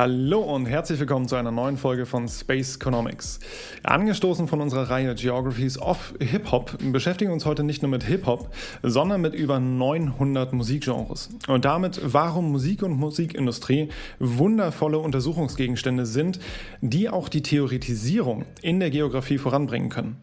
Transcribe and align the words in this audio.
Hallo 0.00 0.42
und 0.42 0.66
herzlich 0.66 1.00
willkommen 1.00 1.26
zu 1.26 1.34
einer 1.34 1.50
neuen 1.50 1.76
Folge 1.76 2.06
von 2.06 2.28
Space 2.28 2.76
Economics. 2.76 3.40
Angestoßen 3.82 4.46
von 4.46 4.60
unserer 4.60 4.90
Reihe 4.90 5.12
Geographies 5.16 5.76
of 5.76 6.14
Hip-Hop 6.20 6.78
beschäftigen 6.92 7.30
wir 7.30 7.34
uns 7.34 7.44
heute 7.44 7.64
nicht 7.64 7.82
nur 7.82 7.90
mit 7.90 8.04
Hip-Hop, 8.04 8.48
sondern 8.84 9.20
mit 9.20 9.34
über 9.34 9.58
900 9.58 10.52
Musikgenres. 10.52 11.30
Und 11.48 11.64
damit, 11.64 12.00
warum 12.04 12.52
Musik 12.52 12.84
und 12.84 12.92
Musikindustrie 12.92 13.88
wundervolle 14.20 15.00
Untersuchungsgegenstände 15.00 16.06
sind, 16.06 16.38
die 16.80 17.08
auch 17.08 17.28
die 17.28 17.42
Theoretisierung 17.42 18.44
in 18.62 18.78
der 18.78 18.90
Geografie 18.90 19.38
voranbringen 19.38 19.88
können. 19.88 20.18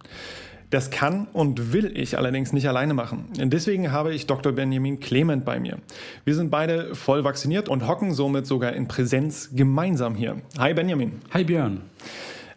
Das 0.76 0.90
kann 0.90 1.28
und 1.32 1.72
will 1.72 1.98
ich 1.98 2.18
allerdings 2.18 2.52
nicht 2.52 2.68
alleine 2.68 2.94
machen. 2.94 3.30
Deswegen 3.38 3.94
habe 3.94 4.14
ich 4.14 4.28
Dr. 4.28 4.52
Benjamin 4.52 5.00
Clement 5.00 5.46
bei 5.46 5.58
mir. 5.58 5.78
Wir 6.26 6.36
sind 6.36 6.52
beide 6.52 6.96
voll 6.96 7.24
vacciniert 7.24 7.70
und 7.70 7.88
hocken 7.88 8.14
somit 8.14 8.46
sogar 8.46 8.74
in 8.74 8.90
Präsenz 8.90 9.52
gemeinsam 9.54 10.16
hier. 10.16 10.42
Hi 10.58 10.74
Benjamin. 10.74 11.22
Hi 11.34 11.46
Björn. 11.46 11.80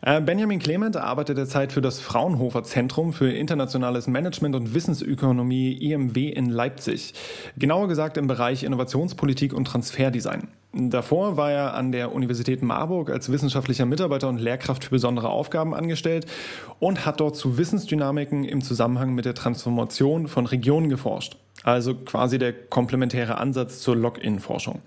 Äh, 0.00 0.20
Benjamin 0.20 0.60
Clement 0.60 0.96
arbeitet 0.96 1.38
derzeit 1.38 1.72
für 1.72 1.80
das 1.80 2.00
Fraunhofer 2.00 2.62
Zentrum 2.62 3.12
für 3.12 3.32
internationales 3.32 4.06
Management 4.06 4.54
und 4.54 4.74
Wissensökonomie 4.74 5.72
IMW 5.72 6.28
in 6.28 6.50
Leipzig. 6.50 7.14
Genauer 7.56 7.88
gesagt 7.88 8.16
im 8.16 8.28
Bereich 8.28 8.62
Innovationspolitik 8.62 9.52
und 9.52 9.64
Transferdesign. 9.64 10.48
Davor 10.72 11.36
war 11.36 11.50
er 11.50 11.74
an 11.74 11.92
der 11.92 12.12
Universität 12.12 12.62
Marburg 12.62 13.10
als 13.10 13.32
wissenschaftlicher 13.32 13.86
Mitarbeiter 13.86 14.28
und 14.28 14.38
Lehrkraft 14.38 14.84
für 14.84 14.90
besondere 14.90 15.30
Aufgaben 15.30 15.74
angestellt 15.74 16.26
und 16.78 17.06
hat 17.06 17.20
dort 17.20 17.36
zu 17.36 17.58
Wissensdynamiken 17.58 18.44
im 18.44 18.62
Zusammenhang 18.62 19.14
mit 19.14 19.24
der 19.24 19.34
Transformation 19.34 20.28
von 20.28 20.46
Regionen 20.46 20.88
geforscht. 20.90 21.38
Also 21.64 21.94
quasi 21.94 22.38
der 22.38 22.52
komplementäre 22.52 23.38
Ansatz 23.38 23.80
zur 23.80 23.96
Login-Forschung. 23.96 24.82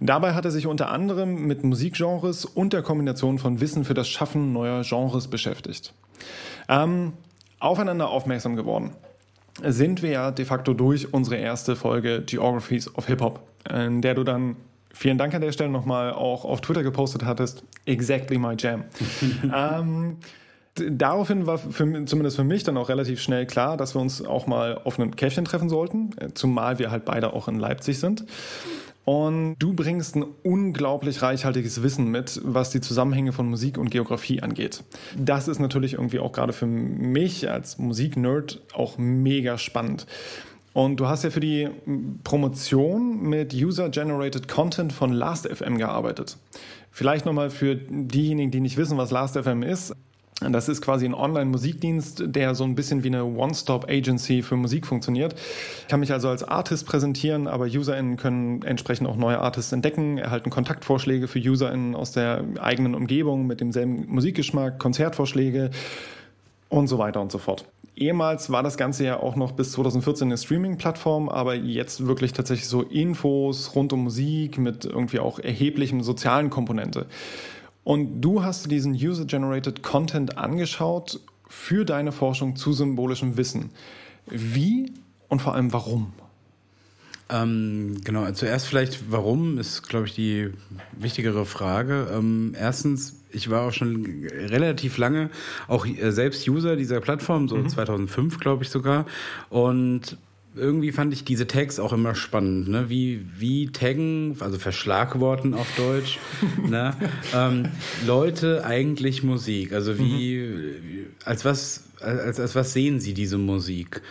Dabei 0.00 0.34
hat 0.34 0.44
er 0.44 0.50
sich 0.50 0.66
unter 0.66 0.90
anderem 0.90 1.46
mit 1.46 1.64
Musikgenres 1.64 2.44
und 2.44 2.72
der 2.72 2.82
Kombination 2.82 3.38
von 3.38 3.60
Wissen 3.60 3.84
für 3.84 3.94
das 3.94 4.08
Schaffen 4.08 4.52
neuer 4.52 4.82
Genres 4.82 5.28
beschäftigt. 5.28 5.92
Ähm, 6.68 7.12
aufeinander 7.58 8.08
aufmerksam 8.08 8.56
geworden 8.56 8.92
sind 9.62 10.02
wir 10.02 10.10
ja 10.10 10.30
de 10.30 10.44
facto 10.44 10.74
durch 10.74 11.12
unsere 11.12 11.36
erste 11.36 11.76
Folge 11.76 12.22
Geographies 12.24 12.94
of 12.94 13.06
Hip 13.06 13.20
Hop, 13.20 13.40
in 13.68 14.02
der 14.02 14.14
du 14.14 14.24
dann 14.24 14.56
vielen 14.92 15.18
Dank 15.18 15.34
an 15.34 15.40
der 15.40 15.52
Stelle 15.52 15.70
nochmal 15.70 16.12
auch 16.12 16.44
auf 16.44 16.60
Twitter 16.60 16.82
gepostet 16.82 17.24
hattest. 17.24 17.64
Exactly 17.86 18.38
my 18.38 18.54
jam. 18.58 18.84
ähm, 19.54 20.16
daraufhin 20.74 21.46
war 21.46 21.58
für, 21.58 22.04
zumindest 22.04 22.36
für 22.36 22.44
mich 22.44 22.62
dann 22.64 22.76
auch 22.76 22.88
relativ 22.88 23.20
schnell 23.20 23.46
klar, 23.46 23.76
dass 23.76 23.94
wir 23.94 24.00
uns 24.00 24.24
auch 24.24 24.46
mal 24.46 24.80
auf 24.84 24.98
einem 24.98 25.16
Käffchen 25.16 25.44
treffen 25.44 25.68
sollten, 25.68 26.10
zumal 26.34 26.78
wir 26.78 26.90
halt 26.90 27.04
beide 27.04 27.32
auch 27.32 27.48
in 27.48 27.58
Leipzig 27.58 27.98
sind. 27.98 28.24
Und 29.08 29.54
du 29.58 29.72
bringst 29.72 30.16
ein 30.16 30.26
unglaublich 30.42 31.22
reichhaltiges 31.22 31.82
Wissen 31.82 32.08
mit, 32.10 32.42
was 32.44 32.68
die 32.68 32.82
Zusammenhänge 32.82 33.32
von 33.32 33.48
Musik 33.48 33.78
und 33.78 33.90
Geografie 33.90 34.42
angeht. 34.42 34.84
Das 35.16 35.48
ist 35.48 35.60
natürlich 35.60 35.94
irgendwie 35.94 36.18
auch 36.18 36.30
gerade 36.30 36.52
für 36.52 36.66
mich 36.66 37.48
als 37.48 37.78
Musiknerd 37.78 38.60
auch 38.74 38.98
mega 38.98 39.56
spannend. 39.56 40.06
Und 40.74 41.00
du 41.00 41.06
hast 41.08 41.24
ja 41.24 41.30
für 41.30 41.40
die 41.40 41.70
Promotion 42.22 43.22
mit 43.22 43.54
User-Generated 43.54 44.46
Content 44.46 44.92
von 44.92 45.10
Last.fm 45.10 45.78
gearbeitet. 45.78 46.36
Vielleicht 46.90 47.24
nochmal 47.24 47.48
für 47.48 47.76
diejenigen, 47.76 48.50
die 48.50 48.60
nicht 48.60 48.76
wissen, 48.76 48.98
was 48.98 49.10
Last.fm 49.10 49.62
ist. 49.62 49.96
Das 50.40 50.68
ist 50.68 50.82
quasi 50.82 51.04
ein 51.04 51.14
Online-Musikdienst, 51.14 52.22
der 52.26 52.54
so 52.54 52.62
ein 52.62 52.76
bisschen 52.76 53.02
wie 53.02 53.08
eine 53.08 53.24
One-Stop-Agency 53.24 54.42
für 54.42 54.54
Musik 54.54 54.86
funktioniert. 54.86 55.34
Ich 55.82 55.88
kann 55.88 55.98
mich 55.98 56.12
also 56.12 56.28
als 56.28 56.44
Artist 56.44 56.86
präsentieren, 56.86 57.48
aber 57.48 57.64
UserInnen 57.64 58.16
können 58.16 58.62
entsprechend 58.62 59.08
auch 59.08 59.16
neue 59.16 59.40
Artists 59.40 59.72
entdecken, 59.72 60.16
erhalten 60.16 60.50
Kontaktvorschläge 60.50 61.26
für 61.26 61.40
UserInnen 61.40 61.96
aus 61.96 62.12
der 62.12 62.44
eigenen 62.60 62.94
Umgebung 62.94 63.48
mit 63.48 63.60
demselben 63.60 64.06
Musikgeschmack, 64.06 64.78
Konzertvorschläge 64.78 65.70
und 66.68 66.86
so 66.86 66.98
weiter 66.98 67.20
und 67.20 67.32
so 67.32 67.38
fort. 67.38 67.64
Ehemals 67.96 68.50
war 68.50 68.62
das 68.62 68.76
Ganze 68.76 69.04
ja 69.04 69.18
auch 69.18 69.34
noch 69.34 69.50
bis 69.50 69.72
2014 69.72 70.28
eine 70.28 70.38
Streaming-Plattform, 70.38 71.28
aber 71.28 71.56
jetzt 71.56 72.06
wirklich 72.06 72.32
tatsächlich 72.32 72.68
so 72.68 72.82
Infos 72.82 73.74
rund 73.74 73.92
um 73.92 74.04
Musik 74.04 74.56
mit 74.58 74.84
irgendwie 74.84 75.18
auch 75.18 75.40
erheblichem 75.40 76.04
sozialen 76.04 76.48
Komponente. 76.48 77.06
Und 77.88 78.20
du 78.20 78.42
hast 78.42 78.70
diesen 78.70 78.92
User-Generated 78.92 79.82
Content 79.82 80.36
angeschaut 80.36 81.20
für 81.48 81.86
deine 81.86 82.12
Forschung 82.12 82.54
zu 82.54 82.74
symbolischem 82.74 83.38
Wissen. 83.38 83.70
Wie 84.26 84.92
und 85.28 85.40
vor 85.40 85.54
allem 85.54 85.72
warum? 85.72 86.12
Ähm, 87.30 88.02
genau, 88.04 88.30
zuerst 88.32 88.66
vielleicht, 88.66 89.10
warum 89.10 89.56
ist, 89.56 89.88
glaube 89.88 90.04
ich, 90.04 90.14
die 90.14 90.50
wichtigere 90.98 91.46
Frage. 91.46 92.08
Ähm, 92.12 92.54
erstens, 92.60 93.22
ich 93.30 93.48
war 93.48 93.66
auch 93.66 93.72
schon 93.72 94.04
relativ 94.34 94.98
lange 94.98 95.30
auch 95.66 95.86
äh, 95.86 96.10
selbst 96.10 96.46
User 96.46 96.76
dieser 96.76 97.00
Plattform, 97.00 97.48
so 97.48 97.56
mhm. 97.56 97.70
2005 97.70 98.38
glaube 98.38 98.64
ich 98.64 98.68
sogar. 98.68 99.06
Und 99.48 100.18
irgendwie 100.54 100.92
fand 100.92 101.12
ich 101.12 101.24
diese 101.24 101.46
Tags 101.46 101.78
auch 101.78 101.92
immer 101.92 102.14
spannend, 102.14 102.68
ne? 102.68 102.88
Wie, 102.88 103.26
wie 103.36 103.70
taggen, 103.70 104.36
also 104.40 104.58
Verschlagworten 104.58 105.54
auf 105.54 105.68
Deutsch, 105.76 106.18
ne? 106.68 106.94
ähm, 107.34 107.68
Leute 108.06 108.64
eigentlich 108.64 109.22
Musik? 109.22 109.72
Also 109.72 109.98
wie, 109.98 110.36
mhm. 110.38 111.06
als 111.24 111.44
was, 111.44 111.84
als, 112.00 112.40
als 112.40 112.54
was 112.54 112.72
sehen 112.72 113.00
sie 113.00 113.14
diese 113.14 113.38
Musik? 113.38 114.02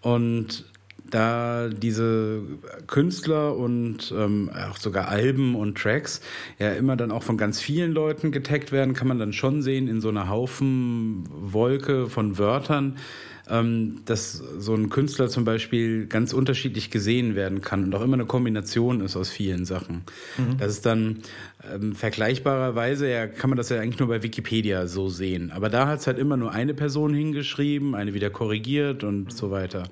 Und 0.00 0.64
da 1.12 1.68
diese 1.68 2.42
Künstler 2.86 3.56
und 3.56 4.12
ähm, 4.16 4.50
auch 4.70 4.78
sogar 4.78 5.08
Alben 5.08 5.54
und 5.54 5.76
Tracks 5.76 6.20
ja 6.58 6.72
immer 6.72 6.96
dann 6.96 7.10
auch 7.10 7.22
von 7.22 7.36
ganz 7.36 7.60
vielen 7.60 7.92
Leuten 7.92 8.32
getaggt 8.32 8.72
werden, 8.72 8.94
kann 8.94 9.08
man 9.08 9.18
dann 9.18 9.32
schon 9.32 9.62
sehen 9.62 9.88
in 9.88 10.00
so 10.00 10.08
einer 10.08 10.28
Haufenwolke 10.28 12.08
von 12.08 12.38
Wörtern, 12.38 12.96
dass 14.06 14.42
so 14.58 14.74
ein 14.74 14.88
Künstler 14.88 15.28
zum 15.28 15.44
Beispiel 15.44 16.06
ganz 16.06 16.32
unterschiedlich 16.32 16.90
gesehen 16.90 17.34
werden 17.34 17.60
kann 17.60 17.84
und 17.84 17.94
auch 17.94 18.00
immer 18.00 18.14
eine 18.14 18.24
Kombination 18.24 19.00
ist 19.02 19.14
aus 19.14 19.28
vielen 19.28 19.66
Sachen. 19.66 20.04
Mhm. 20.38 20.56
Das 20.58 20.72
ist 20.72 20.86
dann 20.86 21.18
ähm, 21.70 21.94
vergleichbarerweise, 21.94 23.10
ja, 23.10 23.26
kann 23.26 23.50
man 23.50 23.56
das 23.56 23.68
ja 23.68 23.78
eigentlich 23.78 23.98
nur 23.98 24.08
bei 24.08 24.22
Wikipedia 24.22 24.86
so 24.86 25.08
sehen. 25.08 25.52
Aber 25.52 25.68
da 25.68 25.86
hat 25.86 26.00
es 26.00 26.06
halt 26.06 26.18
immer 26.18 26.36
nur 26.36 26.52
eine 26.52 26.72
Person 26.72 27.12
hingeschrieben, 27.12 27.94
eine 27.94 28.14
wieder 28.14 28.30
korrigiert 28.30 29.04
und 29.04 29.24
mhm. 29.24 29.30
so 29.30 29.50
weiter. 29.50 29.84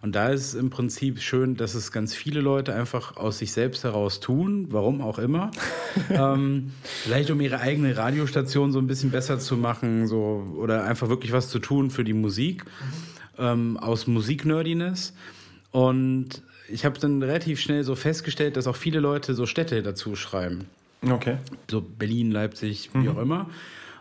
Und 0.00 0.14
da 0.14 0.28
ist 0.28 0.46
es 0.46 0.54
im 0.54 0.70
Prinzip 0.70 1.20
schön, 1.20 1.56
dass 1.56 1.74
es 1.74 1.90
ganz 1.90 2.14
viele 2.14 2.40
Leute 2.40 2.72
einfach 2.72 3.16
aus 3.16 3.38
sich 3.38 3.52
selbst 3.52 3.82
heraus 3.82 4.20
tun, 4.20 4.68
warum 4.70 5.00
auch 5.00 5.18
immer. 5.18 5.50
ähm, 6.10 6.70
vielleicht 6.82 7.30
um 7.30 7.40
ihre 7.40 7.60
eigene 7.60 7.96
Radiostation 7.96 8.70
so 8.70 8.78
ein 8.78 8.86
bisschen 8.86 9.10
besser 9.10 9.40
zu 9.40 9.56
machen, 9.56 10.06
so 10.06 10.46
oder 10.56 10.84
einfach 10.84 11.08
wirklich 11.08 11.32
was 11.32 11.48
zu 11.48 11.58
tun 11.58 11.90
für 11.90 12.04
die 12.04 12.12
Musik 12.12 12.64
ähm, 13.38 13.76
aus 13.76 14.06
Musiknerdiness. 14.06 15.14
Und 15.70 16.42
ich 16.68 16.84
habe 16.84 16.98
dann 16.98 17.22
relativ 17.22 17.60
schnell 17.60 17.84
so 17.84 17.94
festgestellt, 17.94 18.56
dass 18.56 18.66
auch 18.66 18.76
viele 18.76 19.00
Leute 19.00 19.34
so 19.34 19.46
Städte 19.46 19.82
dazu 19.82 20.16
schreiben. 20.16 20.66
Okay. 21.08 21.36
So 21.70 21.80
Berlin, 21.80 22.30
Leipzig, 22.30 22.90
wie 22.92 22.98
mhm. 22.98 23.08
auch 23.08 23.18
immer. 23.18 23.50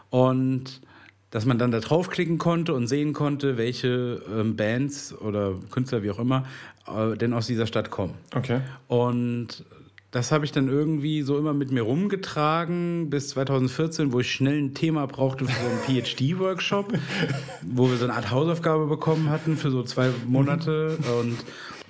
Und 0.09 0.81
dass 1.29 1.45
man 1.45 1.57
dann 1.57 1.71
da 1.71 1.79
draufklicken 1.79 2.37
konnte 2.37 2.73
und 2.73 2.87
sehen 2.87 3.13
konnte, 3.13 3.57
welche 3.57 4.21
ähm, 4.33 4.55
Bands 4.55 5.13
oder 5.13 5.55
Künstler, 5.71 6.01
wie 6.01 6.11
auch 6.11 6.19
immer, 6.19 6.45
äh, 6.87 7.17
denn 7.17 7.33
aus 7.33 7.47
dieser 7.47 7.67
Stadt 7.67 7.91
kommen. 7.91 8.13
Okay. 8.33 8.61
Und 8.87 9.65
das 10.11 10.31
habe 10.31 10.45
ich 10.45 10.51
dann 10.51 10.69
irgendwie 10.69 11.21
so 11.21 11.37
immer 11.37 11.53
mit 11.53 11.71
mir 11.71 11.81
rumgetragen 11.81 13.09
bis 13.09 13.29
2014, 13.29 14.13
wo 14.13 14.21
ich 14.21 14.31
schnell 14.31 14.57
ein 14.57 14.73
Thema 14.73 15.05
brauchte 15.05 15.45
für 15.45 15.51
so 15.51 15.69
einen 15.69 16.03
PhD-Workshop, 16.03 16.93
wo 17.63 17.89
wir 17.89 17.97
so 17.97 18.05
eine 18.05 18.13
Art 18.13 18.31
Hausaufgabe 18.31 18.87
bekommen 18.87 19.29
hatten 19.29 19.57
für 19.57 19.69
so 19.69 19.83
zwei 19.83 20.09
Monate. 20.25 20.97
Und 21.19 21.37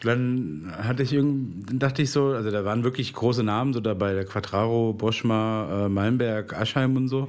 dann 0.01 0.73
hatte 0.77 1.03
ich 1.03 1.13
irgendwie, 1.13 1.77
dachte 1.77 2.01
ich 2.01 2.11
so, 2.11 2.29
also 2.29 2.49
da 2.49 2.65
waren 2.65 2.83
wirklich 2.83 3.13
große 3.13 3.43
Namen 3.43 3.73
so 3.73 3.81
dabei, 3.81 4.13
der 4.13 4.25
Quadraro, 4.25 4.93
Boschma, 4.93 5.85
äh, 5.85 5.89
Malmberg, 5.89 6.53
Aschheim 6.53 6.95
und 6.95 7.09
so. 7.09 7.27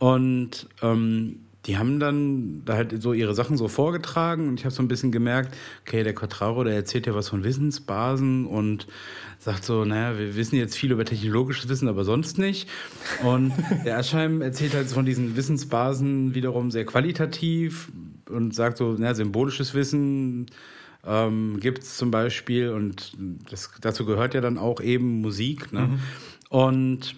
Und 0.00 0.68
ähm, 0.82 1.40
die 1.66 1.76
haben 1.76 2.00
dann 2.00 2.62
da 2.64 2.74
halt 2.74 3.02
so 3.02 3.12
ihre 3.12 3.34
Sachen 3.34 3.56
so 3.56 3.68
vorgetragen 3.68 4.48
und 4.48 4.58
ich 4.58 4.64
habe 4.64 4.74
so 4.74 4.82
ein 4.82 4.88
bisschen 4.88 5.12
gemerkt, 5.12 5.56
okay, 5.86 6.02
der 6.02 6.14
Quadraro, 6.14 6.64
der 6.64 6.74
erzählt 6.74 7.06
ja 7.06 7.14
was 7.14 7.28
von 7.28 7.44
Wissensbasen 7.44 8.46
und 8.46 8.86
sagt 9.48 9.64
so, 9.64 9.86
naja, 9.86 10.18
wir 10.18 10.36
wissen 10.36 10.56
jetzt 10.56 10.76
viel 10.76 10.92
über 10.92 11.06
technologisches 11.06 11.70
Wissen, 11.70 11.88
aber 11.88 12.04
sonst 12.04 12.36
nicht. 12.36 12.68
Und 13.24 13.52
der 13.86 13.96
Aschheim 13.96 14.42
erzählt 14.42 14.74
halt 14.74 14.88
von 14.88 15.06
diesen 15.06 15.36
Wissensbasen 15.36 16.34
wiederum 16.34 16.70
sehr 16.70 16.84
qualitativ 16.84 17.90
und 18.28 18.54
sagt 18.54 18.76
so, 18.76 18.92
naja, 18.92 19.14
symbolisches 19.14 19.72
Wissen 19.72 20.50
ähm, 21.06 21.60
gibt 21.60 21.82
es 21.82 21.96
zum 21.96 22.10
Beispiel 22.10 22.68
und 22.68 23.12
das, 23.50 23.70
dazu 23.80 24.04
gehört 24.04 24.34
ja 24.34 24.42
dann 24.42 24.58
auch 24.58 24.82
eben 24.82 25.22
Musik. 25.22 25.72
Ne? 25.72 25.80
Mhm. 25.80 25.98
Und 26.50 27.16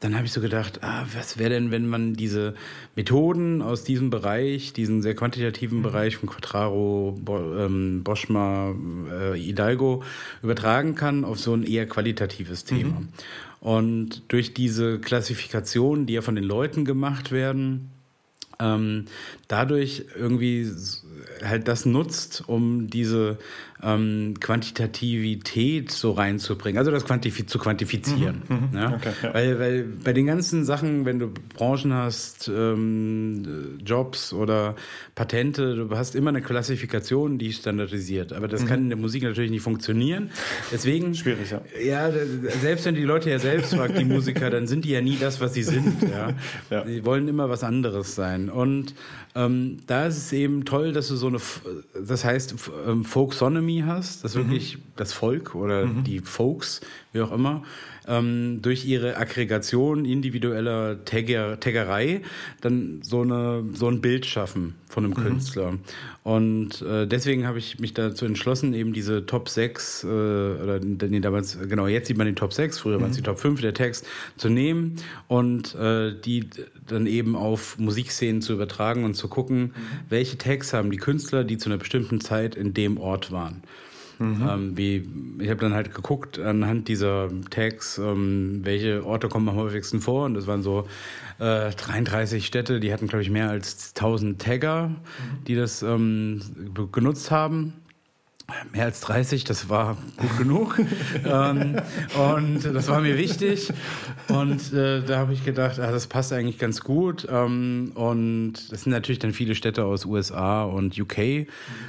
dann 0.00 0.16
habe 0.16 0.24
ich 0.24 0.32
so 0.32 0.40
gedacht, 0.40 0.82
ah, 0.82 1.04
was 1.14 1.38
wäre 1.38 1.50
denn, 1.50 1.70
wenn 1.70 1.86
man 1.86 2.14
diese 2.14 2.54
Methoden 2.96 3.60
aus 3.60 3.84
diesem 3.84 4.08
Bereich, 4.08 4.72
diesen 4.72 5.02
sehr 5.02 5.14
quantitativen 5.14 5.78
mhm. 5.78 5.82
Bereich 5.82 6.16
von 6.16 6.28
Quatraro, 6.28 7.18
Bo, 7.20 7.56
ähm, 7.56 8.02
Boschma, 8.02 8.74
äh, 9.10 9.36
Hidalgo 9.36 10.02
übertragen 10.42 10.94
kann 10.94 11.24
auf 11.24 11.38
so 11.38 11.52
ein 11.52 11.64
eher 11.64 11.86
qualitatives 11.86 12.64
Thema. 12.64 13.00
Mhm. 13.00 13.08
Und 13.60 14.22
durch 14.28 14.54
diese 14.54 14.98
Klassifikationen, 14.98 16.06
die 16.06 16.14
ja 16.14 16.22
von 16.22 16.34
den 16.34 16.44
Leuten 16.44 16.86
gemacht 16.86 17.30
werden, 17.30 17.90
ähm, 18.58 19.04
dadurch 19.48 20.06
irgendwie 20.16 20.70
halt 21.42 21.68
das 21.68 21.84
nutzt, 21.84 22.44
um 22.46 22.88
diese 22.88 23.38
ähm, 23.82 24.34
Quantitativität 24.40 25.90
so 25.90 26.12
reinzubringen, 26.12 26.78
also 26.78 26.90
das 26.90 27.04
Quantifi 27.04 27.46
zu 27.46 27.58
quantifizieren. 27.58 28.42
Mhm, 28.48 28.56
mhm. 28.70 28.76
ja? 28.76 28.94
Okay, 28.94 29.12
ja. 29.22 29.34
Weil, 29.34 29.58
weil 29.58 29.82
bei 29.84 30.12
den 30.12 30.26
ganzen 30.26 30.64
Sachen, 30.64 31.04
wenn 31.06 31.18
du 31.18 31.32
Branchen 31.54 31.94
hast, 31.94 32.48
ähm, 32.48 33.78
Jobs 33.84 34.32
oder 34.32 34.76
Patente, 35.14 35.76
du 35.76 35.96
hast 35.96 36.14
immer 36.14 36.30
eine 36.30 36.42
Klassifikation, 36.42 37.38
die 37.38 37.52
standardisiert. 37.52 38.32
Aber 38.32 38.48
das 38.48 38.62
mhm. 38.62 38.66
kann 38.66 38.80
in 38.80 38.88
der 38.90 38.98
Musik 38.98 39.22
natürlich 39.22 39.50
nicht 39.50 39.62
funktionieren. 39.62 40.30
Deswegen. 40.70 41.14
Schwierig, 41.20 41.50
ja. 41.50 41.62
Ja, 41.82 42.10
selbst 42.60 42.84
wenn 42.84 42.94
die 42.94 43.02
Leute 43.02 43.30
ja 43.30 43.38
selbst 43.38 43.74
fragt, 43.74 43.98
die 43.98 44.04
Musiker, 44.04 44.50
dann 44.50 44.66
sind 44.66 44.84
die 44.84 44.90
ja 44.90 45.00
nie 45.00 45.16
das, 45.18 45.40
was 45.40 45.54
sie 45.54 45.62
sind. 45.62 46.02
Ja? 46.02 46.34
ja. 46.70 46.84
Die 46.84 47.04
wollen 47.04 47.28
immer 47.28 47.48
was 47.48 47.64
anderes 47.64 48.14
sein. 48.14 48.50
Und 48.50 48.94
ähm, 49.34 49.78
da 49.86 50.06
ist 50.06 50.16
es 50.16 50.32
eben 50.32 50.64
toll, 50.64 50.92
dass 50.92 51.08
du 51.08 51.16
so 51.16 51.28
eine, 51.28 51.38
das 51.94 52.24
heißt, 52.24 52.54
ähm, 52.86 53.04
Folksonomy 53.04 53.69
hast, 53.78 54.24
das 54.24 54.34
mhm. 54.34 54.40
wirklich 54.40 54.78
das 54.96 55.12
Volk 55.12 55.54
oder 55.54 55.86
mhm. 55.86 56.04
die 56.04 56.20
Folks, 56.20 56.80
wie 57.12 57.20
auch 57.20 57.32
immer, 57.32 57.62
ähm, 58.08 58.60
durch 58.62 58.84
ihre 58.84 59.16
Aggregation 59.16 60.04
individueller 60.04 61.04
Tagger, 61.04 61.58
Taggerei 61.60 62.22
dann 62.60 63.00
so, 63.02 63.22
eine, 63.22 63.64
so 63.72 63.88
ein 63.88 64.00
Bild 64.00 64.26
schaffen 64.26 64.74
von 64.88 65.04
einem 65.04 65.14
mhm. 65.14 65.22
Künstler. 65.22 65.78
Und 66.22 66.82
äh, 66.82 67.06
deswegen 67.06 67.46
habe 67.46 67.58
ich 67.58 67.78
mich 67.78 67.94
dazu 67.94 68.24
entschlossen, 68.24 68.74
eben 68.74 68.92
diese 68.92 69.24
Top 69.26 69.48
6, 69.48 70.04
äh, 70.04 70.06
oder 70.06 70.80
nee, 70.80 71.20
damals, 71.20 71.58
genau, 71.68 71.86
jetzt 71.86 72.08
sieht 72.08 72.18
man 72.18 72.26
die 72.26 72.34
Top 72.34 72.52
6, 72.52 72.78
früher 72.78 72.98
mhm. 72.98 73.02
waren 73.02 73.10
es 73.10 73.16
die 73.16 73.22
Top 73.22 73.38
5 73.38 73.60
der 73.60 73.74
Text, 73.74 74.06
zu 74.36 74.48
nehmen 74.48 74.96
und 75.28 75.74
äh, 75.76 76.12
die 76.12 76.48
dann 76.86 77.06
eben 77.06 77.36
auf 77.36 77.78
Musikszenen 77.78 78.42
zu 78.42 78.52
übertragen 78.52 79.04
und 79.04 79.14
zu 79.14 79.28
gucken, 79.28 79.60
mhm. 79.60 79.72
welche 80.08 80.36
Tags 80.38 80.72
haben 80.72 80.90
die 80.90 80.98
Künstler, 80.98 81.44
die 81.44 81.56
zu 81.56 81.68
einer 81.68 81.78
bestimmten 81.78 82.20
Zeit 82.20 82.54
in 82.54 82.74
dem 82.74 82.98
Ort 82.98 83.30
waren. 83.32 83.62
Mhm. 84.20 84.48
Ähm, 84.48 84.76
wie, 84.76 85.08
ich 85.38 85.48
habe 85.48 85.60
dann 85.60 85.72
halt 85.72 85.94
geguckt 85.94 86.38
anhand 86.38 86.88
dieser 86.88 87.30
Tags, 87.48 87.96
ähm, 87.96 88.60
welche 88.62 89.04
Orte 89.06 89.28
kommen 89.28 89.48
am 89.48 89.56
häufigsten 89.56 90.00
vor. 90.00 90.26
Und 90.26 90.34
das 90.34 90.46
waren 90.46 90.62
so 90.62 90.86
äh, 91.38 91.70
33 91.70 92.44
Städte, 92.44 92.80
die 92.80 92.92
hatten, 92.92 93.06
glaube 93.06 93.22
ich, 93.22 93.30
mehr 93.30 93.48
als 93.48 93.94
1000 93.96 94.40
Tagger, 94.40 94.88
mhm. 94.88 95.44
die 95.46 95.54
das 95.54 95.82
ähm, 95.82 96.42
genutzt 96.92 97.30
haben. 97.30 97.72
Mehr 98.72 98.84
als 98.84 99.00
30, 99.00 99.44
das 99.44 99.68
war 99.68 99.96
gut 100.16 100.38
genug. 100.38 100.78
ähm, 101.24 101.76
und 102.16 102.64
das 102.64 102.88
war 102.88 103.00
mir 103.00 103.16
wichtig. 103.16 103.72
Und 104.28 104.72
äh, 104.72 105.02
da 105.02 105.18
habe 105.18 105.32
ich 105.32 105.44
gedacht, 105.44 105.78
ah, 105.78 105.90
das 105.90 106.06
passt 106.06 106.32
eigentlich 106.32 106.58
ganz 106.58 106.80
gut. 106.80 107.26
Ähm, 107.30 107.92
und 107.94 108.54
das 108.70 108.82
sind 108.84 108.92
natürlich 108.92 109.18
dann 109.18 109.32
viele 109.32 109.54
Städte 109.54 109.84
aus 109.84 110.04
USA 110.04 110.64
und 110.64 110.98
UK 110.98 111.46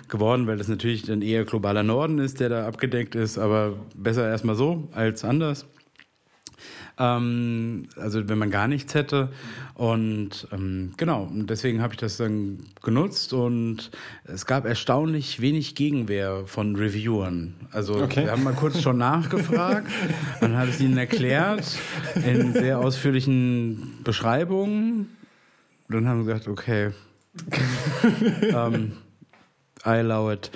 geworden, 0.08 0.48
weil 0.48 0.58
das 0.58 0.68
natürlich 0.68 1.04
dann 1.04 1.22
eher 1.22 1.46
globaler 1.46 1.84
Norden 1.84 2.20
ist, 2.20 2.40
der 2.40 2.50
da 2.50 2.68
abgedeckt 2.68 3.16
ist. 3.16 3.38
Aber 3.38 3.74
besser 3.96 4.28
erstmal 4.30 4.56
so 4.56 4.90
als 4.94 5.24
anders. 5.24 5.66
Ähm, 6.98 7.88
also 7.96 8.28
wenn 8.28 8.38
man 8.38 8.52
gar 8.52 8.68
nichts 8.68 8.94
hätte. 8.94 9.30
Und 9.76 10.48
ähm, 10.52 10.94
genau, 10.98 11.30
deswegen 11.32 11.82
habe 11.82 11.94
ich 11.94 12.00
das 12.00 12.18
dann 12.18 12.60
genutzt 12.82 13.34
und 13.34 13.92
es 14.26 14.46
gab 14.46 14.66
erstaunlich 14.66 15.42
wenig 15.42 15.76
Gegenwehr 15.76 16.44
von 16.46 16.76
Reviewern. 16.76 17.56
Also 17.72 17.96
okay. 17.96 18.26
wir 18.26 18.32
haben 18.32 18.44
mal 18.44 18.54
kurz 18.54 18.82
schon 18.82 18.98
nachgefragt, 18.98 19.88
man 20.42 20.58
hat 20.58 20.70
es 20.70 20.80
ihnen 20.80 20.98
erklärt 20.98 21.66
in 22.26 22.54
sehr 22.54 22.80
ausführlichen 22.80 24.00
Beschreibungen. 24.04 25.10
Dann 25.90 26.08
haben 26.08 26.22
sie 26.22 26.28
gesagt, 26.28 26.48
okay. 26.48 26.92
ähm, 28.44 28.94
I 29.86 30.00
allow 30.00 30.32
it. 30.32 30.52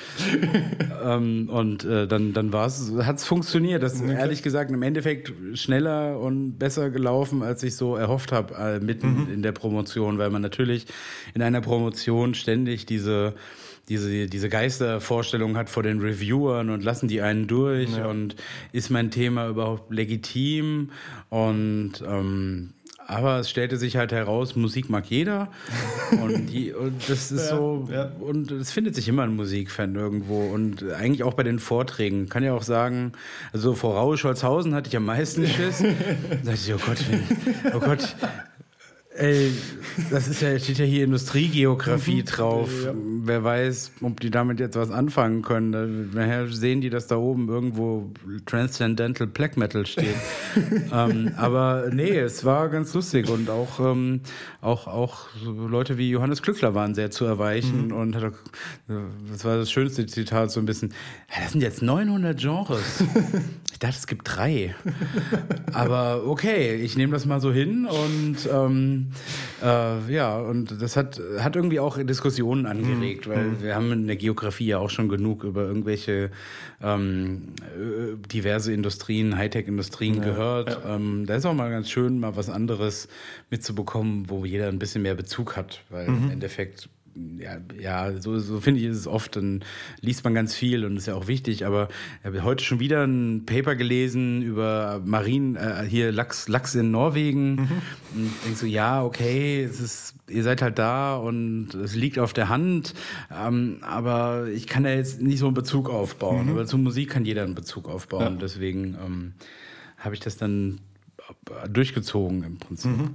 ähm, 1.04 1.50
und 1.50 1.84
äh, 1.84 2.08
dann, 2.08 2.34
dann 2.34 2.54
hat 2.54 3.18
es 3.18 3.26
funktioniert. 3.26 3.82
Das 3.82 3.94
ist 3.96 4.04
okay. 4.04 4.14
ehrlich 4.14 4.44
gesagt 4.44 4.72
im 4.72 4.84
Endeffekt 4.84 5.34
schneller 5.54 6.20
und 6.20 6.58
besser 6.60 6.90
gelaufen, 6.90 7.42
als 7.42 7.64
ich 7.64 7.76
so 7.76 7.96
erhofft 7.96 8.32
habe, 8.32 8.54
äh, 8.56 8.80
mitten 8.80 9.26
mhm. 9.26 9.34
in 9.34 9.42
der 9.42 9.52
Promotion, 9.52 10.18
weil 10.18 10.30
man 10.30 10.42
natürlich 10.42 10.86
in 11.34 11.42
einer 11.42 11.62
Promotion 11.62 12.34
ständig 12.34 12.86
diese 12.86 13.34
diese, 13.90 14.28
diese 14.28 14.50
Geistervorstellung 14.50 15.58
hat 15.58 15.70
vor 15.70 15.84
den 15.84 16.00
Reviewern 16.00 16.70
und 16.72 16.84
lassen 16.84 17.08
die 17.08 17.22
einen 17.22 17.48
durch 17.48 17.96
ja. 17.98 18.08
und 18.08 18.36
ist 18.72 18.90
mein 18.90 19.12
Thema 19.12 19.48
überhaupt 19.48 19.94
legitim 19.94 20.92
und 21.30 22.04
ähm, 22.04 22.74
aber 23.08 23.40
es 23.40 23.50
stellte 23.50 23.78
sich 23.78 23.98
halt 23.98 24.12
heraus, 24.12 24.56
Musik 24.56 24.90
mag 24.90 25.06
jeder. 25.08 25.50
und, 26.24 26.48
die, 26.48 26.74
und 26.74 27.08
das 27.08 27.32
ist 27.32 27.50
ja, 27.50 27.56
so, 27.56 27.88
ja. 27.92 28.12
und 28.20 28.52
es 28.52 28.72
findet 28.72 28.96
sich 28.96 29.08
immer 29.08 29.24
ein 29.24 29.36
Musikfan 29.36 29.96
irgendwo. 29.96 30.42
Und 30.42 30.84
eigentlich 30.92 31.24
auch 31.24 31.34
bei 31.34 31.44
den 31.44 31.60
Vorträgen. 31.60 32.30
Kann 32.30 32.44
ja 32.44 32.54
auch 32.54 32.64
sagen, 32.64 33.12
also 33.54 33.74
vor 33.74 33.96
Raue 33.96 34.18
Scholzhausen 34.18 34.74
hatte 34.74 34.90
ich 34.90 34.98
am 34.98 35.06
meisten 35.06 35.48
Schiss. 35.48 35.80
da 36.44 36.52
dachte 36.52 36.54
ich, 36.54 36.74
oh 36.74 36.80
Gott, 36.86 37.06
oh 37.74 37.80
Gott, 37.80 38.16
Ey, 39.18 39.52
das 40.10 40.28
ist 40.28 40.42
ja, 40.42 40.60
steht 40.60 40.78
ja 40.78 40.86
hier 40.86 41.06
Industriegeografie 41.06 42.22
mhm. 42.22 42.26
drauf. 42.26 42.70
Ja. 42.84 42.92
Wer 42.94 43.44
weiß, 43.46 43.92
ob 44.02 44.20
die 44.20 44.30
damit 44.30 44.60
jetzt 44.60 44.76
was 44.76 44.92
anfangen 44.92 45.42
können. 45.42 46.12
Nachher 46.14 46.48
sehen 46.48 46.82
die, 46.82 46.90
dass 46.90 47.08
da 47.08 47.16
oben 47.16 47.48
irgendwo 47.48 48.12
Transcendental 48.46 49.28
Black 49.28 49.56
Metal 49.56 49.86
steht. 49.86 50.16
ähm, 50.94 51.32
aber 51.38 51.90
nee, 51.94 52.18
es 52.18 52.44
war 52.44 52.68
ganz 52.68 52.94
lustig 52.94 53.30
und 53.30 53.50
auch, 53.50 53.80
ähm, 53.80 54.20
auch, 54.66 54.88
auch 54.88 55.28
Leute 55.44 55.98
wie 55.98 56.10
Johannes 56.10 56.42
Glückler 56.42 56.74
waren 56.74 56.96
sehr 56.96 57.12
zu 57.12 57.26
erweichen 57.26 57.88
mhm. 57.88 57.94
und 57.94 58.16
hat, 58.16 58.34
das 59.32 59.46
war 59.46 59.58
das 59.58 59.72
schönste 59.72 60.06
Zitat 60.08 60.52
so 60.52 60.60
ein 60.60 60.66
bisschen. 60.66 60.94
Das 61.40 61.52
sind 61.52 61.62
jetzt 61.62 61.82
900 61.82 62.40
Genres. 62.40 63.04
ich 63.72 63.80
dachte, 63.80 63.96
es 63.98 64.08
gibt 64.08 64.24
drei. 64.26 64.76
aber 65.72 66.24
okay, 66.26 66.76
ich 66.76 66.98
nehme 66.98 67.14
das 67.14 67.26
mal 67.26 67.40
so 67.40 67.52
hin 67.52 67.86
und 67.86 68.38
ähm, 68.52 69.12
äh, 69.62 70.14
ja, 70.14 70.38
und 70.38 70.82
das 70.82 70.98
hat, 70.98 71.22
hat 71.40 71.56
irgendwie 71.56 71.80
auch 71.80 71.98
Diskussionen 72.04 72.66
angeregt, 72.66 73.28
mhm. 73.28 73.32
weil 73.32 73.44
mhm. 73.44 73.62
wir 73.62 73.76
haben 73.76 73.92
in 73.92 74.08
der 74.08 74.16
Geografie 74.16 74.68
ja 74.68 74.80
auch 74.80 74.90
schon 74.90 75.10
genug 75.10 75.44
über 75.44 75.64
irgendwelche 75.64 76.32
ähm, 76.82 77.54
äh, 77.62 78.16
diverse 78.32 78.74
Industrien, 78.74 79.38
Hightech-Industrien 79.38 80.16
ja, 80.16 80.24
gehört. 80.24 80.70
Ja. 80.70 80.96
Ähm, 80.96 81.26
da 81.26 81.36
ist 81.36 81.46
auch 81.46 81.54
mal 81.54 81.70
ganz 81.70 81.90
schön, 81.90 82.20
mal 82.20 82.36
was 82.36 82.50
anderes 82.50 83.08
mitzubekommen, 83.50 84.30
wo 84.30 84.46
jeder 84.46 84.55
ein 84.64 84.80
bisschen 84.80 85.02
mehr 85.02 85.16
Bezug 85.16 85.56
hat, 85.56 85.82
weil 85.90 86.08
mhm. 86.08 86.26
im 86.26 86.32
Endeffekt 86.32 86.90
ja, 87.38 87.58
ja, 87.80 88.20
so, 88.20 88.38
so 88.40 88.60
finde 88.60 88.82
ich 88.82 88.88
ist 88.88 88.98
es 88.98 89.08
oft. 89.08 89.36
Dann 89.36 89.64
liest 90.02 90.24
man 90.24 90.34
ganz 90.34 90.54
viel 90.54 90.84
und 90.84 90.98
ist 90.98 91.08
ja 91.08 91.16
auch 91.16 91.28
wichtig. 91.28 91.66
Aber 91.66 91.88
ich 92.20 92.26
habe 92.26 92.44
heute 92.44 92.64
schon 92.64 92.80
wieder 92.80 93.06
ein 93.06 93.46
Paper 93.46 93.76
gelesen 93.76 94.42
über 94.42 95.02
Marien, 95.06 95.56
äh, 95.56 95.86
hier 95.88 96.12
Lachs, 96.12 96.50
Lachs 96.50 96.76
in 96.76 96.92
Norwegen. 96.92 97.56
Mhm. 97.56 97.82
Und 98.16 98.32
denkst 98.44 98.60
so, 98.60 98.66
ja, 98.66 99.04
okay, 99.04 99.64
es 99.64 99.80
ist, 99.80 100.16
ihr 100.28 100.44
seid 100.44 100.62
halt 100.62 100.78
da 100.78 101.16
und 101.16 101.74
es 101.74 101.96
liegt 101.96 102.20
auf 102.20 102.34
der 102.34 102.50
Hand. 102.50 102.94
Ähm, 103.34 103.78
aber 103.82 104.48
ich 104.54 104.68
kann 104.68 104.84
da 104.84 104.90
jetzt 104.90 105.22
nicht 105.22 105.40
so 105.40 105.46
einen 105.46 105.56
Bezug 105.56 105.90
aufbauen. 105.90 106.48
Mhm. 106.48 106.52
Aber 106.52 106.66
zur 106.66 106.80
Musik 106.80 107.12
kann 107.12 107.24
jeder 107.24 107.44
einen 107.44 107.56
Bezug 107.56 107.88
aufbauen. 107.88 108.34
Ja. 108.34 108.40
Deswegen 108.42 108.98
ähm, 109.06 109.34
habe 109.98 110.16
ich 110.16 110.22
das 110.22 110.36
dann 110.36 110.82
durchgezogen 111.70 112.44
im 112.44 112.58
Prinzip. 112.58 112.92
Mhm. 112.92 113.10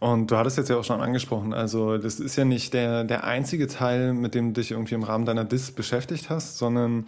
Und 0.00 0.30
du 0.30 0.36
hattest 0.36 0.58
jetzt 0.58 0.68
ja 0.68 0.76
auch 0.76 0.84
schon 0.84 1.00
angesprochen, 1.00 1.54
also 1.54 1.96
das 1.96 2.20
ist 2.20 2.36
ja 2.36 2.44
nicht 2.44 2.74
der, 2.74 3.04
der 3.04 3.24
einzige 3.24 3.66
Teil, 3.66 4.12
mit 4.12 4.34
dem 4.34 4.52
du 4.52 4.60
dich 4.60 4.72
irgendwie 4.72 4.94
im 4.94 5.02
Rahmen 5.02 5.24
deiner 5.24 5.44
Dis 5.44 5.70
beschäftigt 5.70 6.28
hast, 6.30 6.58
sondern 6.58 7.06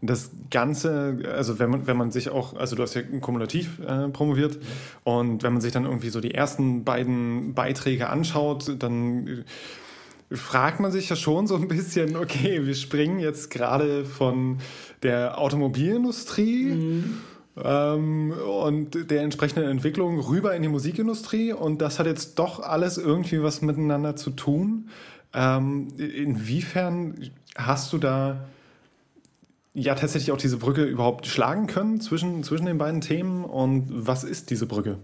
das 0.00 0.30
Ganze, 0.50 1.18
also 1.34 1.58
wenn 1.58 1.70
man, 1.70 1.86
wenn 1.86 1.96
man 1.96 2.10
sich 2.10 2.30
auch, 2.30 2.54
also 2.54 2.76
du 2.76 2.82
hast 2.82 2.94
ja 2.94 3.02
kumulativ 3.20 3.80
äh, 3.80 4.08
promoviert. 4.08 4.58
Und 5.04 5.42
wenn 5.42 5.52
man 5.52 5.62
sich 5.62 5.72
dann 5.72 5.84
irgendwie 5.84 6.10
so 6.10 6.20
die 6.20 6.34
ersten 6.34 6.84
beiden 6.84 7.54
Beiträge 7.54 8.08
anschaut, 8.08 8.76
dann 8.78 9.44
fragt 10.30 10.78
man 10.78 10.92
sich 10.92 11.08
ja 11.08 11.16
schon 11.16 11.46
so 11.46 11.56
ein 11.56 11.66
bisschen, 11.66 12.16
okay, 12.16 12.64
wir 12.64 12.74
springen 12.74 13.18
jetzt 13.18 13.50
gerade 13.50 14.04
von 14.04 14.58
der 15.02 15.38
Automobilindustrie 15.38 16.64
mhm 16.66 17.18
ähm, 17.62 18.32
und 18.32 19.10
der 19.10 19.22
entsprechenden 19.22 19.68
Entwicklung 19.68 20.18
rüber 20.20 20.54
in 20.54 20.62
die 20.62 20.68
Musikindustrie. 20.68 21.52
Und 21.52 21.80
das 21.80 21.98
hat 21.98 22.06
jetzt 22.06 22.38
doch 22.38 22.60
alles 22.60 22.98
irgendwie 22.98 23.42
was 23.42 23.62
miteinander 23.62 24.16
zu 24.16 24.30
tun. 24.30 24.88
Ähm, 25.34 25.88
inwiefern 25.98 27.30
hast 27.56 27.92
du 27.92 27.98
da 27.98 28.48
ja 29.74 29.94
tatsächlich 29.94 30.32
auch 30.32 30.38
diese 30.38 30.56
Brücke 30.56 30.84
überhaupt 30.84 31.26
schlagen 31.26 31.66
können 31.66 32.00
zwischen, 32.00 32.42
zwischen 32.42 32.66
den 32.66 32.78
beiden 32.78 33.00
Themen 33.00 33.44
und 33.44 33.86
was 33.90 34.24
ist 34.24 34.50
diese 34.50 34.66
Brücke? 34.66 34.98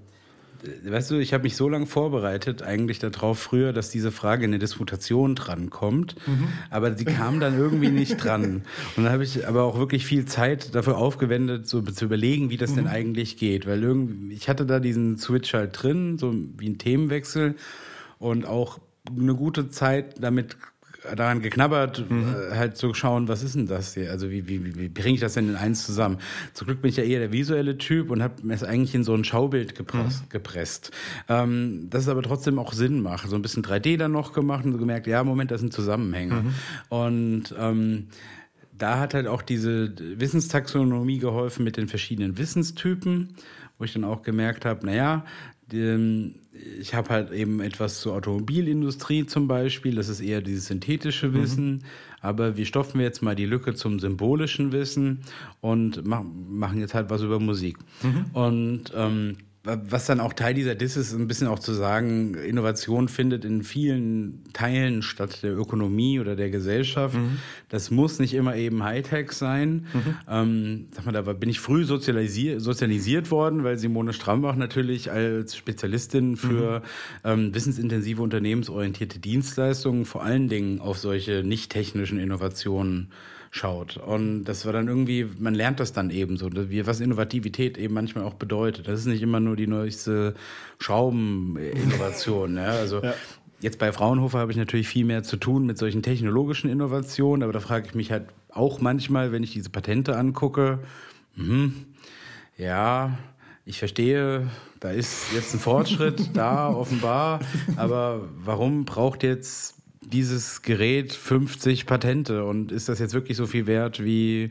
Weißt 0.84 1.10
du, 1.10 1.16
ich 1.16 1.32
habe 1.34 1.44
mich 1.44 1.56
so 1.56 1.68
lange 1.68 1.86
vorbereitet, 1.86 2.62
eigentlich 2.62 2.98
darauf 2.98 3.38
früher, 3.38 3.72
dass 3.72 3.90
diese 3.90 4.10
Frage 4.10 4.44
in 4.44 4.50
der 4.50 4.60
Disputation 4.60 5.34
drankommt. 5.34 6.16
Mhm. 6.26 6.48
Aber 6.70 6.94
sie 6.94 7.04
kam 7.04 7.40
dann 7.40 7.58
irgendwie 7.58 7.90
nicht 7.90 8.16
dran. 8.24 8.62
Und 8.96 9.04
dann 9.04 9.12
habe 9.12 9.24
ich 9.24 9.46
aber 9.46 9.64
auch 9.64 9.78
wirklich 9.78 10.06
viel 10.06 10.24
Zeit 10.24 10.74
dafür 10.74 10.98
aufgewendet, 10.98 11.68
so 11.68 11.82
zu 11.82 12.04
überlegen, 12.04 12.50
wie 12.50 12.56
das 12.56 12.72
mhm. 12.72 12.76
denn 12.76 12.86
eigentlich 12.88 13.36
geht. 13.36 13.66
Weil 13.66 13.82
irgendwie, 13.82 14.34
ich 14.34 14.48
hatte 14.48 14.66
da 14.66 14.80
diesen 14.80 15.18
Switch 15.18 15.54
halt 15.54 15.82
drin, 15.82 16.18
so 16.18 16.34
wie 16.58 16.68
ein 16.68 16.78
Themenwechsel 16.78 17.54
und 18.18 18.46
auch 18.46 18.80
eine 19.08 19.34
gute 19.34 19.68
Zeit 19.68 20.22
damit 20.22 20.56
daran 21.16 21.42
geknabbert, 21.42 22.08
mhm. 22.08 22.34
äh, 22.50 22.56
halt 22.56 22.76
zu 22.76 22.94
schauen, 22.94 23.28
was 23.28 23.42
ist 23.42 23.54
denn 23.54 23.66
das 23.66 23.94
hier? 23.94 24.10
Also 24.10 24.30
wie, 24.30 24.48
wie, 24.48 24.76
wie, 24.76 24.88
bringe 24.88 25.14
ich 25.14 25.20
das 25.20 25.34
denn 25.34 25.48
in 25.48 25.56
eins 25.56 25.84
zusammen? 25.84 26.18
Zum 26.52 26.66
Glück 26.66 26.82
bin 26.82 26.88
ich 26.90 26.96
ja 26.96 27.04
eher 27.04 27.18
der 27.18 27.32
visuelle 27.32 27.78
Typ 27.78 28.10
und 28.10 28.22
habe 28.22 28.34
es 28.48 28.62
eigentlich 28.62 28.94
in 28.94 29.04
so 29.04 29.14
ein 29.14 29.24
Schaubild 29.24 29.74
gepresst. 29.74 30.22
Mhm. 30.24 30.28
gepresst. 30.30 30.90
Ähm, 31.28 31.88
das 31.90 32.08
aber 32.08 32.22
trotzdem 32.22 32.58
auch 32.58 32.72
Sinn 32.72 33.02
macht. 33.02 33.28
So 33.28 33.36
ein 33.36 33.42
bisschen 33.42 33.62
3D 33.62 33.96
dann 33.96 34.12
noch 34.12 34.32
gemacht 34.32 34.64
und 34.64 34.72
so 34.72 34.78
gemerkt, 34.78 35.06
ja, 35.06 35.22
Moment, 35.24 35.50
das 35.50 35.60
sind 35.60 35.72
Zusammenhänge. 35.72 36.34
Mhm. 36.34 36.54
Und 36.88 37.54
ähm, 37.58 38.08
da 38.76 38.98
hat 38.98 39.14
halt 39.14 39.26
auch 39.26 39.42
diese 39.42 39.94
Wissenstaxonomie 40.18 41.18
geholfen 41.18 41.64
mit 41.64 41.76
den 41.76 41.88
verschiedenen 41.88 42.38
Wissenstypen, 42.38 43.36
wo 43.78 43.84
ich 43.84 43.92
dann 43.92 44.04
auch 44.04 44.22
gemerkt 44.22 44.64
habe, 44.64 44.86
naja, 44.86 45.24
ich 45.74 46.94
habe 46.94 47.08
halt 47.10 47.32
eben 47.32 47.60
etwas 47.60 48.00
zur 48.00 48.14
Automobilindustrie 48.14 49.26
zum 49.26 49.48
Beispiel, 49.48 49.96
das 49.96 50.08
ist 50.08 50.20
eher 50.20 50.40
dieses 50.40 50.66
synthetische 50.66 51.28
mhm. 51.28 51.34
Wissen, 51.34 51.70
mhm. 51.72 51.80
aber 52.20 52.56
wir 52.56 52.66
stopfen 52.66 53.00
jetzt 53.00 53.22
mal 53.22 53.34
die 53.34 53.46
Lücke 53.46 53.74
zum 53.74 53.98
symbolischen 53.98 54.72
Wissen 54.72 55.20
und 55.60 56.04
mach, 56.04 56.22
machen 56.22 56.80
jetzt 56.80 56.94
halt 56.94 57.10
was 57.10 57.22
über 57.22 57.40
Musik. 57.40 57.78
Mhm. 58.02 58.24
Und 58.32 58.92
ähm, 58.94 59.36
was 59.64 60.04
dann 60.04 60.20
auch 60.20 60.34
Teil 60.34 60.52
dieser 60.52 60.74
Diss 60.74 60.96
ist, 60.98 61.14
ein 61.14 61.26
bisschen 61.26 61.46
auch 61.48 61.58
zu 61.58 61.72
sagen, 61.72 62.34
Innovation 62.34 63.08
findet 63.08 63.46
in 63.46 63.62
vielen 63.62 64.44
Teilen 64.52 65.00
statt 65.00 65.42
der 65.42 65.56
Ökonomie 65.56 66.20
oder 66.20 66.36
der 66.36 66.50
Gesellschaft. 66.50 67.16
Mhm. 67.16 67.38
Das 67.70 67.90
muss 67.90 68.18
nicht 68.18 68.34
immer 68.34 68.56
eben 68.56 68.84
Hightech 68.84 69.32
sein. 69.32 69.86
Mhm. 69.94 70.16
Ähm, 70.28 70.86
sag 70.90 71.06
mal, 71.06 71.12
da 71.12 71.22
bin 71.22 71.48
ich 71.48 71.60
früh 71.60 71.84
sozialisiert, 71.84 72.60
sozialisiert 72.60 73.30
worden, 73.30 73.64
weil 73.64 73.78
Simone 73.78 74.12
Strambach 74.12 74.56
natürlich 74.56 75.10
als 75.10 75.56
Spezialistin 75.56 76.36
für 76.36 76.80
mhm. 76.80 76.84
ähm, 77.24 77.54
wissensintensive 77.54 78.20
unternehmensorientierte 78.20 79.18
Dienstleistungen 79.18 80.04
vor 80.04 80.22
allen 80.22 80.48
Dingen 80.48 80.80
auf 80.80 80.98
solche 80.98 81.42
nicht 81.42 81.72
technischen 81.72 82.18
Innovationen 82.18 83.08
schaut. 83.54 83.98
Und 83.98 84.44
das 84.44 84.66
war 84.66 84.72
dann 84.72 84.88
irgendwie, 84.88 85.28
man 85.38 85.54
lernt 85.54 85.78
das 85.78 85.92
dann 85.92 86.10
eben 86.10 86.36
so, 86.36 86.50
wie, 86.52 86.84
was 86.88 86.98
Innovativität 86.98 87.78
eben 87.78 87.94
manchmal 87.94 88.24
auch 88.24 88.34
bedeutet. 88.34 88.88
Das 88.88 88.98
ist 88.98 89.06
nicht 89.06 89.22
immer 89.22 89.38
nur 89.38 89.54
die 89.54 89.68
neueste 89.68 90.34
Schraubeninnovation. 90.80 92.56
ja, 92.56 92.70
also 92.70 93.00
ja. 93.00 93.14
Jetzt 93.60 93.78
bei 93.78 93.92
Fraunhofer 93.92 94.40
habe 94.40 94.50
ich 94.50 94.58
natürlich 94.58 94.88
viel 94.88 95.06
mehr 95.06 95.22
zu 95.22 95.36
tun 95.36 95.64
mit 95.64 95.78
solchen 95.78 96.02
technologischen 96.02 96.68
Innovationen, 96.68 97.44
aber 97.44 97.52
da 97.52 97.60
frage 97.60 97.86
ich 97.86 97.94
mich 97.94 98.10
halt 98.10 98.24
auch 98.50 98.80
manchmal, 98.80 99.30
wenn 99.32 99.42
ich 99.44 99.52
diese 99.52 99.70
Patente 99.70 100.16
angucke, 100.16 100.80
mh, 101.36 101.70
ja, 102.58 103.16
ich 103.64 103.78
verstehe, 103.78 104.50
da 104.80 104.90
ist 104.90 105.32
jetzt 105.32 105.54
ein 105.54 105.60
Fortschritt 105.60 106.36
da 106.36 106.68
offenbar, 106.74 107.40
aber 107.76 108.28
warum 108.36 108.84
braucht 108.84 109.22
jetzt 109.22 109.76
dieses 110.12 110.62
Gerät 110.62 111.12
50 111.12 111.86
Patente 111.86 112.44
und 112.44 112.72
ist 112.72 112.88
das 112.88 112.98
jetzt 112.98 113.14
wirklich 113.14 113.36
so 113.36 113.46
viel 113.46 113.66
wert 113.66 114.02
wie, 114.02 114.50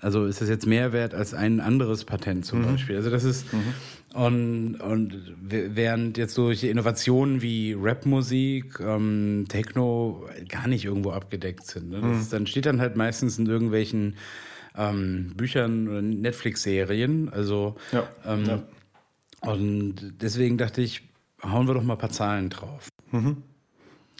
also 0.00 0.26
ist 0.26 0.40
das 0.40 0.48
jetzt 0.48 0.66
mehr 0.66 0.92
wert 0.92 1.14
als 1.14 1.34
ein 1.34 1.60
anderes 1.60 2.04
Patent 2.04 2.44
zum 2.44 2.60
mhm. 2.60 2.72
Beispiel? 2.72 2.96
Also 2.96 3.10
das 3.10 3.24
ist, 3.24 3.52
mhm. 3.52 3.74
und, 4.14 4.74
und 4.76 5.34
während 5.40 6.18
jetzt 6.18 6.34
solche 6.34 6.68
Innovationen 6.68 7.42
wie 7.42 7.76
Rapmusik, 7.78 8.80
ähm, 8.80 9.46
Techno 9.48 10.26
gar 10.48 10.68
nicht 10.68 10.84
irgendwo 10.84 11.10
abgedeckt 11.10 11.66
sind. 11.66 11.90
Ne? 11.90 12.00
Das 12.00 12.10
mhm. 12.10 12.20
ist, 12.20 12.32
dann 12.32 12.46
steht 12.46 12.66
dann 12.66 12.80
halt 12.80 12.96
meistens 12.96 13.38
in 13.38 13.46
irgendwelchen 13.46 14.16
ähm, 14.76 15.32
Büchern 15.36 15.88
oder 15.88 16.02
Netflix-Serien. 16.02 17.28
Also 17.28 17.76
ja. 17.92 18.08
Ähm, 18.26 18.44
ja. 18.44 18.62
und 19.40 20.14
deswegen 20.20 20.58
dachte 20.58 20.82
ich, 20.82 21.02
hauen 21.42 21.66
wir 21.66 21.74
doch 21.74 21.82
mal 21.82 21.94
ein 21.94 21.98
paar 21.98 22.10
Zahlen 22.10 22.50
drauf. 22.50 22.88
Mhm. 23.12 23.42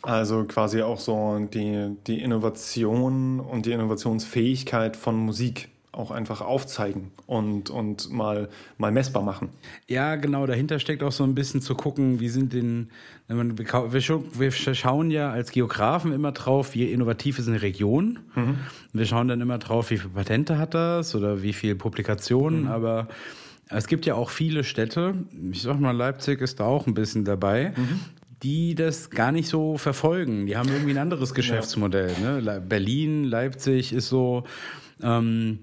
Also 0.03 0.45
quasi 0.45 0.83
auch 0.83 0.99
so 0.99 1.47
die, 1.53 1.97
die 2.07 2.21
Innovation 2.21 3.41
und 3.41 3.67
die 3.67 3.73
Innovationsfähigkeit 3.73 4.97
von 4.97 5.17
Musik 5.17 5.69
auch 5.93 6.11
einfach 6.11 6.41
aufzeigen 6.41 7.11
und, 7.27 7.69
und 7.69 8.13
mal, 8.13 8.49
mal 8.79 8.93
messbar 8.93 9.23
machen. 9.23 9.49
Ja, 9.89 10.17
genau, 10.17 10.47
dahinter 10.47 10.79
steckt 10.79 11.03
auch 11.03 11.13
so 11.13 11.25
ein 11.25 11.35
bisschen 11.35 11.61
zu 11.63 11.75
gucken, 11.75 12.21
wie 12.21 12.29
sind 12.29 12.53
denn, 12.53 12.91
wir, 13.29 14.51
schauen 14.53 15.11
ja 15.11 15.31
als 15.31 15.51
Geografen 15.51 16.13
immer 16.13 16.33
drauf, 16.33 16.75
wie 16.75 16.91
innovativ 16.91 17.39
ist 17.39 17.49
eine 17.49 17.61
Region. 17.61 18.21
Mhm. 18.35 18.59
Wir 18.93 19.05
schauen 19.05 19.29
dann 19.29 19.41
immer 19.41 19.59
drauf, 19.59 19.91
wie 19.91 19.99
viele 19.99 20.11
Patente 20.11 20.59
hat 20.59 20.75
das 20.75 21.15
oder 21.15 21.43
wie 21.43 21.53
viele 21.53 21.75
Publikationen, 21.75 22.63
mhm. 22.63 22.69
aber 22.69 23.09
es 23.69 23.89
gibt 23.89 24.07
ja 24.07 24.15
auch 24.15 24.31
viele 24.31 24.63
Städte, 24.63 25.15
ich 25.51 25.63
sag 25.63 25.81
mal, 25.81 25.97
Leipzig 25.97 26.41
ist 26.41 26.61
da 26.61 26.65
auch 26.65 26.87
ein 26.87 26.95
bisschen 26.95 27.25
dabei, 27.25 27.73
mhm 27.77 28.01
die 28.43 28.75
das 28.75 29.11
gar 29.11 29.33
nicht 29.33 29.49
so 29.49 29.77
verfolgen. 29.77 30.47
Die 30.47 30.57
haben 30.57 30.69
irgendwie 30.69 30.93
ein 30.93 30.99
anderes 30.99 31.35
Geschäftsmodell. 31.35 32.13
Ne? 32.21 32.63
Berlin, 32.67 33.25
Leipzig 33.25 33.93
ist 33.93 34.09
so 34.09 34.45
ähm, 35.03 35.61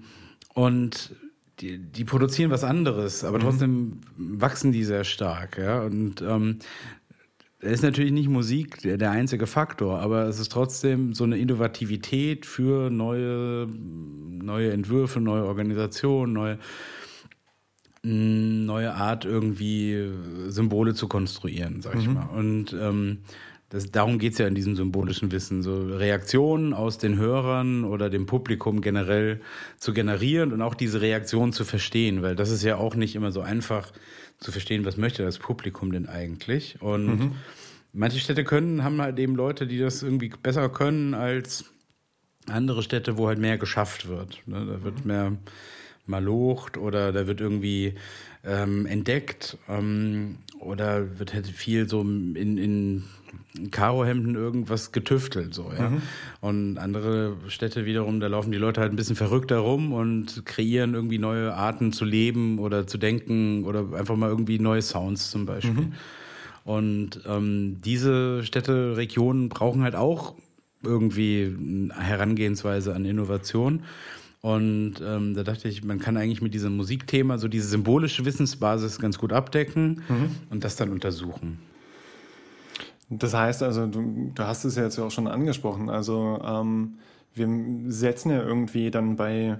und 0.54 1.14
die, 1.60 1.78
die, 1.78 2.04
produzieren 2.04 2.52
was 2.52 2.62
anderes, 2.62 3.24
aber 3.24 3.38
mhm. 3.38 3.42
trotzdem 3.42 4.00
wachsen 4.16 4.70
die 4.70 4.84
sehr 4.84 5.04
stark. 5.04 5.58
Ja? 5.58 5.82
Und 5.82 6.22
ähm, 6.22 6.58
da 7.60 7.68
ist 7.68 7.82
natürlich 7.82 8.12
nicht 8.12 8.28
Musik 8.28 8.78
der, 8.82 8.96
der, 8.96 9.10
einzige 9.10 9.48
Faktor, 9.48 9.98
aber 9.98 10.26
es 10.26 10.38
ist 10.38 10.52
trotzdem 10.52 11.14
so 11.14 11.24
eine 11.24 11.38
Innovativität 11.38 12.46
für 12.46 12.90
neue, 12.90 13.66
neue 13.66 14.70
Entwürfe, 14.70 15.20
neue 15.20 15.44
Organisationen, 15.44 16.32
neue 16.32 16.58
neue 18.08 18.94
Art, 18.94 19.24
irgendwie 19.24 20.10
Symbole 20.48 20.94
zu 20.94 21.08
konstruieren, 21.08 21.82
sag 21.82 21.96
ich 21.96 22.06
mhm. 22.06 22.14
mal. 22.14 22.26
Und 22.26 22.72
ähm, 22.72 23.18
das, 23.70 23.90
darum 23.90 24.18
geht's 24.18 24.38
ja 24.38 24.46
in 24.46 24.54
diesem 24.54 24.76
symbolischen 24.76 25.30
Wissen, 25.30 25.62
so 25.62 25.76
Reaktionen 25.82 26.72
aus 26.72 26.96
den 26.96 27.18
Hörern 27.18 27.84
oder 27.84 28.08
dem 28.08 28.24
Publikum 28.24 28.80
generell 28.80 29.40
zu 29.78 29.92
generieren 29.92 30.52
und 30.52 30.62
auch 30.62 30.74
diese 30.74 31.02
Reaktion 31.02 31.52
zu 31.52 31.64
verstehen, 31.64 32.22
weil 32.22 32.34
das 32.34 32.50
ist 32.50 32.62
ja 32.62 32.76
auch 32.76 32.94
nicht 32.94 33.14
immer 33.14 33.30
so 33.30 33.42
einfach 33.42 33.92
zu 34.38 34.52
verstehen, 34.52 34.86
was 34.86 34.96
möchte 34.96 35.22
das 35.22 35.38
Publikum 35.38 35.92
denn 35.92 36.08
eigentlich. 36.08 36.80
Und 36.80 37.06
mhm. 37.06 37.32
manche 37.92 38.20
Städte 38.20 38.44
können, 38.44 38.84
haben 38.84 39.02
halt 39.02 39.18
eben 39.18 39.34
Leute, 39.34 39.66
die 39.66 39.78
das 39.78 40.02
irgendwie 40.02 40.32
besser 40.42 40.68
können 40.70 41.12
als 41.12 41.66
andere 42.46 42.82
Städte, 42.82 43.18
wo 43.18 43.28
halt 43.28 43.38
mehr 43.38 43.58
geschafft 43.58 44.08
wird. 44.08 44.40
Ne? 44.46 44.64
Da 44.64 44.82
wird 44.82 45.04
mehr 45.04 45.36
malocht 46.08 46.76
oder 46.76 47.12
da 47.12 47.26
wird 47.26 47.40
irgendwie 47.40 47.94
ähm, 48.44 48.86
entdeckt 48.86 49.58
ähm, 49.68 50.36
oder 50.60 51.18
wird 51.18 51.34
halt 51.34 51.46
viel 51.46 51.88
so 51.88 52.00
in, 52.00 52.58
in 52.58 53.04
Karohemden 53.70 54.34
irgendwas 54.34 54.92
getüftelt 54.92 55.54
so 55.54 55.70
ja 55.76 55.90
mhm. 55.90 56.02
und 56.40 56.78
andere 56.78 57.36
Städte 57.48 57.84
wiederum 57.84 58.20
da 58.20 58.28
laufen 58.28 58.52
die 58.52 58.58
Leute 58.58 58.80
halt 58.80 58.92
ein 58.92 58.96
bisschen 58.96 59.16
verrückter 59.16 59.58
rum 59.58 59.92
und 59.92 60.46
kreieren 60.46 60.94
irgendwie 60.94 61.18
neue 61.18 61.54
Arten 61.54 61.92
zu 61.92 62.04
leben 62.04 62.58
oder 62.58 62.86
zu 62.86 62.98
denken 62.98 63.64
oder 63.64 63.92
einfach 63.94 64.16
mal 64.16 64.28
irgendwie 64.28 64.58
neue 64.58 64.82
Sounds 64.82 65.30
zum 65.30 65.44
Beispiel 65.44 65.72
mhm. 65.72 65.92
und 66.64 67.20
ähm, 67.26 67.78
diese 67.84 68.44
Städte 68.44 68.96
Regionen 68.96 69.48
brauchen 69.48 69.82
halt 69.82 69.96
auch 69.96 70.34
irgendwie 70.82 71.54
eine 71.58 71.94
Herangehensweise 72.00 72.94
an 72.94 73.04
Innovation 73.04 73.82
und 74.40 74.94
ähm, 75.04 75.34
da 75.34 75.42
dachte 75.42 75.68
ich, 75.68 75.82
man 75.82 75.98
kann 75.98 76.16
eigentlich 76.16 76.42
mit 76.42 76.54
diesem 76.54 76.76
Musikthema 76.76 77.38
so 77.38 77.48
diese 77.48 77.68
symbolische 77.68 78.24
Wissensbasis 78.24 78.98
ganz 79.00 79.18
gut 79.18 79.32
abdecken 79.32 80.02
mhm. 80.08 80.30
und 80.50 80.62
das 80.62 80.76
dann 80.76 80.90
untersuchen. 80.90 81.58
Das 83.10 83.34
heißt 83.34 83.62
also, 83.62 83.86
du, 83.86 84.30
du 84.34 84.42
hast 84.42 84.64
es 84.64 84.76
ja 84.76 84.84
jetzt 84.84 84.98
auch 84.98 85.10
schon 85.10 85.26
angesprochen. 85.26 85.90
Also 85.90 86.40
ähm, 86.44 86.98
wir 87.34 87.48
setzen 87.90 88.30
ja 88.30 88.42
irgendwie 88.42 88.90
dann 88.90 89.16
bei 89.16 89.58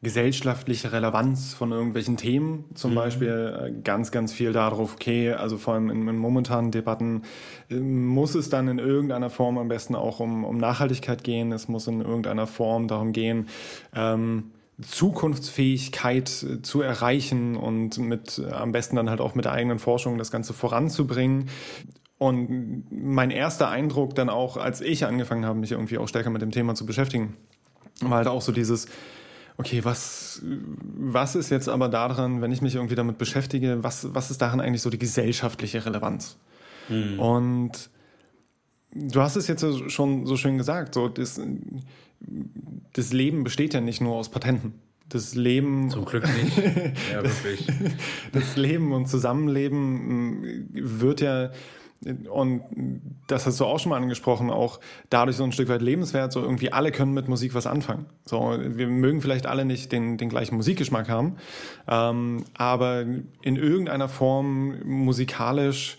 gesellschaftliche 0.00 0.92
Relevanz 0.92 1.54
von 1.54 1.72
irgendwelchen 1.72 2.16
Themen, 2.16 2.66
zum 2.74 2.92
mhm. 2.92 2.96
Beispiel 2.96 3.60
äh, 3.78 3.82
ganz, 3.82 4.12
ganz 4.12 4.32
viel 4.32 4.52
darauf, 4.52 4.94
okay, 4.94 5.32
also 5.32 5.58
vor 5.58 5.74
allem 5.74 5.90
in, 5.90 6.06
in, 6.06 6.16
momentanen 6.16 6.70
Debatten 6.70 7.22
äh, 7.68 7.74
muss 7.74 8.36
es 8.36 8.48
dann 8.48 8.68
in 8.68 8.78
irgendeiner 8.78 9.28
Form 9.28 9.58
am 9.58 9.66
besten 9.66 9.96
auch 9.96 10.20
um, 10.20 10.44
um 10.44 10.56
Nachhaltigkeit 10.56 11.24
gehen, 11.24 11.50
es 11.50 11.66
muss 11.66 11.88
in 11.88 12.00
irgendeiner 12.00 12.46
Form 12.46 12.86
darum 12.86 13.12
gehen, 13.12 13.48
ähm, 13.92 14.52
Zukunftsfähigkeit 14.80 16.44
äh, 16.44 16.62
zu 16.62 16.80
erreichen 16.80 17.56
und 17.56 17.98
mit 17.98 18.40
am 18.52 18.70
besten 18.70 18.94
dann 18.94 19.10
halt 19.10 19.20
auch 19.20 19.34
mit 19.34 19.46
der 19.46 19.52
eigenen 19.52 19.80
Forschung 19.80 20.16
das 20.16 20.30
Ganze 20.30 20.52
voranzubringen. 20.52 21.46
Und 22.18 22.84
mein 22.90 23.30
erster 23.30 23.68
Eindruck 23.68 24.14
dann 24.14 24.28
auch, 24.28 24.56
als 24.56 24.80
ich 24.80 25.06
angefangen 25.06 25.44
habe, 25.44 25.58
mich 25.58 25.72
irgendwie 25.72 25.98
auch 25.98 26.08
stärker 26.08 26.30
mit 26.30 26.42
dem 26.42 26.50
Thema 26.50 26.74
zu 26.74 26.84
beschäftigen, 26.84 27.36
war 28.00 28.18
halt 28.18 28.26
auch 28.26 28.42
so 28.42 28.50
dieses, 28.50 28.86
okay, 29.58 29.84
was, 29.84 30.40
was 30.42 31.34
ist 31.34 31.50
jetzt 31.50 31.68
aber 31.68 31.88
daran, 31.88 32.40
wenn 32.40 32.52
ich 32.52 32.62
mich 32.62 32.76
irgendwie 32.76 32.94
damit 32.94 33.18
beschäftige, 33.18 33.82
was, 33.82 34.14
was 34.14 34.30
ist 34.30 34.40
daran 34.40 34.60
eigentlich 34.60 34.82
so 34.82 34.88
die 34.88 34.98
gesellschaftliche 34.98 35.84
Relevanz? 35.84 36.38
Mhm. 36.88 37.18
Und 37.18 37.90
du 38.94 39.20
hast 39.20 39.36
es 39.36 39.48
jetzt 39.48 39.64
schon 39.90 40.26
so 40.26 40.36
schön 40.36 40.56
gesagt, 40.56 40.94
so 40.94 41.08
das, 41.08 41.40
das 42.92 43.12
Leben 43.12 43.44
besteht 43.44 43.74
ja 43.74 43.80
nicht 43.80 44.00
nur 44.00 44.14
aus 44.14 44.30
Patenten. 44.30 44.74
Das 45.08 45.34
Leben. 45.34 45.90
Zum 45.90 46.04
Glück 46.04 46.24
nicht. 46.24 46.56
ja, 47.12 47.22
wirklich. 47.22 47.66
Das 48.32 48.56
Leben 48.56 48.92
und 48.92 49.08
Zusammenleben 49.08 50.68
wird 50.72 51.22
ja 51.22 51.50
und 52.30 52.62
das 53.26 53.46
hast 53.46 53.58
du 53.58 53.64
auch 53.64 53.78
schon 53.78 53.90
mal 53.90 53.96
angesprochen, 53.96 54.50
auch 54.50 54.78
dadurch 55.10 55.36
so 55.36 55.44
ein 55.44 55.52
Stück 55.52 55.68
weit 55.68 55.82
lebenswert, 55.82 56.32
so 56.32 56.40
irgendwie 56.40 56.72
alle 56.72 56.92
können 56.92 57.12
mit 57.12 57.28
Musik 57.28 57.54
was 57.54 57.66
anfangen. 57.66 58.06
So, 58.24 58.56
wir 58.56 58.86
mögen 58.86 59.20
vielleicht 59.20 59.46
alle 59.46 59.64
nicht 59.64 59.90
den, 59.90 60.16
den 60.16 60.28
gleichen 60.28 60.56
Musikgeschmack 60.56 61.08
haben, 61.08 61.36
ähm, 61.88 62.44
aber 62.54 63.04
in 63.42 63.56
irgendeiner 63.56 64.08
Form 64.08 64.78
musikalisch 64.84 65.98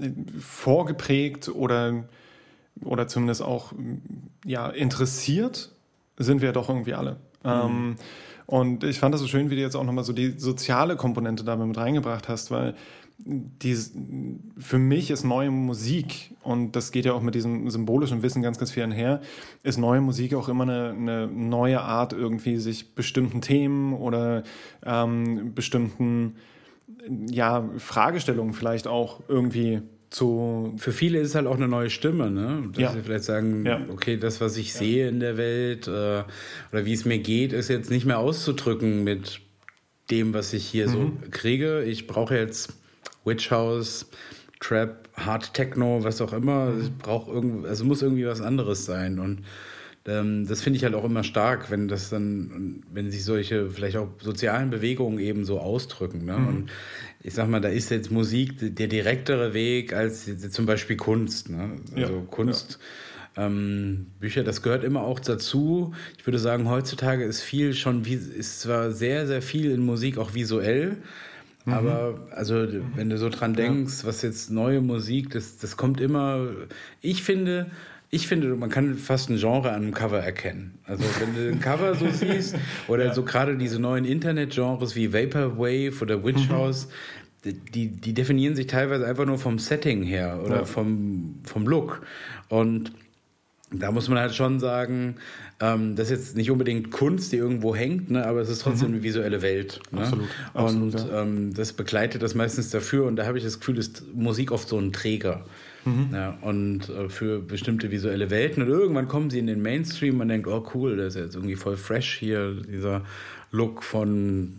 äh, 0.00 0.10
vorgeprägt 0.40 1.48
oder, 1.48 2.04
oder 2.82 3.06
zumindest 3.06 3.42
auch 3.42 3.72
ja, 4.44 4.68
interessiert 4.68 5.70
sind 6.16 6.42
wir 6.42 6.52
doch 6.52 6.68
irgendwie 6.68 6.94
alle. 6.94 7.12
Mhm. 7.44 7.50
Ähm, 7.50 7.96
und 8.50 8.82
ich 8.82 8.98
fand 8.98 9.14
das 9.14 9.20
so 9.20 9.28
schön, 9.28 9.48
wie 9.48 9.54
du 9.54 9.60
jetzt 9.60 9.76
auch 9.76 9.84
nochmal 9.84 10.02
so 10.02 10.12
die 10.12 10.30
soziale 10.36 10.96
Komponente 10.96 11.44
dabei 11.44 11.66
mit 11.66 11.76
reingebracht 11.76 12.28
hast, 12.28 12.50
weil 12.50 12.74
die, 13.24 13.76
für 14.58 14.78
mich 14.78 15.10
ist 15.10 15.24
neue 15.24 15.50
Musik, 15.50 16.32
und 16.42 16.76
das 16.76 16.92
geht 16.92 17.04
ja 17.04 17.12
auch 17.12 17.22
mit 17.22 17.34
diesem 17.34 17.68
symbolischen 17.70 18.22
Wissen 18.22 18.42
ganz, 18.42 18.58
ganz 18.58 18.70
viel 18.70 18.82
einher, 18.82 19.20
ist 19.62 19.78
neue 19.78 20.00
Musik 20.00 20.34
auch 20.34 20.48
immer 20.48 20.64
eine, 20.64 20.90
eine 20.90 21.26
neue 21.26 21.80
Art, 21.80 22.12
irgendwie 22.12 22.56
sich 22.56 22.94
bestimmten 22.94 23.40
Themen 23.40 23.92
oder 23.94 24.42
ähm, 24.84 25.54
bestimmten 25.54 26.36
ja, 27.30 27.68
Fragestellungen 27.78 28.52
vielleicht 28.52 28.86
auch 28.86 29.20
irgendwie 29.28 29.82
zu. 30.10 30.74
Für 30.76 30.92
viele 30.92 31.20
ist 31.20 31.28
es 31.28 31.34
halt 31.34 31.46
auch 31.46 31.56
eine 31.56 31.68
neue 31.68 31.90
Stimme, 31.90 32.30
ne? 32.30 32.64
Dass 32.72 32.82
ja. 32.82 32.92
sie 32.92 33.02
vielleicht 33.02 33.24
sagen, 33.24 33.64
ja. 33.64 33.80
okay, 33.90 34.16
das, 34.16 34.40
was 34.40 34.56
ich 34.56 34.72
ja. 34.74 34.78
sehe 34.80 35.08
in 35.08 35.20
der 35.20 35.36
Welt 35.36 35.86
äh, 35.86 36.24
oder 36.72 36.84
wie 36.84 36.92
es 36.92 37.04
mir 37.04 37.18
geht, 37.18 37.52
ist 37.52 37.68
jetzt 37.68 37.90
nicht 37.90 38.06
mehr 38.06 38.18
auszudrücken 38.18 39.04
mit 39.04 39.40
dem, 40.10 40.34
was 40.34 40.52
ich 40.52 40.66
hier 40.66 40.88
mhm. 40.88 40.92
so 40.92 41.12
kriege. 41.30 41.84
Ich 41.84 42.06
brauche 42.06 42.36
jetzt 42.36 42.79
Witch 43.24 43.50
House, 43.50 44.06
Trap, 44.60 45.08
Hard 45.16 45.54
Techno, 45.54 46.02
was 46.02 46.20
auch 46.20 46.32
immer. 46.32 46.66
Mhm. 46.66 46.80
Es 46.80 46.90
braucht 46.90 47.28
irgendwie, 47.28 47.68
also 47.68 47.84
muss 47.84 48.02
irgendwie 48.02 48.26
was 48.26 48.40
anderes 48.40 48.84
sein. 48.84 49.18
Und 49.18 49.44
ähm, 50.06 50.46
das 50.46 50.62
finde 50.62 50.78
ich 50.78 50.84
halt 50.84 50.94
auch 50.94 51.04
immer 51.04 51.24
stark, 51.24 51.70
wenn 51.70 51.88
das 51.88 52.10
dann, 52.10 52.82
wenn 52.92 53.10
sich 53.10 53.24
solche 53.24 53.68
vielleicht 53.70 53.96
auch 53.96 54.08
sozialen 54.18 54.70
Bewegungen 54.70 55.18
eben 55.18 55.44
so 55.44 55.60
ausdrücken. 55.60 56.24
Ne? 56.24 56.38
Mhm. 56.38 56.48
Und 56.48 56.70
ich 57.22 57.34
sag 57.34 57.48
mal, 57.48 57.60
da 57.60 57.68
ist 57.68 57.90
jetzt 57.90 58.10
Musik 58.10 58.54
der 58.76 58.86
direktere 58.86 59.52
Weg 59.54 59.92
als 59.92 60.28
zum 60.50 60.66
Beispiel 60.66 60.96
Kunst. 60.96 61.50
Ne? 61.50 61.76
Also 61.94 62.14
ja, 62.14 62.22
Kunst. 62.30 62.78
Ja. 63.36 63.46
Ähm, 63.46 64.06
Bücher, 64.18 64.42
das 64.42 64.62
gehört 64.62 64.82
immer 64.82 65.02
auch 65.02 65.20
dazu. 65.20 65.94
Ich 66.18 66.26
würde 66.26 66.38
sagen, 66.38 66.68
heutzutage 66.68 67.24
ist 67.24 67.42
viel 67.42 67.74
schon, 67.74 68.04
ist 68.04 68.60
zwar 68.60 68.90
sehr, 68.90 69.26
sehr 69.26 69.40
viel 69.42 69.70
in 69.70 69.80
Musik 69.80 70.18
auch 70.18 70.34
visuell, 70.34 70.96
Mhm. 71.70 71.76
Aber 71.76 72.14
also, 72.30 72.66
wenn 72.94 73.10
du 73.10 73.18
so 73.18 73.28
dran 73.28 73.54
denkst, 73.54 74.02
ja. 74.02 74.08
was 74.08 74.22
jetzt 74.22 74.50
neue 74.50 74.80
Musik, 74.80 75.30
das, 75.30 75.58
das 75.58 75.76
kommt 75.76 76.00
immer. 76.00 76.48
Ich 77.00 77.22
finde, 77.22 77.70
ich 78.10 78.26
finde, 78.26 78.56
man 78.56 78.70
kann 78.70 78.96
fast 78.96 79.30
ein 79.30 79.36
Genre 79.36 79.70
an 79.70 79.82
einem 79.82 79.94
Cover 79.94 80.18
erkennen. 80.18 80.78
Also 80.84 81.04
wenn 81.20 81.34
du 81.34 81.52
ein 81.52 81.60
Cover 81.60 81.94
so 81.94 82.08
siehst 82.12 82.56
oder 82.88 83.06
ja. 83.06 83.14
so 83.14 83.22
gerade 83.22 83.56
diese 83.56 83.78
neuen 83.78 84.04
Internet-Genres 84.04 84.96
wie 84.96 85.12
Vaporwave 85.12 86.02
oder 86.02 86.24
Witch 86.24 86.48
mhm. 86.48 86.52
House, 86.52 86.88
die, 87.44 87.88
die 87.88 88.12
definieren 88.12 88.54
sich 88.54 88.66
teilweise 88.66 89.06
einfach 89.06 89.24
nur 89.24 89.38
vom 89.38 89.58
Setting 89.58 90.02
her 90.02 90.40
oder 90.44 90.56
ja. 90.56 90.64
vom, 90.64 91.36
vom 91.44 91.66
Look. 91.66 92.02
Und 92.48 92.92
da 93.72 93.92
muss 93.92 94.08
man 94.08 94.18
halt 94.18 94.34
schon 94.34 94.58
sagen, 94.58 95.16
ähm, 95.60 95.94
das 95.94 96.10
ist 96.10 96.18
jetzt 96.18 96.36
nicht 96.36 96.50
unbedingt 96.50 96.90
Kunst, 96.90 97.32
die 97.32 97.36
irgendwo 97.36 97.74
hängt, 97.74 98.10
ne, 98.10 98.26
aber 98.26 98.40
es 98.40 98.48
ist 98.48 98.62
trotzdem 98.62 98.88
mhm. 98.88 98.94
eine 98.94 99.02
visuelle 99.02 99.42
Welt. 99.42 99.80
Ne? 99.92 100.00
Absolut. 100.00 100.28
Und 100.54 100.94
Absolut, 100.94 101.12
ja. 101.12 101.22
ähm, 101.22 101.54
das 101.54 101.72
begleitet 101.72 102.22
das 102.22 102.34
meistens 102.34 102.70
dafür 102.70 103.06
und 103.06 103.16
da 103.16 103.26
habe 103.26 103.38
ich 103.38 103.44
das 103.44 103.60
Gefühl, 103.60 103.78
ist 103.78 104.04
Musik 104.14 104.52
oft 104.52 104.68
so 104.68 104.78
ein 104.78 104.92
Träger. 104.92 105.44
Mhm. 105.84 106.08
Ja, 106.12 106.36
und 106.42 106.88
äh, 106.90 107.08
für 107.08 107.40
bestimmte 107.40 107.90
visuelle 107.90 108.28
Welten. 108.28 108.62
Und 108.62 108.68
irgendwann 108.68 109.08
kommen 109.08 109.30
sie 109.30 109.38
in 109.38 109.46
den 109.46 109.62
Mainstream, 109.62 110.18
man 110.18 110.28
denkt, 110.28 110.46
oh 110.46 110.66
cool, 110.74 110.96
das 110.96 111.14
ist 111.14 111.20
jetzt 111.20 111.34
irgendwie 111.36 111.56
voll 111.56 111.76
fresh 111.76 112.18
hier, 112.18 112.52
dieser 112.52 113.02
Look 113.50 113.82
von 113.82 114.56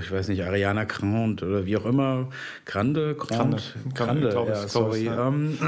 ich 0.00 0.10
weiß 0.10 0.28
nicht, 0.28 0.42
Ariana 0.42 0.84
Grande 0.84 1.46
oder 1.46 1.66
wie 1.66 1.76
auch 1.76 1.86
immer. 1.86 2.28
Grande, 2.64 3.14
Grande, 3.14 3.58
Grande, 3.94 4.28
Grande 4.30 4.50
ja, 4.52 4.68
sorry. 4.68 5.04
Ja. 5.04 5.28
Ähm, 5.28 5.58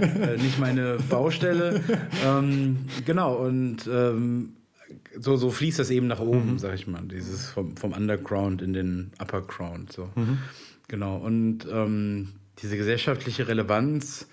äh, 0.00 0.36
nicht 0.36 0.58
meine 0.58 0.98
Baustelle. 1.08 1.82
ähm, 2.24 2.78
genau, 3.04 3.34
und 3.34 3.88
ähm, 3.90 4.54
so, 5.18 5.36
so 5.36 5.50
fließt 5.50 5.78
das 5.78 5.90
eben 5.90 6.06
nach 6.06 6.20
oben, 6.20 6.52
mhm. 6.52 6.58
sag 6.58 6.74
ich 6.74 6.86
mal. 6.86 7.02
Dieses 7.02 7.50
vom, 7.50 7.76
vom 7.76 7.92
Underground 7.92 8.62
in 8.62 8.72
den 8.72 9.12
Upperground. 9.20 9.92
So. 9.92 10.10
Mhm. 10.14 10.38
Genau, 10.88 11.16
und 11.16 11.66
ähm, 11.70 12.28
diese 12.62 12.76
gesellschaftliche 12.76 13.48
Relevanz 13.48 14.28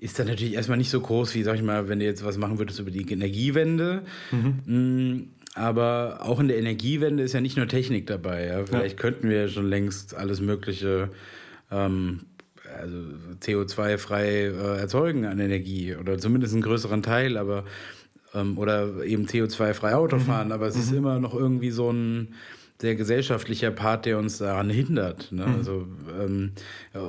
ist 0.00 0.18
dann 0.18 0.28
natürlich 0.28 0.54
erstmal 0.54 0.78
nicht 0.78 0.90
so 0.90 1.00
groß, 1.00 1.34
wie, 1.34 1.42
sag 1.42 1.56
ich 1.56 1.62
mal, 1.62 1.88
wenn 1.88 1.98
du 1.98 2.04
jetzt 2.04 2.24
was 2.24 2.38
machen 2.38 2.58
würdest 2.58 2.78
über 2.78 2.90
die 2.90 3.10
Energiewende. 3.10 4.02
Mhm. 4.30 5.30
Aber 5.58 6.20
auch 6.22 6.40
in 6.40 6.48
der 6.48 6.58
Energiewende 6.58 7.22
ist 7.22 7.32
ja 7.32 7.40
nicht 7.40 7.56
nur 7.56 7.68
Technik 7.68 8.06
dabei. 8.06 8.46
Ja? 8.46 8.64
Vielleicht 8.64 8.96
ja. 8.96 9.00
könnten 9.02 9.28
wir 9.28 9.48
schon 9.48 9.68
längst 9.68 10.14
alles 10.14 10.40
Mögliche 10.40 11.10
ähm, 11.70 12.20
also 12.80 12.96
CO2-frei 13.40 14.26
äh, 14.26 14.78
erzeugen 14.78 15.24
an 15.24 15.38
Energie 15.38 15.94
oder 15.96 16.18
zumindest 16.18 16.52
einen 16.54 16.62
größeren 16.62 17.02
Teil, 17.02 17.36
aber 17.36 17.64
ähm, 18.34 18.58
oder 18.58 19.04
eben 19.04 19.26
CO2-frei 19.26 19.94
Auto 19.94 20.16
mhm. 20.16 20.20
fahren. 20.20 20.52
Aber 20.52 20.66
es 20.66 20.76
mhm. 20.76 20.82
ist 20.82 20.92
immer 20.92 21.18
noch 21.18 21.34
irgendwie 21.34 21.70
so 21.70 21.90
ein 21.90 22.34
sehr 22.80 22.94
gesellschaftlicher 22.94 23.72
Part, 23.72 24.06
der 24.06 24.18
uns 24.18 24.38
daran 24.38 24.70
hindert. 24.70 25.32
Ne? 25.32 25.46
Mhm. 25.46 25.54
Also 25.56 25.86
ähm, 26.20 26.52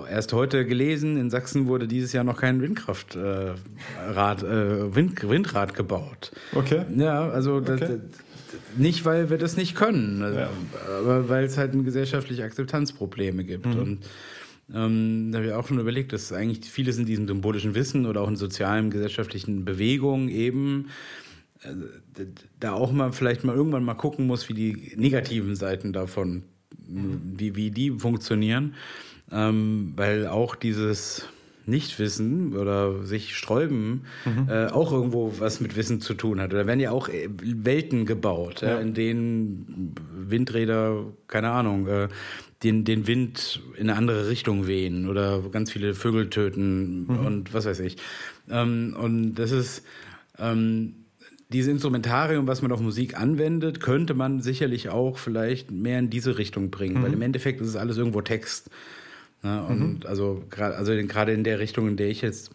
erst 0.09 0.33
heute 0.33 0.65
gelesen, 0.65 1.17
in 1.17 1.29
Sachsen 1.29 1.67
wurde 1.67 1.87
dieses 1.87 2.11
Jahr 2.11 2.23
noch 2.23 2.37
kein 2.37 2.61
Windkraftrad 2.61 4.43
äh, 4.43 4.45
äh, 4.45 4.95
Wind, 4.95 5.29
Windrad 5.29 5.75
gebaut. 5.75 6.31
Okay. 6.55 6.85
Ja, 6.97 7.29
also 7.29 7.57
okay. 7.57 7.77
das, 7.79 7.89
nicht, 8.77 9.05
weil 9.05 9.29
wir 9.29 9.37
das 9.37 9.57
nicht 9.57 9.75
können, 9.75 10.21
ja. 10.21 10.49
aber 10.99 11.29
weil 11.29 11.45
es 11.45 11.57
halt 11.57 11.71
gesellschaftliche 11.83 12.43
Akzeptanzprobleme 12.43 13.43
gibt. 13.43 13.65
Mhm. 13.65 13.79
Und 13.79 13.99
ähm, 14.73 15.31
da 15.31 15.39
habe 15.39 15.47
ich 15.47 15.53
auch 15.53 15.67
schon 15.67 15.79
überlegt, 15.79 16.13
dass 16.13 16.31
eigentlich 16.31 16.69
vieles 16.69 16.97
in 16.97 17.05
diesem 17.05 17.27
symbolischen 17.27 17.75
Wissen 17.75 18.05
oder 18.05 18.21
auch 18.21 18.27
in 18.27 18.35
sozialen, 18.35 18.91
gesellschaftlichen 18.91 19.65
Bewegungen 19.65 20.29
eben 20.29 20.89
äh, 21.63 22.25
da 22.59 22.73
auch 22.73 22.91
mal 22.91 23.11
vielleicht 23.11 23.43
mal 23.43 23.55
irgendwann 23.55 23.83
mal 23.83 23.95
gucken 23.95 24.27
muss, 24.27 24.49
wie 24.49 24.53
die 24.53 24.93
negativen 24.95 25.55
Seiten 25.55 25.91
davon, 25.93 26.43
wie, 26.87 27.55
wie 27.55 27.71
die 27.71 27.91
funktionieren. 27.91 28.75
Ähm, 29.31 29.93
weil 29.95 30.27
auch 30.27 30.55
dieses 30.55 31.27
Nichtwissen 31.69 32.55
oder 32.55 33.03
sich 33.03 33.35
sträuben 33.35 34.05
mhm. 34.25 34.49
äh, 34.49 34.67
auch 34.67 34.91
irgendwo 34.91 35.33
was 35.39 35.59
mit 35.59 35.75
Wissen 35.75 36.01
zu 36.01 36.13
tun 36.13 36.41
hat. 36.41 36.53
Oder 36.53 36.67
werden 36.67 36.79
ja 36.79 36.91
auch 36.91 37.09
äh, 37.09 37.29
Welten 37.41 38.05
gebaut, 38.05 38.61
ja. 38.61 38.77
äh, 38.77 38.81
in 38.81 38.93
denen 38.93 39.95
Windräder, 40.13 41.05
keine 41.27 41.51
Ahnung, 41.51 41.87
äh, 41.87 42.07
den, 42.63 42.83
den 42.83 43.07
Wind 43.07 43.61
in 43.75 43.89
eine 43.89 43.97
andere 43.97 44.27
Richtung 44.27 44.67
wehen 44.67 45.07
oder 45.07 45.41
ganz 45.51 45.71
viele 45.71 45.93
Vögel 45.93 46.29
töten 46.29 47.03
mhm. 47.03 47.25
und 47.25 47.53
was 47.53 47.65
weiß 47.65 47.79
ich. 47.79 47.97
Ähm, 48.49 48.95
und 48.99 49.35
das 49.35 49.51
ist 49.51 49.83
ähm, 50.37 50.95
dieses 51.49 51.71
Instrumentarium, 51.71 52.47
was 52.47 52.61
man 52.61 52.71
auf 52.71 52.79
Musik 52.79 53.19
anwendet, 53.19 53.79
könnte 53.79 54.13
man 54.13 54.41
sicherlich 54.41 54.89
auch 54.89 55.17
vielleicht 55.17 55.71
mehr 55.71 55.99
in 55.99 56.09
diese 56.09 56.37
Richtung 56.37 56.69
bringen, 56.69 56.99
mhm. 56.99 57.03
weil 57.03 57.13
im 57.13 57.21
Endeffekt 57.21 57.61
ist 57.61 57.67
es 57.69 57.75
alles 57.75 57.97
irgendwo 57.97 58.21
Text. 58.21 58.69
Ne? 59.43 59.63
Und 59.63 59.79
mhm. 59.79 59.99
also 60.05 60.43
gerade 60.49 60.75
also 60.75 60.91
gerade 60.93 61.33
in 61.33 61.43
der 61.43 61.59
Richtung, 61.59 61.87
in 61.87 61.97
der 61.97 62.09
ich 62.09 62.21
jetzt 62.21 62.51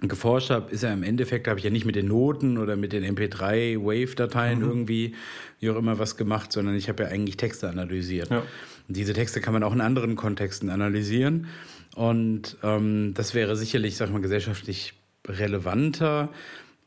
geforscht 0.00 0.50
habe, 0.50 0.70
ist 0.70 0.82
ja 0.82 0.92
im 0.92 1.02
Endeffekt, 1.02 1.48
habe 1.48 1.58
ich 1.58 1.64
ja 1.64 1.70
nicht 1.70 1.84
mit 1.84 1.96
den 1.96 2.06
Noten 2.06 2.58
oder 2.58 2.76
mit 2.76 2.92
den 2.92 3.04
MP3-Wave-Dateien 3.04 4.60
mhm. 4.60 4.68
irgendwie, 4.68 5.14
wie 5.58 5.70
auch 5.70 5.76
immer, 5.76 5.98
was 5.98 6.16
gemacht, 6.16 6.52
sondern 6.52 6.76
ich 6.76 6.88
habe 6.88 7.02
ja 7.02 7.08
eigentlich 7.08 7.36
Texte 7.36 7.68
analysiert. 7.68 8.30
Ja. 8.30 8.42
Diese 8.86 9.12
Texte 9.12 9.40
kann 9.40 9.52
man 9.52 9.62
auch 9.64 9.72
in 9.72 9.80
anderen 9.80 10.14
Kontexten 10.14 10.70
analysieren. 10.70 11.48
Und 11.96 12.56
ähm, 12.62 13.12
das 13.14 13.34
wäre 13.34 13.56
sicherlich, 13.56 13.96
sag 13.96 14.12
mal, 14.12 14.20
gesellschaftlich 14.20 14.94
relevanter. 15.26 16.28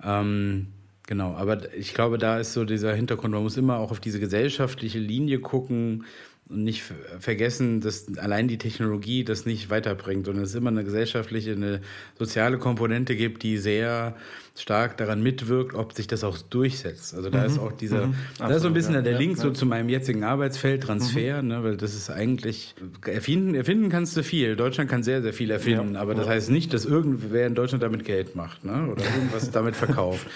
Ähm, 0.02 0.68
genau, 1.06 1.34
aber 1.34 1.74
ich 1.76 1.94
glaube, 1.94 2.18
da 2.18 2.40
ist 2.40 2.54
so 2.54 2.64
dieser 2.64 2.96
Hintergrund, 2.96 3.34
man 3.34 3.44
muss 3.44 3.58
immer 3.58 3.78
auch 3.78 3.92
auf 3.92 4.00
diese 4.00 4.22
gesellschaftliche 4.22 5.00
Linie 5.00 5.40
gucken, 5.40 6.06
nicht 6.52 6.84
vergessen, 7.20 7.82
dass 7.82 8.18
allein 8.18 8.48
die 8.48 8.58
Technologie 8.58 9.24
das 9.24 9.46
nicht 9.46 9.70
weiterbringt, 9.70 10.26
sondern 10.26 10.44
es 10.44 10.56
immer 10.56 10.70
eine 10.70 10.84
gesellschaftliche, 10.84 11.54
eine 11.54 11.82
soziale 12.18 12.58
Komponente 12.58 13.16
gibt, 13.16 13.44
die 13.44 13.58
sehr 13.58 14.16
stark 14.56 14.98
daran 14.98 15.24
mitwirkt, 15.24 15.74
ob 15.74 15.94
sich 15.94 16.08
das 16.08 16.24
auch 16.24 16.38
durchsetzt. 16.38 17.16
Also 17.16 17.30
da 17.30 17.40
mhm. 17.40 17.46
ist 17.46 17.60
auch 17.60 17.72
dieser, 17.72 18.08
mhm. 18.08 18.16
da 18.38 18.44
Absolut, 18.46 18.56
ist 18.56 18.62
so 18.62 18.68
ein 18.68 18.74
bisschen 18.74 18.94
ja. 18.96 19.02
der 19.02 19.18
Link 19.18 19.38
ja, 19.38 19.44
so 19.44 19.52
zu 19.52 19.66
meinem 19.66 19.90
jetzigen 19.90 20.24
Arbeitsfeld, 20.24 20.84
Transfer, 20.84 21.42
mhm. 21.42 21.48
ne, 21.48 21.64
weil 21.64 21.78
das 21.78 21.96
ist 21.96 22.10
eigentlich, 22.10 22.76
erfinden, 23.06 23.56
erfinden 23.56 23.90
kannst 23.90 24.16
du 24.18 24.24
viel. 24.24 24.56
Deutschland 24.56 24.90
kann 24.90 25.04
sehr, 25.04 25.22
sehr 25.22 25.34
viel 25.34 25.52
erfinden, 25.52 25.96
aber 25.96 26.16
das 26.16 26.28
heißt 26.28 26.50
nicht, 26.50 26.74
dass 26.74 26.86
irgendwer 26.86 27.48
in 27.48 27.56
Deutschland 27.56 27.82
damit 27.82 28.04
Geld 28.04 28.36
macht 28.36 28.66
ne, 28.66 28.90
oder 28.92 29.04
irgendwas 29.04 29.52
damit 29.52 29.76
verkauft. 29.76 30.28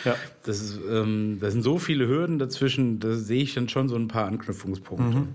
das, 0.44 0.62
ist, 0.62 0.80
ähm, 0.90 1.38
das 1.42 1.52
sind 1.52 1.62
so 1.62 1.78
viele 1.78 2.08
Hürden 2.08 2.40
dazwischen, 2.40 3.00
da 3.00 3.14
sehe 3.16 3.44
ich 3.44 3.54
dann 3.54 3.68
schon 3.68 3.90
so 3.90 3.96
ein 3.96 4.08
paar 4.08 4.26
Anknüpfungspunkte. 4.26 5.28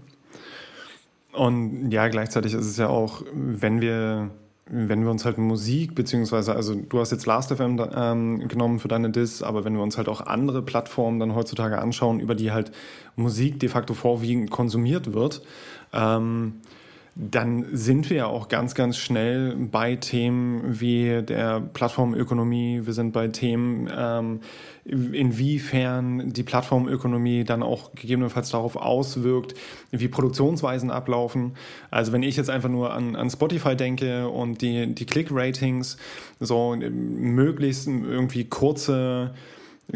Und 1.33 1.91
ja, 1.91 2.09
gleichzeitig 2.09 2.55
ist 2.55 2.67
es 2.67 2.77
ja 2.77 2.89
auch, 2.89 3.23
wenn 3.33 3.81
wir, 3.81 4.31
wenn 4.67 5.03
wir 5.03 5.11
uns 5.11 5.25
halt 5.25 5.39
Musik, 5.39 5.95
beziehungsweise, 5.95 6.55
also 6.55 6.75
du 6.75 6.99
hast 6.99 7.13
jetzt 7.13 7.27
Last.fm 7.27 7.81
ähm, 7.95 8.49
genommen 8.49 8.79
für 8.79 8.89
deine 8.89 9.11
Diss, 9.11 9.43
aber 9.43 9.65
wenn 9.65 9.75
wir 9.75 9.83
uns 9.83 9.97
halt 9.97 10.09
auch 10.09 10.23
andere 10.23 10.63
Plattformen 10.63 11.21
dann 11.21 11.35
heutzutage 11.35 11.79
anschauen, 11.79 12.21
über 12.21 12.35
die 12.35 12.51
halt 12.51 12.73
Musik 13.17 13.61
de 13.61 13.69
facto 13.69 13.95
vorwiegend 13.95 14.51
konsumiert 14.51 15.13
wird, 15.13 15.43
ähm, 15.93 16.55
dann 17.23 17.67
sind 17.73 18.09
wir 18.09 18.17
ja 18.17 18.27
auch 18.27 18.49
ganz, 18.49 18.75
ganz 18.75 18.97
schnell 18.97 19.55
bei 19.55 19.97
Themen 19.97 20.81
wie 20.81 21.21
der 21.23 21.61
Plattformökonomie. 21.61 22.87
Wir 22.87 22.95
sind 22.95 23.13
bei 23.13 23.29
Themen, 23.29 23.91
ähm, 23.95 24.41
inwiefern 24.87 26.33
die 26.33 26.43
Plattformökonomie 26.43 27.45
dann 27.45 27.63
auch 27.63 27.93
gegebenenfalls 27.95 28.49
darauf 28.51 28.77
auswirkt, 28.77 29.55
wie 29.91 30.09
Produktionsweisen 30.09 30.91
ablaufen. 30.91 31.57
Also 31.91 32.13
wenn 32.13 32.23
ich 32.23 32.37
jetzt 32.37 32.49
einfach 32.49 32.71
nur 32.71 32.95
an, 32.95 33.15
an 33.17 33.29
Spotify 33.29 33.77
denke 33.77 34.27
und 34.29 34.63
die, 34.63 34.95
die 34.95 35.05
Click-Ratings, 35.05 35.99
so 36.39 36.75
möglichst 36.75 37.87
irgendwie 37.87 38.45
kurze 38.45 39.35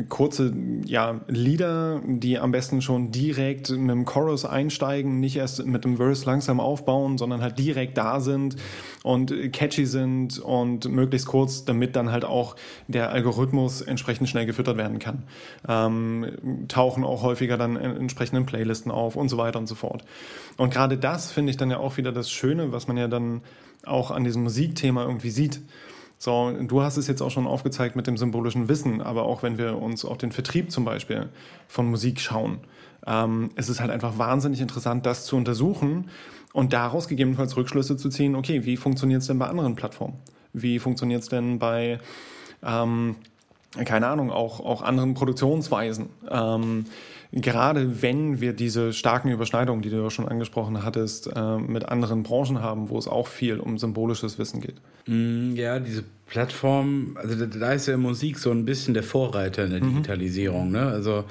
kurze 0.09 0.53
ja, 0.85 1.21
Lieder, 1.29 2.01
die 2.05 2.39
am 2.39 2.51
besten 2.51 2.83
schon 2.83 3.11
direkt 3.11 3.71
mit 3.71 3.91
dem 3.91 4.05
Chorus 4.05 4.45
einsteigen, 4.45 5.21
nicht 5.21 5.37
erst 5.37 5.65
mit 5.65 5.85
dem 5.85 5.97
Verse 5.97 6.27
langsam 6.27 6.61
aufbauen, 6.61 7.19
sondern 7.19 7.43
halt 7.43 7.59
direkt 7.59 7.97
da 7.97 8.21
sind 8.21 8.57
und 9.03 9.53
catchy 9.53 9.87
sind 9.87 10.39
und 10.39 10.89
möglichst 10.89 11.27
kurz, 11.29 11.65
damit 11.65 11.97
dann 11.97 12.11
halt 12.11 12.25
auch 12.25 12.57
der 12.89 13.11
Algorithmus 13.11 13.81
entsprechend 13.81 14.29
schnell 14.29 14.47
gefüttert 14.47 14.77
werden 14.77 14.99
kann. 14.99 15.23
Ähm, 15.69 16.67
tauchen 16.69 17.05
auch 17.05 17.23
häufiger 17.23 17.57
dann 17.57 17.77
in 17.77 17.97
entsprechenden 17.97 18.47
Playlisten 18.47 18.91
auf 18.91 19.17
und 19.17 19.29
so 19.29 19.39
weiter 19.39 19.59
und 19.59 19.67
so 19.67 19.75
fort. 19.75 20.05
Und 20.57 20.73
gerade 20.73 20.99
das 20.99 21.31
finde 21.31 21.51
ich 21.51 21.57
dann 21.57 21.71
ja 21.71 21.79
auch 21.79 21.97
wieder 21.97 22.13
das 22.13 22.31
Schöne, 22.31 22.73
was 22.73 22.89
man 22.89 22.97
ja 22.97 23.09
dann 23.09 23.43
auch 23.85 24.11
an 24.11 24.25
diesem 24.25 24.43
Musikthema 24.43 25.05
irgendwie 25.05 25.31
sieht. 25.31 25.61
So, 26.25 26.51
du 26.59 26.81
hast 26.81 26.97
es 26.97 27.07
jetzt 27.07 27.21
auch 27.21 27.31
schon 27.31 27.47
aufgezeigt 27.47 27.97
mit 27.97 28.07
dem 28.07 28.17
symbolischen 28.17 28.67
Wissen, 28.71 29.03
aber 29.03 29.25
auch 29.25 29.43
wenn 29.43 29.59
wir 29.59 29.77
uns 29.77 30.07
auf 30.07 30.17
den 30.17 30.33
Vertrieb 30.33 30.73
zum 30.73 30.87
Beispiel 30.87 31.29
von 31.69 31.91
Musik 31.91 32.19
schauen, 32.19 32.61
ähm, 33.07 33.51
es 33.57 33.69
ist 33.69 33.79
halt 33.79 33.91
einfach 33.91 34.17
wahnsinnig 34.17 34.63
interessant, 34.63 35.05
das 35.05 35.27
zu 35.27 35.37
untersuchen 35.37 36.09
und 36.55 36.73
daraus 36.73 37.09
gegebenenfalls 37.09 37.59
Rückschlüsse 37.59 37.99
zu 37.99 38.09
ziehen, 38.09 38.37
okay, 38.37 38.65
wie 38.65 38.79
funktioniert 38.79 39.21
es 39.21 39.27
denn 39.27 39.39
bei 39.39 39.49
anderen 39.49 39.75
Plattformen? 39.75 40.15
Wie 40.55 40.79
funktioniert 40.79 41.21
es 41.21 41.29
denn 41.29 41.59
bei, 41.59 42.01
ähm, 42.63 43.17
keine 43.85 44.07
Ahnung, 44.07 44.31
auch, 44.31 44.61
auch 44.61 44.81
anderen 44.81 45.13
Produktionsweisen? 45.13 46.09
Ähm, 46.31 46.87
gerade 47.35 48.03
wenn 48.03 48.41
wir 48.41 48.53
diese 48.53 48.93
starken 48.93 49.31
Überschneidungen, 49.31 49.83
die 49.83 49.91
du 49.91 49.97
ja 49.97 50.11
schon 50.11 50.29
angesprochen 50.29 50.85
hattest, 50.85 51.29
äh, 51.35 51.59
mit 51.59 51.89
anderen 51.89 52.23
Branchen 52.23 52.63
haben, 52.63 52.91
wo 52.91 52.99
es 52.99 53.09
auch 53.09 53.27
viel 53.27 53.59
um 53.59 53.77
symbolisches 53.79 54.39
Wissen 54.39 54.61
geht. 54.61 54.77
Mm, 55.07 55.55
ja, 55.55 55.81
diese 55.81 56.05
Plattform, 56.27 57.17
also 57.21 57.45
da, 57.47 57.73
ist 57.73 57.87
ja 57.87 57.97
Musik 57.97 58.39
so 58.39 58.51
ein 58.51 58.65
bisschen 58.65 58.95
der 58.95 59.03
Vorreiter 59.03 59.65
in 59.65 59.71
der 59.71 59.83
mhm. 59.83 59.89
Digitalisierung. 59.89 60.71
Ne? 60.71 60.87
Also 60.87 61.25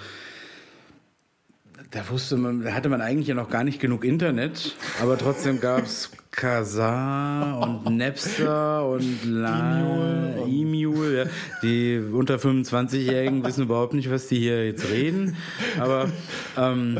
da 1.92 2.10
wusste 2.10 2.38
man, 2.38 2.64
da 2.64 2.74
hatte 2.74 2.90
man 2.90 3.02
eigentlich 3.02 3.28
ja 3.28 3.36
noch 3.36 3.50
gar 3.50 3.64
nicht 3.64 3.80
genug 3.80 4.04
Internet, 4.04 4.76
aber 5.02 5.18
trotzdem 5.18 5.60
gab 5.60 5.84
es 5.84 6.12
Kazaa 6.36 7.54
und 7.60 7.86
Napster 7.98 8.88
und 8.88 9.24
La 9.26 10.46
E-Mule. 10.48 11.24
Ja. 11.24 11.30
Die 11.62 12.02
unter 12.12 12.36
25-Jährigen 12.36 13.46
wissen 13.46 13.64
überhaupt 13.64 13.94
nicht, 13.94 14.10
was 14.10 14.28
die 14.28 14.40
hier 14.40 14.66
jetzt 14.66 14.90
reden. 14.90 15.38
Aber 15.80 16.10
ähm, 16.58 16.98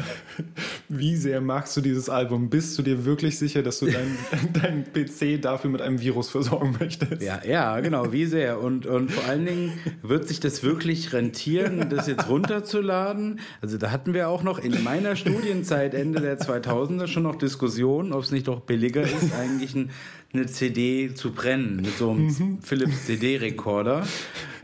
wie 0.90 1.16
sehr 1.16 1.42
magst 1.42 1.76
du 1.76 1.82
dieses 1.82 2.10
Album? 2.10 2.50
Bist 2.50 2.78
du 2.78 2.84
dir 2.84 3.06
wirklich 3.06 3.40
sicher, 3.40 3.64
dass 3.64 3.80
du 3.80 3.88
deinen 3.88 4.18
dein 4.54 4.84
PC 4.94 5.42
dafür 5.42 5.72
mit 5.72 5.82
einem 5.82 6.00
Virus 6.00 6.30
versorgen 6.30 6.76
möchtest? 6.80 7.22
Ja, 7.22 7.42
ja, 7.44 7.80
genau, 7.80 8.12
wie 8.12 8.26
sehr. 8.26 8.62
Und, 8.62 8.86
und 8.86 9.12
vor 9.12 9.26
allen 9.26 9.46
Dingen 9.46 9.74
wird 10.04 10.28
sich 10.28 10.40
das 10.40 10.62
wirklich 10.62 11.14
rentieren, 11.14 11.90
das 11.90 12.08
jetzt 12.08 12.30
runterzuladen? 12.30 13.40
Also 13.62 13.78
da 13.78 13.90
hatten 13.90 14.14
wir 14.14 14.30
auch 14.30 14.44
noch 14.44 14.60
in 14.60 14.84
meiner 14.84 15.16
Studienzeit 15.16 15.96
Ende 15.96 16.22
der 16.22 16.40
2000er 16.40 17.08
schon 17.08 17.24
noch 17.24 17.36
Diskussionen, 17.36 18.14
ob 18.14 18.24
es 18.24 18.32
nicht 18.32 18.48
doch 18.48 18.60
billiger 18.60 19.02
ist 19.02 19.24
ist 19.24 19.34
eigentlich 19.36 19.76
ein, 19.76 19.90
eine 20.34 20.48
CD 20.48 21.14
zu 21.14 21.32
brennen 21.32 21.78
mit 21.78 21.98
so 21.98 22.10
einem 22.10 22.26
mhm. 22.26 22.60
Philips 22.62 23.06
CD-Rekorder. 23.06 24.04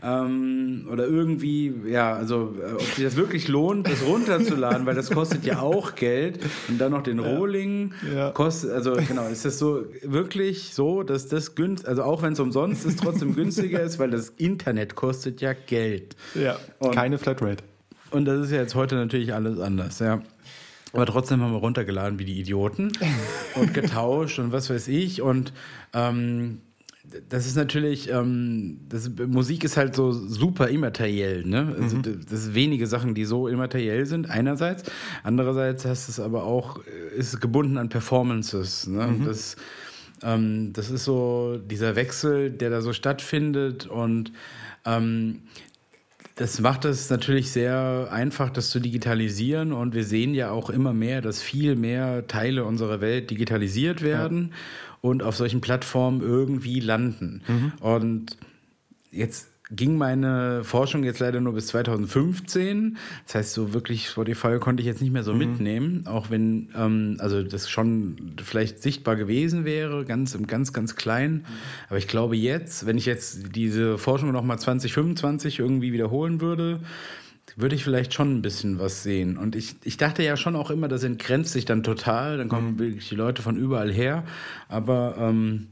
Ähm, 0.02 0.88
oder 0.90 1.06
irgendwie, 1.06 1.72
ja, 1.86 2.14
also 2.14 2.54
äh, 2.58 2.72
ob 2.72 2.82
sich 2.82 3.04
das 3.04 3.16
wirklich 3.16 3.48
lohnt, 3.48 3.86
das 3.86 4.02
runterzuladen, 4.04 4.86
weil 4.86 4.94
das 4.94 5.10
kostet 5.10 5.44
ja 5.44 5.60
auch 5.60 5.94
Geld. 5.94 6.40
Und 6.68 6.80
dann 6.80 6.92
noch 6.92 7.02
den 7.02 7.18
Rohling 7.18 7.92
ja. 8.12 8.30
kostet, 8.30 8.70
also 8.70 8.96
genau, 9.06 9.28
ist 9.28 9.44
das 9.44 9.58
so 9.58 9.84
wirklich 10.02 10.74
so, 10.74 11.02
dass 11.02 11.28
das 11.28 11.54
günstig, 11.54 11.86
also 11.88 12.02
auch 12.02 12.22
wenn 12.22 12.32
es 12.32 12.40
umsonst 12.40 12.86
ist, 12.86 13.00
trotzdem 13.00 13.34
günstiger 13.34 13.82
ist, 13.82 13.98
weil 13.98 14.10
das 14.10 14.30
Internet 14.30 14.94
kostet 14.94 15.40
ja 15.40 15.52
Geld. 15.52 16.16
Ja, 16.34 16.56
und, 16.78 16.94
keine 16.94 17.18
Flatrate. 17.18 17.62
Und 18.10 18.24
das 18.24 18.46
ist 18.46 18.52
ja 18.52 18.58
jetzt 18.58 18.74
heute 18.74 18.96
natürlich 18.96 19.34
alles 19.34 19.60
anders, 19.60 19.98
ja. 19.98 20.22
Aber 20.92 21.06
trotzdem 21.06 21.40
haben 21.40 21.52
wir 21.52 21.58
runtergeladen 21.58 22.18
wie 22.18 22.24
die 22.24 22.40
Idioten 22.40 22.92
und 23.54 23.74
getauscht 23.74 24.38
und 24.38 24.52
was 24.52 24.70
weiß 24.70 24.88
ich. 24.88 25.22
Und 25.22 25.52
ähm, 25.92 26.58
das 27.28 27.46
ist 27.46 27.56
natürlich, 27.56 28.10
ähm, 28.10 28.80
das, 28.88 29.10
Musik 29.26 29.64
ist 29.64 29.76
halt 29.76 29.94
so 29.94 30.12
super 30.12 30.68
immateriell. 30.68 31.44
Ne? 31.44 31.74
Also 31.80 31.96
mhm. 31.96 32.26
Das 32.28 32.44
sind 32.44 32.54
wenige 32.54 32.86
Sachen, 32.86 33.14
die 33.14 33.24
so 33.24 33.48
immateriell 33.48 34.06
sind, 34.06 34.30
einerseits. 34.30 34.84
Andererseits 35.22 35.84
hast 35.84 36.08
es 36.08 36.20
aber 36.20 36.44
auch, 36.44 36.80
ist 37.16 37.40
gebunden 37.40 37.78
an 37.78 37.88
Performances. 37.88 38.86
Ne? 38.86 39.06
Mhm. 39.06 39.24
Das, 39.24 39.56
ähm, 40.22 40.72
das 40.72 40.90
ist 40.90 41.04
so 41.04 41.58
dieser 41.58 41.96
Wechsel, 41.96 42.50
der 42.50 42.70
da 42.70 42.82
so 42.82 42.92
stattfindet 42.92 43.86
und 43.86 44.32
ähm, 44.84 45.42
das 46.40 46.58
macht 46.58 46.86
es 46.86 47.10
natürlich 47.10 47.50
sehr 47.50 48.08
einfach, 48.10 48.48
das 48.48 48.70
zu 48.70 48.80
digitalisieren. 48.80 49.74
Und 49.74 49.94
wir 49.94 50.04
sehen 50.04 50.32
ja 50.32 50.50
auch 50.50 50.70
immer 50.70 50.94
mehr, 50.94 51.20
dass 51.20 51.42
viel 51.42 51.76
mehr 51.76 52.26
Teile 52.28 52.64
unserer 52.64 53.02
Welt 53.02 53.30
digitalisiert 53.30 54.00
werden 54.00 54.48
ja. 54.50 54.56
und 55.02 55.22
auf 55.22 55.36
solchen 55.36 55.60
Plattformen 55.60 56.22
irgendwie 56.22 56.80
landen. 56.80 57.42
Mhm. 57.46 57.72
Und 57.80 58.38
jetzt 59.12 59.49
ging 59.70 59.96
meine 59.96 60.64
Forschung 60.64 61.04
jetzt 61.04 61.20
leider 61.20 61.40
nur 61.40 61.54
bis 61.54 61.68
2015. 61.68 62.96
Das 63.26 63.34
heißt, 63.34 63.52
so 63.52 63.72
wirklich 63.72 64.08
Spotify 64.08 64.58
konnte 64.58 64.80
ich 64.80 64.86
jetzt 64.86 65.00
nicht 65.00 65.12
mehr 65.12 65.22
so 65.22 65.32
mhm. 65.32 65.38
mitnehmen, 65.38 66.06
auch 66.06 66.30
wenn 66.30 66.70
ähm, 66.76 67.16
also 67.18 67.42
das 67.42 67.70
schon 67.70 68.34
vielleicht 68.42 68.82
sichtbar 68.82 69.16
gewesen 69.16 69.64
wäre, 69.64 70.04
ganz 70.04 70.34
im 70.34 70.46
ganz, 70.46 70.72
ganz 70.72 70.96
kleinen. 70.96 71.34
Mhm. 71.34 71.44
Aber 71.88 71.98
ich 71.98 72.08
glaube 72.08 72.36
jetzt, 72.36 72.86
wenn 72.86 72.98
ich 72.98 73.06
jetzt 73.06 73.54
diese 73.54 73.98
Forschung 73.98 74.32
nochmal 74.32 74.58
2025 74.58 75.58
irgendwie 75.58 75.92
wiederholen 75.92 76.40
würde, 76.40 76.80
würde 77.56 77.74
ich 77.74 77.84
vielleicht 77.84 78.14
schon 78.14 78.36
ein 78.36 78.42
bisschen 78.42 78.78
was 78.78 79.02
sehen. 79.02 79.36
Und 79.36 79.56
ich, 79.56 79.76
ich 79.84 79.96
dachte 79.96 80.22
ja 80.22 80.36
schon 80.36 80.56
auch 80.56 80.70
immer, 80.70 80.88
das 80.88 81.02
entgrenzt 81.04 81.52
sich 81.52 81.64
dann 81.64 81.82
total, 81.82 82.38
dann 82.38 82.48
kommen 82.48 82.74
mhm. 82.74 82.78
wirklich 82.78 83.08
die 83.08 83.16
Leute 83.16 83.42
von 83.42 83.56
überall 83.56 83.92
her. 83.92 84.24
Aber 84.68 85.16
ähm, 85.18 85.68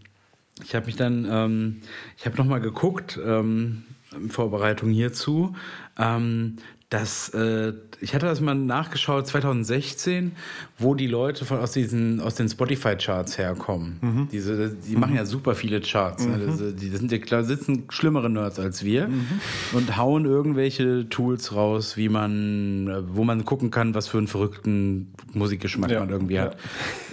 ich 0.65 0.75
habe 0.75 0.87
mich 0.87 0.97
dann, 0.97 1.27
ähm, 1.31 1.83
ich 2.17 2.27
habe 2.27 2.37
nochmal 2.37 2.61
geguckt, 2.61 3.19
ähm, 3.25 3.85
in 4.13 4.31
Vorbereitung 4.31 4.91
hierzu, 4.91 5.55
ähm, 5.99 6.57
dass 6.91 7.29
äh, 7.35 7.75
ich 8.01 8.15
hatte 8.15 8.25
das 8.25 8.41
mal 8.41 8.55
nachgeschaut 8.55 9.27
2016, 9.27 10.33
wo 10.79 10.95
die 10.95 11.07
Leute 11.07 11.45
von, 11.45 11.59
aus 11.59 11.73
diesen 11.73 12.21
aus 12.21 12.35
den 12.35 12.49
Spotify 12.49 12.97
Charts 12.97 13.37
herkommen. 13.37 13.99
Mhm. 14.01 14.29
Diese, 14.33 14.71
die 14.71 14.95
mhm. 14.95 15.01
machen 15.01 15.15
ja 15.15 15.27
super 15.27 15.55
viele 15.55 15.83
Charts. 15.83 16.27
Mhm. 16.27 16.33
Ne? 16.33 16.73
Die, 16.73 16.89
die 16.91 16.97
sind 16.97 17.13
ja 17.13 17.19
klar 17.19 17.45
sitzen 17.45 17.85
schlimmere 17.91 18.31
Nerds 18.31 18.59
als 18.59 18.85
wir 18.85 19.09
mhm. 19.09 19.27
und 19.73 19.99
hauen 19.99 20.25
irgendwelche 20.25 21.07
Tools 21.11 21.55
raus, 21.55 21.99
wie 21.99 22.09
man, 22.09 23.05
wo 23.15 23.23
man 23.25 23.45
gucken 23.45 23.71
kann, 23.71 23.95
was 23.95 24.09
für 24.09 24.17
einen 24.17 24.29
verrückten 24.29 25.13
Musikgeschmack 25.35 25.91
ja. 25.91 26.01
man 26.01 26.09
irgendwie 26.09 26.35
ja. 26.35 26.45
hat. 26.45 26.57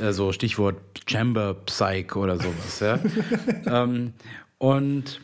Also 0.01 0.31
Stichwort 0.31 0.77
Chamber 1.05 1.53
Psych 1.65 2.15
oder 2.15 2.37
sowas. 2.37 2.79
Ja? 2.79 2.99
ähm, 3.83 4.13
und 4.57 5.19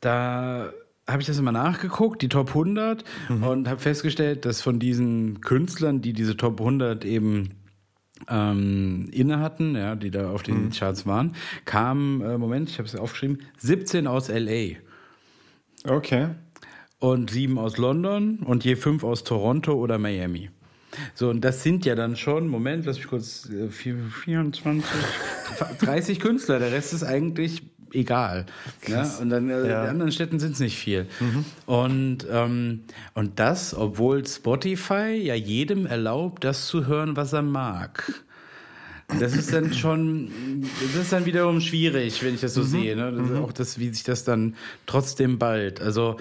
da 0.00 0.70
habe 1.10 1.22
ich 1.22 1.26
das 1.26 1.38
immer 1.38 1.52
nachgeguckt, 1.52 2.22
die 2.22 2.28
Top 2.28 2.48
100, 2.50 3.04
mhm. 3.28 3.42
und 3.42 3.68
habe 3.68 3.80
festgestellt, 3.80 4.44
dass 4.44 4.62
von 4.62 4.78
diesen 4.78 5.40
Künstlern, 5.40 6.00
die 6.00 6.12
diese 6.12 6.36
Top 6.36 6.60
100 6.60 7.04
eben 7.04 7.50
ähm, 8.28 9.08
inne 9.12 9.40
hatten, 9.40 9.74
ja, 9.76 9.94
die 9.94 10.10
da 10.10 10.30
auf 10.30 10.42
den 10.42 10.66
mhm. 10.66 10.70
Charts 10.70 11.06
waren, 11.06 11.34
kamen, 11.64 12.20
äh, 12.20 12.38
Moment, 12.38 12.68
ich 12.68 12.78
habe 12.78 12.88
es 12.88 12.96
aufgeschrieben, 12.96 13.38
17 13.58 14.06
aus 14.06 14.28
LA. 14.28 14.76
Okay. 15.84 16.28
Und 16.98 17.30
sieben 17.30 17.58
aus 17.58 17.78
London 17.78 18.40
und 18.40 18.64
je 18.64 18.76
fünf 18.76 19.04
aus 19.04 19.24
Toronto 19.24 19.72
oder 19.72 19.98
Miami. 19.98 20.50
So, 21.14 21.30
und 21.30 21.42
das 21.42 21.62
sind 21.62 21.86
ja 21.86 21.94
dann 21.94 22.16
schon, 22.16 22.48
Moment, 22.48 22.84
lass 22.84 22.96
mich 22.96 23.06
kurz, 23.06 23.48
24, 23.70 24.84
äh, 25.60 25.84
30 25.84 26.20
Künstler, 26.20 26.58
der 26.58 26.72
Rest 26.72 26.92
ist 26.92 27.04
eigentlich 27.04 27.62
egal. 27.92 28.46
Ja? 28.86 29.08
Und 29.20 29.30
dann 29.30 29.50
äh, 29.50 29.68
ja. 29.68 29.84
in 29.84 29.90
anderen 29.90 30.12
Städten 30.12 30.38
sind 30.38 30.52
es 30.52 30.60
nicht 30.60 30.78
viel. 30.78 31.06
Mhm. 31.20 31.44
Und, 31.66 32.26
ähm, 32.30 32.80
und 33.14 33.38
das, 33.38 33.74
obwohl 33.74 34.26
Spotify 34.26 35.12
ja 35.12 35.34
jedem 35.34 35.86
erlaubt, 35.86 36.44
das 36.44 36.66
zu 36.66 36.86
hören, 36.86 37.16
was 37.16 37.32
er 37.32 37.42
mag. 37.42 38.24
Das 39.18 39.34
ist 39.34 39.52
dann 39.52 39.72
schon, 39.72 40.30
das 40.94 41.02
ist 41.02 41.12
dann 41.12 41.26
wiederum 41.26 41.60
schwierig, 41.60 42.22
wenn 42.22 42.34
ich 42.34 42.40
das 42.40 42.54
so 42.54 42.62
mhm. 42.62 42.66
sehe. 42.66 42.96
Ne? 42.96 43.12
Das 43.12 43.28
mhm. 43.28 43.36
Auch 43.38 43.52
das, 43.52 43.78
wie 43.78 43.92
sich 43.92 44.04
das 44.04 44.24
dann 44.24 44.54
trotzdem 44.86 45.38
bald. 45.38 45.80
Also 45.80 46.16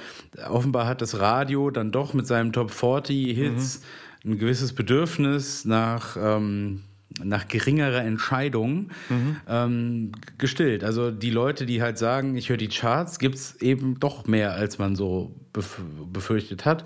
offenbar 0.47 0.87
hat 0.87 1.01
das 1.01 1.19
Radio 1.19 1.69
dann 1.69 1.91
doch 1.91 2.13
mit 2.13 2.25
seinem 2.25 2.51
Top 2.51 2.71
40 2.71 3.35
Hits 3.35 3.81
mhm. 4.23 4.31
ein 4.31 4.39
gewisses 4.39 4.73
Bedürfnis 4.73 5.65
nach 5.65 6.17
ähm, 6.19 6.83
nach 7.23 7.47
geringerer 7.47 8.03
Entscheidung 8.03 8.89
mhm. 9.09 9.37
ähm, 9.47 10.11
gestillt. 10.37 10.83
Also 10.83 11.11
die 11.11 11.29
Leute, 11.29 11.65
die 11.65 11.81
halt 11.81 11.97
sagen, 11.97 12.35
ich 12.35 12.49
höre 12.49 12.57
die 12.57 12.67
Charts, 12.67 13.19
gibt 13.19 13.35
es 13.35 13.61
eben 13.61 13.99
doch 13.99 14.27
mehr, 14.27 14.53
als 14.53 14.77
man 14.77 14.95
so 14.95 15.35
bef 15.53 15.79
befürchtet 16.11 16.65
hat. 16.65 16.83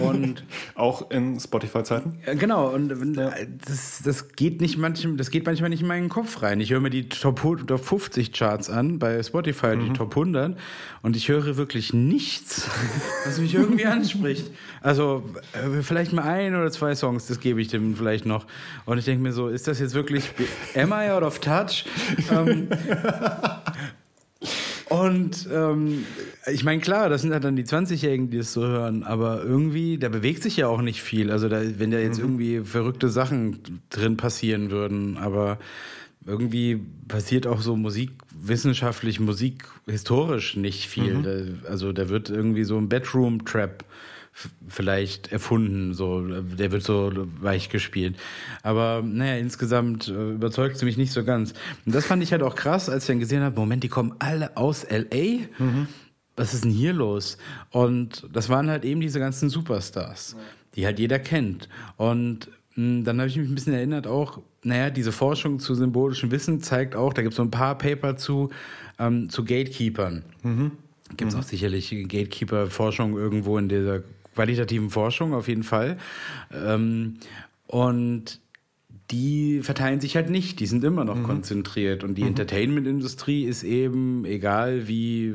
Und 0.00 0.44
auch 0.74 1.10
in 1.10 1.38
Spotify-Zeiten? 1.38 2.18
Genau, 2.38 2.68
und 2.68 3.16
ja. 3.16 3.32
das, 3.66 4.02
das 4.04 4.32
geht 4.32 4.60
nicht 4.60 4.78
manchem, 4.78 5.16
das 5.16 5.30
geht 5.30 5.46
manchmal 5.46 5.70
nicht 5.70 5.82
in 5.82 5.88
meinen 5.88 6.08
Kopf 6.08 6.42
rein. 6.42 6.60
Ich 6.60 6.70
höre 6.70 6.80
mir 6.80 6.90
die 6.90 7.08
Top, 7.08 7.40
Top 7.66 7.84
50 7.84 8.32
Charts 8.32 8.70
an 8.70 8.98
bei 8.98 9.22
Spotify, 9.22 9.76
mhm. 9.76 9.84
die 9.84 9.92
Top 9.92 10.10
100, 10.10 10.56
und 11.02 11.16
ich 11.16 11.28
höre 11.28 11.56
wirklich 11.56 11.92
nichts, 11.92 12.68
was 13.24 13.38
mich 13.38 13.54
irgendwie 13.54 13.86
anspricht. 13.86 14.50
Also 14.80 15.22
äh, 15.52 15.82
vielleicht 15.82 16.12
mal 16.12 16.24
ein 16.24 16.54
oder 16.54 16.70
zwei 16.70 16.94
Songs, 16.94 17.26
das 17.26 17.40
gebe 17.40 17.60
ich 17.60 17.68
dem 17.68 17.96
vielleicht 17.96 18.26
noch. 18.26 18.46
Und 18.86 18.98
ich 18.98 19.04
denke 19.04 19.22
mir 19.22 19.32
so, 19.32 19.48
ist 19.48 19.68
das 19.68 19.78
jetzt 19.78 19.94
wirklich 19.94 20.24
Am 20.74 20.92
I 20.92 21.10
out 21.10 21.22
of 21.22 21.38
touch? 21.38 21.84
ähm, 22.30 22.68
und 24.90 25.48
ähm, 25.52 26.04
ich 26.52 26.64
meine, 26.64 26.80
klar, 26.80 27.08
das 27.08 27.22
sind 27.22 27.32
halt 27.32 27.44
dann 27.44 27.54
die 27.54 27.64
20-Jährigen, 27.64 28.28
die 28.28 28.38
es 28.38 28.52
so 28.52 28.66
hören, 28.66 29.04
aber 29.04 29.40
irgendwie, 29.44 29.98
da 29.98 30.08
bewegt 30.08 30.42
sich 30.42 30.56
ja 30.56 30.66
auch 30.66 30.82
nicht 30.82 31.00
viel. 31.00 31.30
Also 31.30 31.48
da, 31.48 31.62
wenn 31.78 31.92
da 31.92 31.98
jetzt 31.98 32.18
mhm. 32.18 32.24
irgendwie 32.24 32.60
verrückte 32.60 33.08
Sachen 33.08 33.82
drin 33.88 34.16
passieren 34.16 34.72
würden, 34.72 35.16
aber 35.16 35.58
irgendwie 36.26 36.80
passiert 37.06 37.46
auch 37.46 37.60
so 37.60 37.76
musikwissenschaftlich, 37.76 39.20
musikhistorisch 39.20 40.56
nicht 40.56 40.88
viel. 40.88 41.14
Mhm. 41.14 41.22
Da, 41.22 41.68
also 41.68 41.92
da 41.92 42.08
wird 42.08 42.28
irgendwie 42.28 42.64
so 42.64 42.76
ein 42.76 42.88
Bedroom-Trap 42.88 43.84
vielleicht 44.68 45.32
erfunden. 45.32 45.94
So, 45.94 46.22
der 46.22 46.72
wird 46.72 46.82
so 46.82 47.12
weich 47.40 47.68
gespielt. 47.68 48.16
Aber 48.62 49.02
naja, 49.04 49.36
insgesamt 49.36 50.08
äh, 50.08 50.32
überzeugt 50.32 50.78
sie 50.78 50.84
mich 50.84 50.96
nicht 50.96 51.12
so 51.12 51.24
ganz. 51.24 51.52
Und 51.84 51.94
das 51.94 52.06
fand 52.06 52.22
ich 52.22 52.32
halt 52.32 52.42
auch 52.42 52.54
krass, 52.54 52.88
als 52.88 53.04
ich 53.04 53.08
dann 53.08 53.20
gesehen 53.20 53.42
habe, 53.42 53.58
Moment, 53.58 53.84
die 53.84 53.88
kommen 53.88 54.14
alle 54.18 54.56
aus 54.56 54.86
LA. 54.88 55.46
Mhm. 55.58 55.88
Was 56.36 56.54
ist 56.54 56.64
denn 56.64 56.70
hier 56.70 56.92
los? 56.92 57.36
Und 57.70 58.26
das 58.32 58.48
waren 58.48 58.70
halt 58.70 58.84
eben 58.84 59.00
diese 59.00 59.18
ganzen 59.18 59.50
Superstars, 59.50 60.36
die 60.74 60.86
halt 60.86 60.98
jeder 60.98 61.18
kennt. 61.18 61.68
Und 61.96 62.48
mh, 62.76 62.98
hm, 62.98 63.04
dann 63.04 63.18
habe 63.18 63.28
ich 63.28 63.36
mich 63.36 63.48
ein 63.48 63.54
bisschen 63.54 63.74
erinnert 63.74 64.06
auch, 64.06 64.40
naja, 64.62 64.90
diese 64.90 65.12
Forschung 65.12 65.58
zu 65.58 65.74
symbolischem 65.74 66.30
Wissen 66.30 66.60
zeigt 66.60 66.94
auch, 66.94 67.12
da 67.12 67.22
gibt 67.22 67.32
es 67.32 67.36
so 67.36 67.42
ein 67.42 67.50
paar 67.50 67.76
Paper 67.76 68.16
zu, 68.16 68.50
ähm, 68.98 69.28
zu 69.28 69.44
Gatekeepern. 69.44 70.24
Mhm. 70.42 70.72
Gibt 71.16 71.30
es 71.30 71.34
mhm. 71.34 71.40
auch 71.40 71.44
sicherlich 71.44 71.90
Gatekeeper-Forschung 71.90 73.16
irgendwo 73.16 73.58
in 73.58 73.68
dieser 73.68 74.02
qualitativen 74.40 74.88
Forschung 74.88 75.34
auf 75.34 75.48
jeden 75.48 75.64
Fall. 75.64 75.98
Ähm, 76.50 77.18
und 77.66 78.40
die 79.10 79.60
verteilen 79.60 80.00
sich 80.00 80.16
halt 80.16 80.30
nicht, 80.30 80.60
die 80.60 80.66
sind 80.66 80.82
immer 80.82 81.04
noch 81.04 81.16
mhm. 81.16 81.24
konzentriert. 81.24 82.04
Und 82.04 82.14
die 82.16 82.22
mhm. 82.22 82.28
Entertainment-Industrie 82.28 83.44
ist 83.44 83.64
eben, 83.64 84.24
egal 84.24 84.88
wie, 84.88 85.34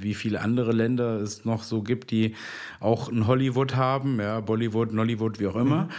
wie 0.00 0.14
viele 0.14 0.42
andere 0.42 0.72
Länder 0.72 1.20
es 1.20 1.44
noch 1.46 1.62
so 1.62 1.82
gibt, 1.82 2.10
die 2.10 2.34
auch 2.80 3.10
ein 3.10 3.26
Hollywood 3.26 3.76
haben, 3.76 4.20
ja, 4.20 4.40
Bollywood, 4.40 4.92
Nollywood, 4.92 5.40
wie 5.40 5.46
auch 5.46 5.56
immer, 5.56 5.84
mhm. 5.84 5.90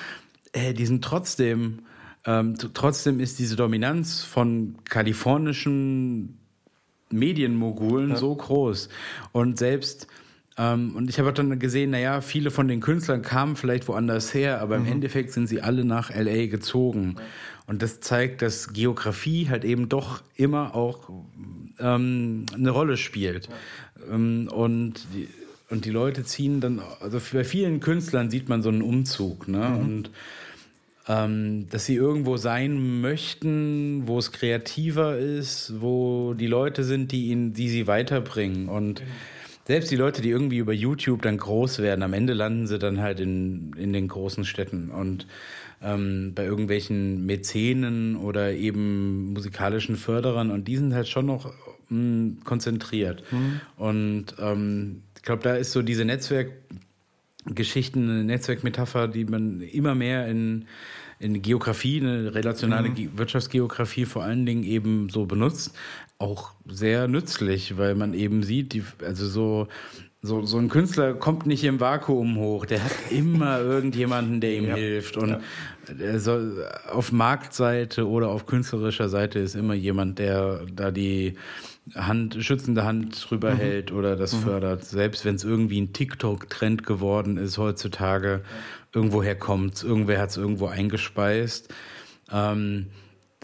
äh, 0.54 0.74
die 0.74 0.86
sind 0.86 1.04
trotzdem, 1.04 1.80
ähm, 2.26 2.56
trotzdem 2.74 3.20
ist 3.20 3.40
diese 3.40 3.56
Dominanz 3.56 4.24
von 4.24 4.76
kalifornischen 4.84 6.38
Medienmogulen 7.10 8.12
ja. 8.12 8.16
so 8.18 8.36
groß. 8.36 8.90
Und 9.32 9.58
selbst 9.58 10.08
und 10.58 11.10
ich 11.10 11.20
habe 11.20 11.34
dann 11.34 11.60
gesehen, 11.60 11.92
naja, 11.92 12.22
viele 12.22 12.50
von 12.50 12.68
den 12.70 12.80
Künstlern 12.80 13.22
kamen 13.22 13.58
vielleicht 13.58 13.88
woanders 13.90 14.34
her, 14.34 14.62
aber 14.62 14.80
mhm. 14.80 14.86
im 14.86 14.92
Endeffekt 14.94 15.32
sind 15.32 15.48
sie 15.48 15.62
alle 15.62 15.84
nach 15.84 16.10
LA 16.16 16.46
gezogen. 16.46 17.18
Und 17.68 17.82
das 17.82 18.00
zeigt, 18.00 18.42
dass 18.42 18.72
Geografie 18.72 19.50
halt 19.50 19.66
eben 19.66 19.90
doch 19.90 20.22
immer 20.36 20.76
auch 20.76 21.10
ähm, 21.80 22.46
eine 22.54 22.70
Rolle 22.70 22.96
spielt. 22.96 23.50
Ähm, 24.10 24.48
und 24.50 25.06
die, 25.14 25.28
und 25.70 25.84
die 25.84 25.90
Leute 25.90 26.24
ziehen 26.24 26.62
dann, 26.62 26.82
also 27.02 27.20
bei 27.34 27.44
vielen 27.44 27.82
Künstlern 27.82 28.30
sieht 28.30 28.48
man 28.48 28.62
so 28.62 28.70
einen 28.70 28.82
Umzug, 28.82 29.48
ne? 29.48 29.70
Mhm. 29.70 29.78
Und 29.78 30.12
ähm, 31.08 31.68
dass 31.70 31.86
sie 31.86 31.96
irgendwo 31.96 32.38
sein 32.38 33.02
möchten, 33.02 34.08
wo 34.08 34.18
es 34.18 34.32
kreativer 34.32 35.18
ist, 35.18 35.74
wo 35.80 36.34
die 36.34 36.48
Leute 36.48 36.84
sind, 36.84 37.12
die 37.12 37.28
ihn, 37.28 37.54
die 37.54 37.70
sie 37.70 37.88
weiterbringen. 37.88 38.70
Und 38.70 39.02
mhm 39.02 39.06
selbst 39.66 39.92
die 39.92 39.96
Leute, 39.96 40.22
die 40.22 40.30
irgendwie 40.30 40.58
über 40.58 40.74
YouTube 40.74 41.22
dann 41.24 41.38
groß 41.38 41.80
werden, 41.80 42.04
am 42.04 42.14
Ende 42.14 42.34
landen 42.34 42.68
sie 42.68 42.80
dann 42.80 43.02
halt 43.02 43.20
in, 43.20 43.74
in 43.74 43.94
den 43.94 44.08
großen 44.08 44.46
Städten 44.46 44.92
und 44.92 45.28
ähm, 45.82 46.34
bei 46.36 46.46
irgendwelchen 46.46 47.26
Mäzenen 47.26 48.16
oder 48.16 48.54
eben 48.54 49.34
musikalischen 49.34 49.98
Förderern 49.98 50.52
und 50.52 50.68
die 50.68 50.78
sind 50.78 50.94
halt 50.94 51.08
schon 51.08 51.26
noch 51.26 51.46
mh, 51.46 51.54
hm, 51.90 52.38
konzentriert. 52.44 53.24
Mhm. 53.32 53.62
Und 53.78 54.36
ähm, 54.40 55.02
ich 55.16 55.24
glaube, 55.24 55.44
da 55.44 55.56
ist 55.56 55.72
so 55.72 55.82
diese 55.82 56.06
Netzwerkgeschichten, 56.06 58.10
eine 58.10 58.24
Netzwerkmetapher, 58.24 59.08
die 59.08 59.26
man 59.26 59.62
immer 59.62 59.96
mehr 59.96 60.28
in 60.28 60.68
in 61.20 61.42
Geografie, 61.42 62.02
eine 62.02 62.36
relationale 62.36 62.90
mhm. 62.90 63.18
Wirtschaftsgeografie 63.18 64.06
vor 64.06 64.24
allen 64.24 64.46
Dingen 64.46 64.64
eben 64.64 65.10
so 65.10 65.26
benutzt 65.26 65.76
auch 66.18 66.52
sehr 66.68 67.08
nützlich, 67.08 67.78
weil 67.78 67.96
man 67.96 68.14
eben 68.14 68.44
sieht, 68.44 68.74
die, 68.74 68.84
also 69.04 69.28
so, 69.28 69.68
so, 70.22 70.44
so 70.46 70.58
ein 70.58 70.70
Künstler 70.70 71.14
kommt 71.14 71.46
nicht 71.46 71.64
im 71.64 71.80
Vakuum 71.80 72.38
hoch, 72.38 72.66
der 72.66 72.84
hat 72.84 72.92
immer 73.12 73.60
irgendjemanden, 73.62 74.42
der 74.42 74.54
ihm 74.54 74.68
ja. 74.70 74.76
hilft. 74.76 75.18
Und 75.18 75.38
ja. 76.00 76.20
soll, 76.20 76.66
auf 76.90 77.12
Marktseite 77.12 78.08
oder 78.08 78.30
auf 78.30 78.46
künstlerischer 78.46 79.10
Seite 79.10 79.40
ist 79.40 79.56
immer 79.56 79.74
jemand, 79.74 80.20
der 80.20 80.62
da 80.74 80.92
die 80.92 81.36
Hand, 81.94 82.38
schützende 82.40 82.84
Hand 82.84 83.30
drüber 83.30 83.54
mhm. 83.54 83.58
hält 83.58 83.92
oder 83.92 84.16
das 84.16 84.34
mhm. 84.34 84.40
fördert. 84.40 84.86
Selbst 84.86 85.26
wenn 85.26 85.36
es 85.36 85.44
irgendwie 85.44 85.82
ein 85.82 85.94
TikTok-Trend 85.94 86.86
geworden 86.86 87.38
ist 87.38 87.58
heutzutage, 87.58 88.42
irgendwoher 88.94 89.36
kommt 89.36 89.84
irgendwer 89.84 90.20
hat 90.20 90.30
es 90.30 90.38
irgendwo 90.38 90.68
eingespeist. 90.68 91.74
Ähm, 92.32 92.88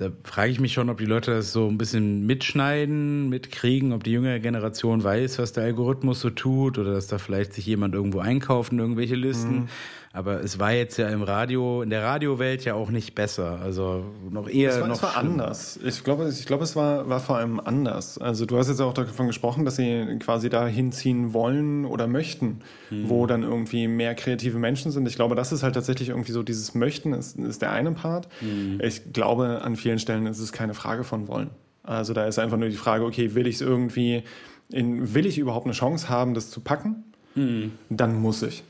da 0.02 0.10
frage 0.24 0.52
ich 0.52 0.60
mich 0.60 0.74
schon, 0.74 0.90
ob 0.90 0.98
die 0.98 1.06
Leute 1.06 1.30
das 1.30 1.52
so 1.52 1.68
ein 1.68 1.78
bisschen 1.78 2.26
mitschneiden, 2.26 3.30
mitkriegen, 3.30 3.94
ob 3.94 4.04
die 4.04 4.12
jüngere 4.12 4.40
Generation 4.40 5.04
weiß, 5.04 5.38
was 5.38 5.54
der 5.54 5.66
Algorithmus 5.66 6.22
so 6.22 6.32
tut 6.32 6.80
oder 6.80 6.94
dass 6.94 7.06
da 7.06 7.20
vielleicht 7.20 7.54
sich 7.54 7.68
jemand 7.68 7.94
irgendwo 7.94 8.18
einkauft 8.18 8.72
in 8.72 8.80
irgendwelche 8.80 9.14
Listen. 9.14 9.54
Mhm. 9.54 9.68
Aber 10.13 10.43
es 10.43 10.60
war 10.60 10.74
jetzt 10.74 10.97
ja 10.97 11.08
im 11.08 11.24
Radio, 11.24 11.82
in 11.82 11.89
der 11.89 12.04
Radiowelt 12.04 12.65
ja 12.65 12.74
auch 12.74 12.89
nicht 12.89 13.15
besser. 13.15 13.60
Also 13.62 14.04
noch 14.30 14.50
eher 14.50 14.71
es 14.71 14.82
war, 14.82 14.88
noch. 14.88 14.95
Es 14.97 15.04
war 15.04 15.17
anders. 15.17 15.80
Ich 15.86 16.04
glaube, 16.04 16.28
ich 16.28 16.45
glaube, 16.45 16.65
es 16.65 16.76
war, 16.76 17.08
war 17.08 17.21
vor 17.21 17.38
allem 17.38 17.62
anders. 17.62 18.17
Also 18.17 18.45
du 18.45 18.58
hast 18.58 18.67
jetzt 18.67 18.82
auch 18.82 18.93
davon 18.93 19.28
gesprochen, 19.28 19.63
dass 19.63 19.78
sie 19.78 20.17
quasi 20.19 20.50
da 20.50 20.67
hinziehen 20.67 21.34
wollen 21.34 21.86
oder 21.86 22.08
möchten, 22.08 22.60
hm. 22.89 23.10
wo 23.10 23.26
dann 23.26 23.43
irgendwie 23.43 23.88
mehr 23.88 24.13
kreative 24.13 24.60
Menschen 24.60 24.91
sind. 24.91 25.08
Ich 25.08 25.15
glaube, 25.15 25.36
das 25.36 25.54
ist 25.54 25.63
halt 25.63 25.76
tatsächlich 25.76 26.10
irgendwie 26.10 26.34
so 26.34 26.43
dieses 26.43 26.76
Möchten 26.76 27.13
ist, 27.13 27.38
ist 27.38 27.62
der 27.62 27.71
eine 27.71 27.93
Part. 27.93 28.28
Hm. 28.39 28.82
Ich 28.84 29.13
glaube, 29.13 29.62
an 29.62 29.78
vielen 29.78 30.00
Stellen 30.00 30.26
ist 30.26 30.39
es 30.39 30.52
keine 30.52 30.74
Frage 30.74 31.06
von 31.06 31.30
wollen. 31.30 31.52
Also 31.84 32.13
da 32.13 32.26
ist 32.26 32.38
einfach 32.38 32.58
nur 32.58 32.69
die 32.69 32.76
Frage, 32.76 33.06
okay, 33.06 33.34
will 33.34 33.47
ich 33.47 33.56
es 33.56 33.62
irgendwie, 33.62 34.24
in, 34.71 35.13
will 35.13 35.26
ich 35.26 35.38
überhaupt 35.38 35.65
eine 35.65 35.74
Chance 35.74 36.10
haben, 36.10 36.34
das 36.34 36.50
zu 36.50 36.60
packen? 36.60 37.06
mhm. 37.36 37.71
dann 37.89 38.15
muss 38.15 38.41
ich. 38.43 38.63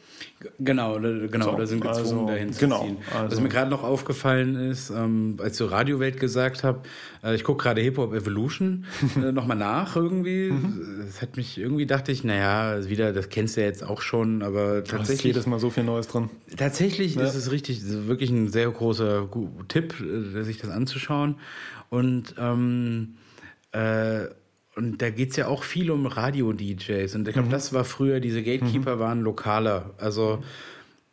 Genau, 0.59 0.99
genau, 0.99 1.51
so, 1.51 1.57
da 1.57 1.65
sind 1.65 1.81
gezwungen, 1.81 2.19
also, 2.19 2.27
dahin 2.27 2.53
zu 2.53 2.59
genau, 2.59 2.83
ziehen. 2.83 2.97
Also. 3.13 3.35
Was 3.35 3.41
mir 3.41 3.49
gerade 3.49 3.69
noch 3.69 3.83
aufgefallen 3.83 4.55
ist, 4.55 4.89
ähm, 4.89 5.37
als 5.41 5.59
ich 5.59 5.71
Radiowelt 5.71 6.19
gesagt 6.19 6.63
habe, 6.63 6.81
äh, 7.23 7.35
ich 7.35 7.43
gucke 7.43 7.63
gerade 7.63 7.81
Hip 7.81 7.97
Hop 7.97 8.13
Evolution 8.13 8.85
äh, 9.15 9.31
nochmal 9.31 9.57
nach 9.57 9.95
irgendwie. 9.95 10.51
Mhm. 10.61 11.05
Das 11.05 11.21
hat 11.21 11.37
mich 11.37 11.57
irgendwie 11.57 11.85
dachte 11.85 12.11
ich, 12.11 12.23
naja, 12.23 12.87
wieder, 12.87 13.13
das 13.13 13.29
kennst 13.29 13.55
du 13.55 13.61
ja 13.61 13.67
jetzt 13.67 13.83
auch 13.83 14.01
schon, 14.01 14.43
aber 14.43 14.83
tatsächlich. 14.83 15.19
ist 15.19 15.23
jedes 15.23 15.45
Mal 15.47 15.59
so 15.59 15.69
viel 15.69 15.83
Neues 15.83 16.07
drin. 16.07 16.29
Tatsächlich 16.55 17.15
ja. 17.15 17.23
ist 17.23 17.35
es 17.35 17.51
richtig, 17.51 17.79
ist 17.79 18.07
wirklich 18.07 18.29
ein 18.29 18.49
sehr 18.49 18.69
großer 18.69 19.29
Tipp, 19.69 19.95
äh, 20.01 20.43
sich 20.43 20.57
das 20.57 20.69
anzuschauen. 20.69 21.35
Und 21.89 22.35
ähm, 22.37 23.15
äh, 23.71 24.25
und 24.81 25.01
da 25.01 25.11
geht 25.11 25.29
es 25.29 25.35
ja 25.35 25.47
auch 25.47 25.63
viel 25.63 25.91
um 25.91 26.07
Radio-DJs. 26.07 27.13
Und 27.15 27.27
ich 27.27 27.33
glaube, 27.33 27.49
mhm. 27.49 27.51
das 27.51 27.71
war 27.71 27.83
früher, 27.83 28.19
diese 28.19 28.41
Gatekeeper 28.41 28.95
mhm. 28.95 28.99
waren 28.99 29.21
lokaler. 29.21 29.91
Also 29.97 30.43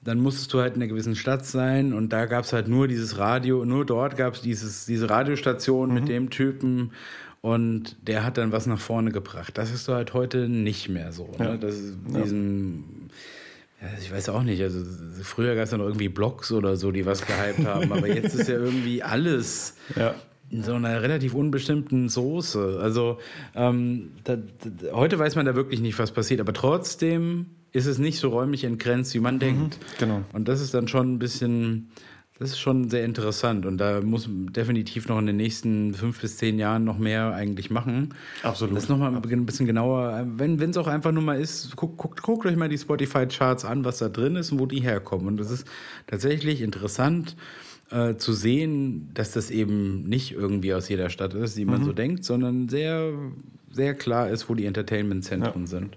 dann 0.03 0.21
musstest 0.21 0.55
du 0.55 0.61
halt 0.61 0.75
in 0.75 0.83
einer 0.83 0.89
gewissen 0.89 1.17
Stadt 1.17 1.45
sein 1.45 1.93
und 1.93 2.13
da 2.13 2.27
gab 2.27 2.45
es 2.45 2.53
halt 2.53 2.67
nur 2.67 2.89
dieses 2.89 3.19
Radio, 3.19 3.65
nur 3.65 3.85
dort 3.85 4.17
gab 4.17 4.35
es 4.35 4.41
diese 4.43 5.11
Radiostation 5.11 5.89
mhm. 5.89 5.95
mit 5.95 6.09
dem 6.09 6.31
Typen 6.31 6.93
und 7.43 7.97
der 8.07 8.25
hat 8.25 8.39
dann 8.39 8.53
was 8.53 8.67
nach 8.67 8.81
vorne 8.81 9.13
gebracht. 9.13 9.59
Das 9.59 9.71
ist 9.71 9.87
halt 9.89 10.15
heute 10.15 10.49
nicht 10.49 10.89
mehr 10.89 11.13
so. 11.13 11.31
Ne? 11.39 11.45
Ja. 11.45 11.51
Ne? 11.53 11.59
Das 11.59 11.75
ist 11.75 11.97
diesen, 12.07 13.11
ja. 13.83 13.89
ich 14.01 14.11
weiß 14.11 14.31
auch 14.31 14.45
nicht, 14.45 14.63
also 14.63 14.83
früher 15.23 15.55
gab 15.57 15.65
es 15.65 15.73
noch 15.73 15.81
irgendwie 15.81 16.09
Blogs 16.09 16.53
oder 16.53 16.77
so, 16.77 16.91
die 16.91 17.05
was 17.05 17.27
gehypt 17.27 17.67
haben, 17.67 17.93
aber 17.93 18.07
jetzt 18.09 18.35
ist 18.35 18.49
ja 18.49 18.55
irgendwie 18.55 19.03
alles 19.03 19.75
ja 19.95 20.15
in 20.51 20.63
so 20.63 20.75
einer 20.75 21.03
relativ 21.03 21.35
unbestimmten 21.35 22.09
Soße. 22.09 22.79
Also 22.81 23.19
ähm, 23.55 24.13
da, 24.25 24.37
da, 24.37 24.93
heute 24.93 25.19
weiß 25.19 25.37
man 25.37 25.47
da 25.47 25.55
wirklich 25.55 25.81
nicht, 25.81 25.99
was 25.99 26.13
passiert, 26.13 26.41
aber 26.41 26.53
trotzdem 26.53 27.47
ist 27.73 27.87
es 27.87 27.99
nicht 27.99 28.19
so 28.19 28.31
räumlich 28.31 28.65
entgrenzt, 28.65 29.15
wie 29.15 29.21
man 29.21 29.37
mhm, 29.37 29.41
denkt. 29.41 29.79
Genau. 29.99 30.23
Und 30.33 30.49
das 30.49 30.61
ist 30.61 30.73
dann 30.73 30.89
schon 30.89 31.15
ein 31.15 31.19
bisschen, 31.19 31.91
das 32.39 32.51
ist 32.51 32.61
schon 32.61 32.89
sehr 32.89 33.05
interessant 33.05 33.67
und 33.67 33.77
da 33.77 34.01
muss 34.01 34.27
definitiv 34.31 35.07
noch 35.09 35.19
in 35.19 35.27
den 35.27 35.37
nächsten 35.37 35.93
fünf 35.93 36.21
bis 36.21 36.39
zehn 36.39 36.59
Jahren 36.59 36.85
noch 36.85 36.97
mehr 36.97 37.35
eigentlich 37.35 37.69
machen. 37.71 38.15
Absolut. 38.43 38.75
Das 38.75 38.89
nochmal 38.89 39.15
ein 39.15 39.47
bisschen 39.47 39.67
genauer, 39.67 40.27
wenn 40.37 40.59
es 40.59 40.79
auch 40.79 40.87
einfach 40.87 41.13
nur 41.13 41.23
mal 41.23 41.39
ist, 41.39 41.77
guckt, 41.77 41.99
guckt, 41.99 42.23
guckt 42.23 42.47
euch 42.47 42.57
mal 42.57 42.71
die 42.71 42.79
Spotify-Charts 42.79 43.67
an, 43.67 43.85
was 43.85 43.99
da 43.99 44.09
drin 44.09 44.37
ist 44.37 44.51
und 44.51 44.61
wo 44.61 44.65
die 44.67 44.81
herkommen. 44.81 45.27
Und 45.27 45.37
das 45.37 45.51
ist 45.51 45.67
tatsächlich 46.07 46.63
interessant 46.63 47.37
äh, 47.91 48.17
zu 48.17 48.33
sehen, 48.33 49.11
dass 49.15 49.33
das 49.33 49.51
eben 49.51 50.09
nicht 50.09 50.33
irgendwie 50.33 50.75
aus 50.75 50.89
jeder 50.89 51.11
Stadt 51.11 51.35
ist, 51.35 51.57
wie 51.57 51.65
man 51.65 51.81
mhm. 51.81 51.85
so 51.85 51.93
denkt, 51.93 52.25
sondern 52.25 52.69
sehr, 52.69 53.13
sehr 53.71 53.95
klar 53.95 54.29
ist, 54.29 54.49
wo 54.49 54.55
die 54.55 54.67
Entertainment-Zentren 54.67 55.63
ja. 55.63 55.67
sind. 55.67 55.97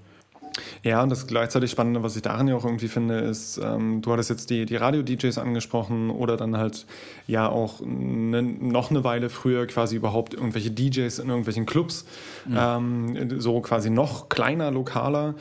Ja, 0.83 1.03
und 1.03 1.09
das 1.09 1.27
gleichzeitig 1.27 1.71
Spannende, 1.71 2.03
was 2.03 2.15
ich 2.15 2.21
daran 2.21 2.47
ja 2.47 2.55
auch 2.55 2.65
irgendwie 2.65 2.87
finde, 2.87 3.19
ist, 3.19 3.59
ähm, 3.63 4.01
du 4.01 4.11
hattest 4.11 4.29
jetzt 4.29 4.49
die, 4.49 4.65
die 4.65 4.75
Radio-DJs 4.75 5.37
angesprochen 5.37 6.09
oder 6.09 6.37
dann 6.37 6.57
halt 6.57 6.85
ja 7.27 7.47
auch 7.47 7.81
ne, 7.85 8.41
noch 8.41 8.89
eine 8.89 9.03
Weile 9.03 9.29
früher 9.29 9.65
quasi 9.67 9.95
überhaupt 9.95 10.33
irgendwelche 10.33 10.71
DJs 10.71 11.19
in 11.19 11.29
irgendwelchen 11.29 11.65
Clubs, 11.65 12.05
mhm. 12.45 12.57
ähm, 12.57 13.39
so 13.39 13.61
quasi 13.61 13.89
noch 13.89 14.29
kleiner, 14.29 14.71
lokaler. 14.71 15.35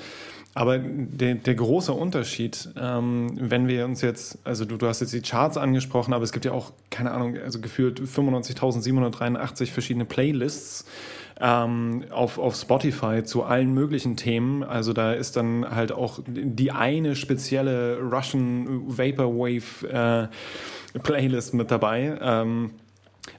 Aber 0.53 0.79
der, 0.79 1.37
der 1.37 1.55
große 1.55 1.93
Unterschied, 1.93 2.71
ähm, 2.77 3.31
wenn 3.41 3.69
wir 3.69 3.85
uns 3.85 4.03
jetzt, 4.03 4.39
also 4.45 4.65
du, 4.65 4.77
du 4.77 4.89
hast 4.89 5.01
jetzt 5.01 5.13
die 5.13 5.21
Charts 5.21 5.57
angesprochen, 5.57 6.13
aber 6.13 6.25
es 6.25 6.33
gibt 6.33 6.45
ja 6.45 6.53
auch, 6.53 6.73
keine 6.91 7.13
Ahnung, 7.13 7.37
also 7.39 7.61
gefühlt 7.61 8.01
95.783 8.01 9.67
verschiedene 9.67 10.05
Playlists 10.05 10.87
ähm, 11.41 12.05
auf, 12.11 12.39
auf 12.39 12.57
Spotify 12.57 13.23
zu 13.23 13.45
allen 13.45 13.73
möglichen 13.73 14.17
Themen. 14.17 14.65
Also 14.65 14.93
da 14.93 15.13
ist 15.13 15.37
dann 15.37 15.71
halt 15.71 15.93
auch 15.93 16.19
die 16.27 16.73
eine 16.73 17.15
spezielle 17.15 17.99
Russian 18.01 18.83
Vaporwave 18.87 20.29
äh, 20.95 20.99
Playlist 20.99 21.55
mit 21.55 21.71
dabei. 21.71 22.19
Ähm, 22.21 22.73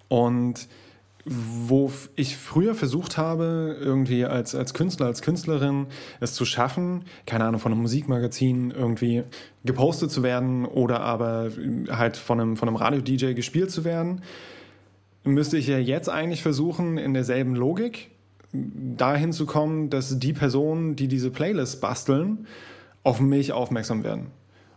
und 0.08 0.68
wo 1.26 1.92
ich 2.16 2.38
früher 2.38 2.74
versucht 2.74 3.18
habe, 3.18 3.78
irgendwie 3.80 4.26
als, 4.26 4.56
als 4.56 4.74
Künstler, 4.74 5.06
als 5.06 5.22
Künstlerin 5.22 5.88
es 6.20 6.34
zu 6.34 6.46
schaffen, 6.46 7.04
keine 7.26 7.46
Ahnung, 7.46 7.60
von 7.60 7.72
einem 7.72 7.82
Musikmagazin 7.82 8.72
irgendwie 8.72 9.24
gepostet 9.64 10.12
zu 10.12 10.24
werden 10.24 10.66
oder 10.66 11.02
aber 11.02 11.52
halt 11.90 12.18
von 12.18 12.40
einem, 12.40 12.58
von 12.58 12.68
einem 12.68 12.78
Radio-DJ 12.78 13.34
gespielt 13.34 13.70
zu 13.72 13.84
werden, 13.84 14.22
müsste 15.24 15.58
ich 15.58 15.68
ja 15.68 15.78
jetzt 15.78 16.10
eigentlich 16.10 16.42
versuchen, 16.42 16.98
in 16.98 17.14
derselben 17.14 17.56
Logik 17.56 18.10
dahin 18.54 19.32
zu 19.32 19.46
kommen, 19.46 19.90
dass 19.90 20.18
die 20.18 20.34
Personen, 20.34 20.96
die 20.96 21.08
diese 21.08 21.30
Playlist 21.30 21.82
basteln, 21.82 22.48
auf 23.04 23.20
mich 23.20 23.52
aufmerksam 23.52 24.04
werden. 24.04 24.28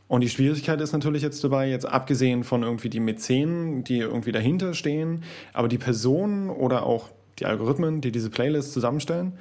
Und 0.06 0.20
die 0.20 0.28
Schwierigkeit 0.28 0.80
ist 0.80 0.92
natürlich 0.92 1.22
jetzt 1.22 1.42
dabei, 1.42 1.68
jetzt 1.68 1.86
abgesehen 1.86 2.44
von 2.44 2.62
irgendwie 2.62 2.90
die 2.90 3.00
Mäzenen, 3.00 3.84
die 3.84 3.98
irgendwie 3.98 4.32
dahinter 4.32 4.74
stehen, 4.74 5.22
aber 5.52 5.68
die 5.68 5.78
Personen 5.78 6.50
oder 6.50 6.84
auch 6.84 7.10
die 7.38 7.46
Algorithmen, 7.46 8.00
die 8.00 8.12
diese 8.12 8.30
Playlist 8.30 8.72
zusammenstellen, 8.72 9.32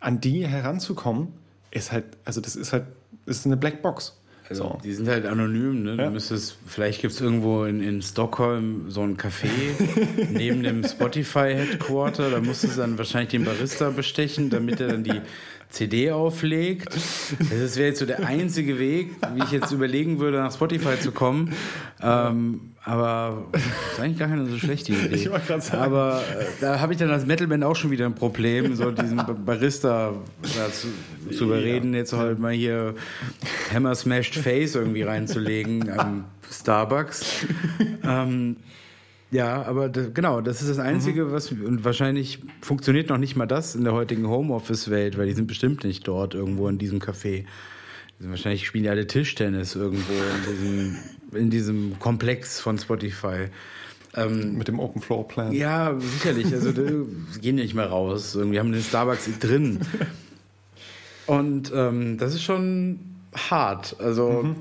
an 0.00 0.20
die 0.20 0.46
heranzukommen, 0.46 1.28
ist 1.70 1.92
halt, 1.92 2.04
also 2.24 2.40
das 2.40 2.56
ist 2.56 2.72
halt, 2.72 2.86
das 3.26 3.38
ist 3.38 3.46
eine 3.46 3.56
Blackbox. 3.56 4.18
Also 4.48 4.62
so. 4.62 4.78
die 4.84 4.92
sind 4.92 5.08
halt 5.08 5.26
anonym, 5.26 5.82
ne? 5.82 5.96
Du 5.96 6.02
ja. 6.04 6.10
müsstest, 6.10 6.56
vielleicht 6.66 7.02
gibt 7.02 7.12
es 7.12 7.20
irgendwo 7.20 7.64
in, 7.64 7.80
in 7.80 8.00
Stockholm 8.00 8.90
so 8.90 9.02
ein 9.02 9.16
Café 9.16 9.48
neben 10.30 10.62
dem 10.62 10.84
Spotify-Headquarter, 10.84 12.30
da 12.30 12.40
musst 12.40 12.62
du 12.62 12.68
dann 12.68 12.96
wahrscheinlich 12.96 13.30
den 13.30 13.44
Barista 13.44 13.90
bestechen, 13.90 14.48
damit 14.48 14.80
er 14.80 14.88
dann 14.88 15.02
die 15.02 15.20
CD 15.70 16.10
auflegt. 16.10 16.94
Das 16.94 17.76
wäre 17.76 17.88
jetzt 17.88 17.98
so 17.98 18.06
der 18.06 18.24
einzige 18.26 18.78
Weg, 18.78 19.10
wie 19.34 19.42
ich 19.42 19.50
jetzt 19.50 19.72
überlegen 19.72 20.18
würde, 20.18 20.38
nach 20.38 20.52
Spotify 20.52 20.98
zu 20.98 21.12
kommen. 21.12 21.52
Ähm, 22.02 22.60
aber 22.84 23.46
das 23.50 23.62
ist 23.62 24.00
eigentlich 24.00 24.18
gar 24.18 24.28
keine 24.28 24.46
so 24.46 24.56
schlechte 24.58 24.92
Idee. 24.92 25.14
Ich 25.14 25.24
sagen. 25.24 25.82
Aber 25.82 26.22
äh, 26.38 26.44
da 26.60 26.78
habe 26.78 26.92
ich 26.92 26.98
dann 26.98 27.10
als 27.10 27.26
Metalband 27.26 27.64
auch 27.64 27.74
schon 27.74 27.90
wieder 27.90 28.06
ein 28.06 28.14
Problem, 28.14 28.76
so 28.76 28.92
diesen 28.92 29.20
Barista 29.44 30.12
zu, 30.42 31.34
zu 31.36 31.44
überreden, 31.44 31.94
jetzt 31.94 32.12
halt 32.12 32.38
mal 32.38 32.52
hier 32.52 32.94
Hammer 33.74 33.94
Smashed 33.94 34.36
Face 34.36 34.76
irgendwie 34.76 35.02
reinzulegen 35.02 35.90
am 35.98 36.26
Starbucks. 36.50 37.46
Ähm, 38.04 38.56
ja, 39.36 39.62
aber 39.64 39.90
das, 39.90 40.14
genau, 40.14 40.40
das 40.40 40.62
ist 40.62 40.70
das 40.70 40.78
Einzige, 40.78 41.26
mhm. 41.26 41.32
was 41.32 41.52
und 41.52 41.84
wahrscheinlich 41.84 42.38
funktioniert 42.62 43.10
noch 43.10 43.18
nicht 43.18 43.36
mal 43.36 43.44
das 43.44 43.74
in 43.74 43.84
der 43.84 43.92
heutigen 43.92 44.26
Homeoffice-Welt, 44.26 45.18
weil 45.18 45.26
die 45.26 45.34
sind 45.34 45.46
bestimmt 45.46 45.84
nicht 45.84 46.08
dort 46.08 46.32
irgendwo 46.32 46.68
in 46.68 46.78
diesem 46.78 47.00
Café. 47.00 47.44
Wahrscheinlich 48.18 48.66
spielen 48.66 48.84
die 48.84 48.88
alle 48.88 49.06
Tischtennis 49.06 49.74
irgendwo 49.74 50.12
in 50.14 50.54
diesem, 50.54 50.96
in 51.32 51.50
diesem 51.50 51.98
Komplex 51.98 52.60
von 52.60 52.78
Spotify. 52.78 53.48
Ähm, 54.14 54.56
Mit 54.56 54.68
dem 54.68 54.80
Open 54.80 55.02
Floor 55.02 55.28
Plan. 55.28 55.52
Ja, 55.52 55.94
sicherlich. 56.00 56.46
Also 56.54 56.72
die 56.72 57.04
gehen 57.42 57.56
nicht 57.56 57.74
mehr 57.74 57.88
raus. 57.88 58.34
Irgendwie 58.34 58.58
haben 58.58 58.72
den 58.72 58.80
Starbucks 58.80 59.28
drin. 59.38 59.80
Und 61.26 61.70
ähm, 61.74 62.16
das 62.16 62.32
ist 62.32 62.42
schon 62.42 63.00
hart. 63.34 63.96
Also 63.98 64.44
mhm. 64.44 64.56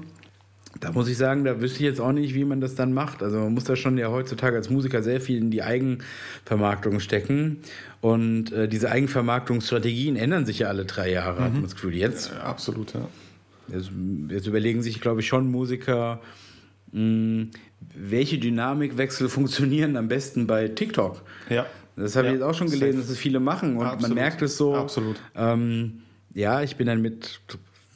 Da 0.80 0.92
muss 0.92 1.08
ich 1.08 1.18
sagen, 1.18 1.46
da 1.46 1.62
wüsste 1.62 1.80
ich 1.80 1.86
jetzt 1.86 2.02
auch 2.02 2.12
nicht, 2.12 2.34
wie 2.34 2.44
man 2.44 2.60
das 2.60 2.76
dann 2.76 2.94
macht. 2.94 3.24
Also 3.24 3.40
man 3.40 3.54
muss 3.54 3.64
da 3.64 3.76
schon 3.76 3.98
ja 3.98 4.10
heutzutage 4.10 4.58
als 4.58 4.70
Musiker 4.70 5.02
sehr 5.04 5.22
viel 5.22 5.38
in 5.38 5.50
die 5.50 5.64
Eigenvermarktung 5.64 7.00
stecken. 7.00 7.60
Und 8.02 8.52
äh, 8.52 8.68
diese 8.68 8.92
Eigenvermarktungsstrategien 8.92 10.16
ändern 10.16 10.46
sich 10.46 10.60
ja 10.60 10.68
alle 10.68 10.86
drei 10.86 11.12
Jahre, 11.12 11.40
mhm. 11.40 11.44
hat 11.46 11.54
man 11.54 11.64
das 11.64 11.76
Gefühl. 11.76 11.96
Jetzt. 11.96 12.32
Ja, 12.32 12.44
absolut, 12.44 12.94
ja. 12.94 13.08
Jetzt, 13.68 13.90
jetzt, 14.30 14.48
überlegen 14.48 14.84
sich, 14.84 15.02
glaube 15.02 15.22
ich, 15.22 15.28
schon 15.28 15.50
Musiker, 15.50 16.22
mh, 16.92 17.00
hm, 17.00 17.52
welche 17.96 18.38
Dynamikwechsel 18.38 19.30
funktionieren 19.30 19.96
am 19.96 20.08
besten 20.08 20.46
bei 20.46 20.68
TikTok. 20.68 21.24
Ja. 21.50 21.66
Das 21.96 22.16
habe 22.16 22.28
ja, 22.28 22.34
ich 22.34 22.40
jetzt 22.40 22.46
auch 22.46 22.54
schon 22.54 22.70
gelesen, 22.70 23.00
dass 23.00 23.10
es 23.10 23.18
viele 23.18 23.40
machen 23.40 23.78
und 23.78 23.86
Absolut. 23.86 24.02
man 24.02 24.14
merkt 24.16 24.42
es 24.42 24.58
so. 24.58 24.76
Absolut. 24.76 25.16
Ähm, 25.34 26.02
ja, 26.34 26.62
ich 26.62 26.76
bin 26.76 26.88
dann 26.88 27.02
mit 27.02 27.40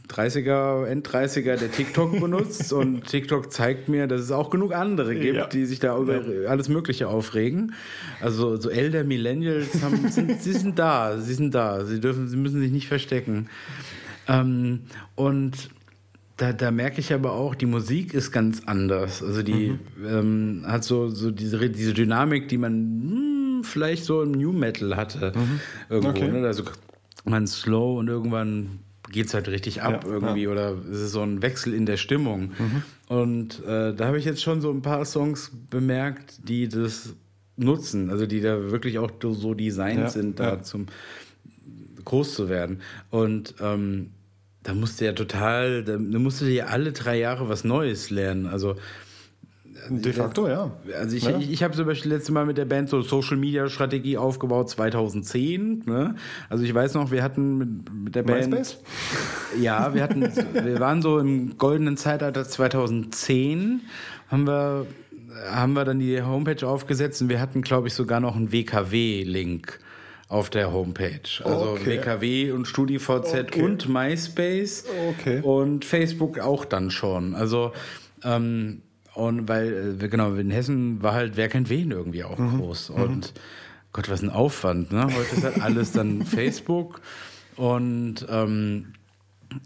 30er, 0.10 0.86
End-30er, 0.86 1.56
der 1.56 1.72
TikTok 1.72 2.20
benutzt 2.20 2.74
und 2.74 3.06
TikTok 3.06 3.52
zeigt 3.52 3.90
mir, 3.90 4.08
dass 4.08 4.22
es 4.22 4.32
auch 4.32 4.50
genug 4.50 4.74
andere 4.74 5.16
gibt, 5.16 5.36
ja. 5.36 5.48
die 5.48 5.66
sich 5.66 5.80
da 5.80 5.98
über 5.98 6.22
ja. 6.22 6.50
alles 6.50 6.70
Mögliche 6.70 7.08
aufregen. 7.08 7.74
Also 8.22 8.58
so 8.58 8.70
Elder 8.70 9.04
Millennials 9.04 9.82
haben, 9.82 10.08
sind, 10.10 10.42
sie 10.42 10.54
sind 10.54 10.80
da, 10.80 11.18
sie 11.20 11.34
sind 11.34 11.54
da, 11.54 11.86
sie 11.86 12.00
dürfen, 12.00 12.28
sie 12.28 12.38
müssen 12.38 12.60
sich 12.60 12.72
nicht 12.72 12.88
verstecken. 12.88 13.50
Ähm, 14.28 14.82
und 15.16 15.70
da, 16.38 16.54
da 16.54 16.72
merke 16.72 17.02
ich 17.02 17.14
aber 17.14 17.34
auch, 17.34 17.54
die 17.54 17.66
Musik 17.66 18.14
ist 18.14 18.32
ganz 18.32 18.64
anders. 18.66 19.22
Also 19.22 19.44
die 19.44 19.78
mhm. 19.98 20.08
ähm, 20.08 20.64
hat 20.66 20.84
so, 20.84 21.10
so 21.10 21.32
diese, 21.32 21.70
diese 21.70 21.94
Dynamik, 21.94 22.48
die 22.48 22.58
man 22.58 22.74
hm, 22.74 23.64
vielleicht 23.64 24.06
so 24.06 24.22
im 24.24 24.32
New 24.32 24.54
Metal 24.54 24.96
hatte. 24.96 25.34
Mhm. 25.36 25.60
Irgendwo. 25.90 26.10
Okay. 26.10 26.32
Ne? 26.32 26.48
Also 26.48 26.64
man 27.26 27.46
slow 27.46 28.00
und 28.00 28.08
irgendwann 28.08 28.80
geht 29.10 29.28
es 29.28 29.34
halt 29.34 29.48
richtig 29.48 29.82
ab 29.82 30.04
ja, 30.04 30.10
irgendwie 30.10 30.44
ja. 30.44 30.50
oder 30.50 30.76
es 30.92 31.02
ist 31.02 31.12
so 31.12 31.22
ein 31.22 31.42
Wechsel 31.42 31.74
in 31.74 31.86
der 31.86 31.98
Stimmung. 31.98 32.52
Mhm. 32.58 32.84
Und 33.08 33.66
äh, 33.66 33.94
da 33.94 34.06
habe 34.06 34.18
ich 34.18 34.26
jetzt 34.26 34.42
schon 34.42 34.62
so 34.62 34.72
ein 34.72 34.82
paar 34.82 35.04
Songs 35.06 35.52
bemerkt, 35.70 36.48
die 36.48 36.70
das 36.70 37.16
nutzen, 37.58 38.10
also 38.10 38.26
die 38.26 38.42
da 38.42 38.72
wirklich 38.72 39.00
auch 39.00 39.12
so 39.22 39.54
designt 39.54 40.00
ja, 40.00 40.10
sind, 40.10 40.40
da 40.40 40.62
zum 40.62 40.88
groß 42.06 42.34
zu 42.34 42.50
werden. 42.50 42.82
Und 43.10 43.56
ähm, 43.62 44.12
da 44.64 44.74
musste 44.74 45.06
ja 45.06 45.14
total, 45.14 45.84
da, 45.84 45.94
da 45.98 46.20
musste 46.20 46.50
ja 46.50 46.66
alle 46.66 46.92
drei 46.92 47.18
Jahre 47.20 47.50
was 47.50 47.64
Neues 47.64 48.10
lernen. 48.10 48.46
Also 48.46 48.76
De 49.90 50.14
facto, 50.14 50.48
ja. 50.48 50.72
Also 51.00 51.16
ich, 51.16 51.24
Ja. 51.24 51.38
ich, 51.38 51.52
ich 51.52 51.64
habe 51.64 51.74
zum 51.76 51.86
Beispiel 51.86 52.12
letztes 52.12 52.32
Mal 52.32 52.46
mit 52.46 52.58
der 52.58 52.66
Band 52.66 52.90
so 52.90 53.02
Social 53.02 53.38
Media 53.38 53.70
Strategie 53.70 54.18
aufgebaut 54.18 54.70
2010. 54.70 55.84
Ne? 55.86 56.16
Also 56.50 56.64
ich 56.64 56.74
weiß 56.74 56.94
noch, 56.96 57.12
wir 57.12 57.24
hatten 57.24 57.58
mit, 57.58 57.70
mit 57.94 58.16
der 58.16 58.24
Band. 58.24 58.50
MySpace? 58.50 58.78
Ja, 59.62 59.94
wir 59.96 60.04
hatten, 60.04 60.22
wir 60.22 60.80
waren 60.80 61.02
so 61.02 61.18
im 61.18 61.58
goldenen 61.58 61.98
Zeitalter 61.98 62.48
2010. 62.48 63.82
Haben 64.30 64.46
wir, 64.48 64.86
haben 65.52 65.74
wir 65.74 65.86
dann 65.86 66.00
die 66.00 66.22
Homepage 66.22 66.68
aufgesetzt 66.68 67.22
und 67.22 67.30
wir 67.30 67.40
hatten, 67.42 67.62
glaube 67.62 67.88
ich, 67.88 67.94
sogar 67.94 68.20
noch 68.20 68.36
einen 68.36 68.52
WKW-Link 68.52 69.80
auf 70.28 70.50
der 70.52 70.72
Homepage. 70.72 71.22
Also 71.44 71.72
Okay. 71.72 71.98
WKW 72.00 72.52
und 72.52 72.66
StudiVZ 72.68 73.34
Okay. 73.34 73.62
und 73.64 73.90
MySpace 73.90 74.86
Okay. 75.10 75.42
und 75.42 75.86
Facebook 75.86 76.38
auch 76.40 76.66
dann 76.66 76.92
schon. 76.92 77.34
Also 77.34 77.72
ähm, 78.24 78.82
und 79.20 79.48
weil, 79.48 79.98
äh, 80.02 80.08
genau, 80.08 80.34
in 80.36 80.50
Hessen 80.52 81.02
war 81.04 81.14
halt 81.14 81.38
Wer 81.38 81.50
kennt 81.50 81.70
wen 81.70 81.92
irgendwie 81.92 82.24
auch 82.24 82.38
Mhm. 82.38 82.58
groß. 82.58 82.90
Und 82.92 83.34
Gott, 83.94 84.10
was 84.10 84.22
ein 84.22 84.30
Aufwand, 84.30 84.92
ne? 84.92 85.04
Heute 85.06 85.36
ist 85.36 85.44
halt 85.44 85.62
alles 85.62 85.92
dann 85.92 86.22
Facebook. 86.26 87.02
Und 87.56 88.26
ähm, 88.30 88.94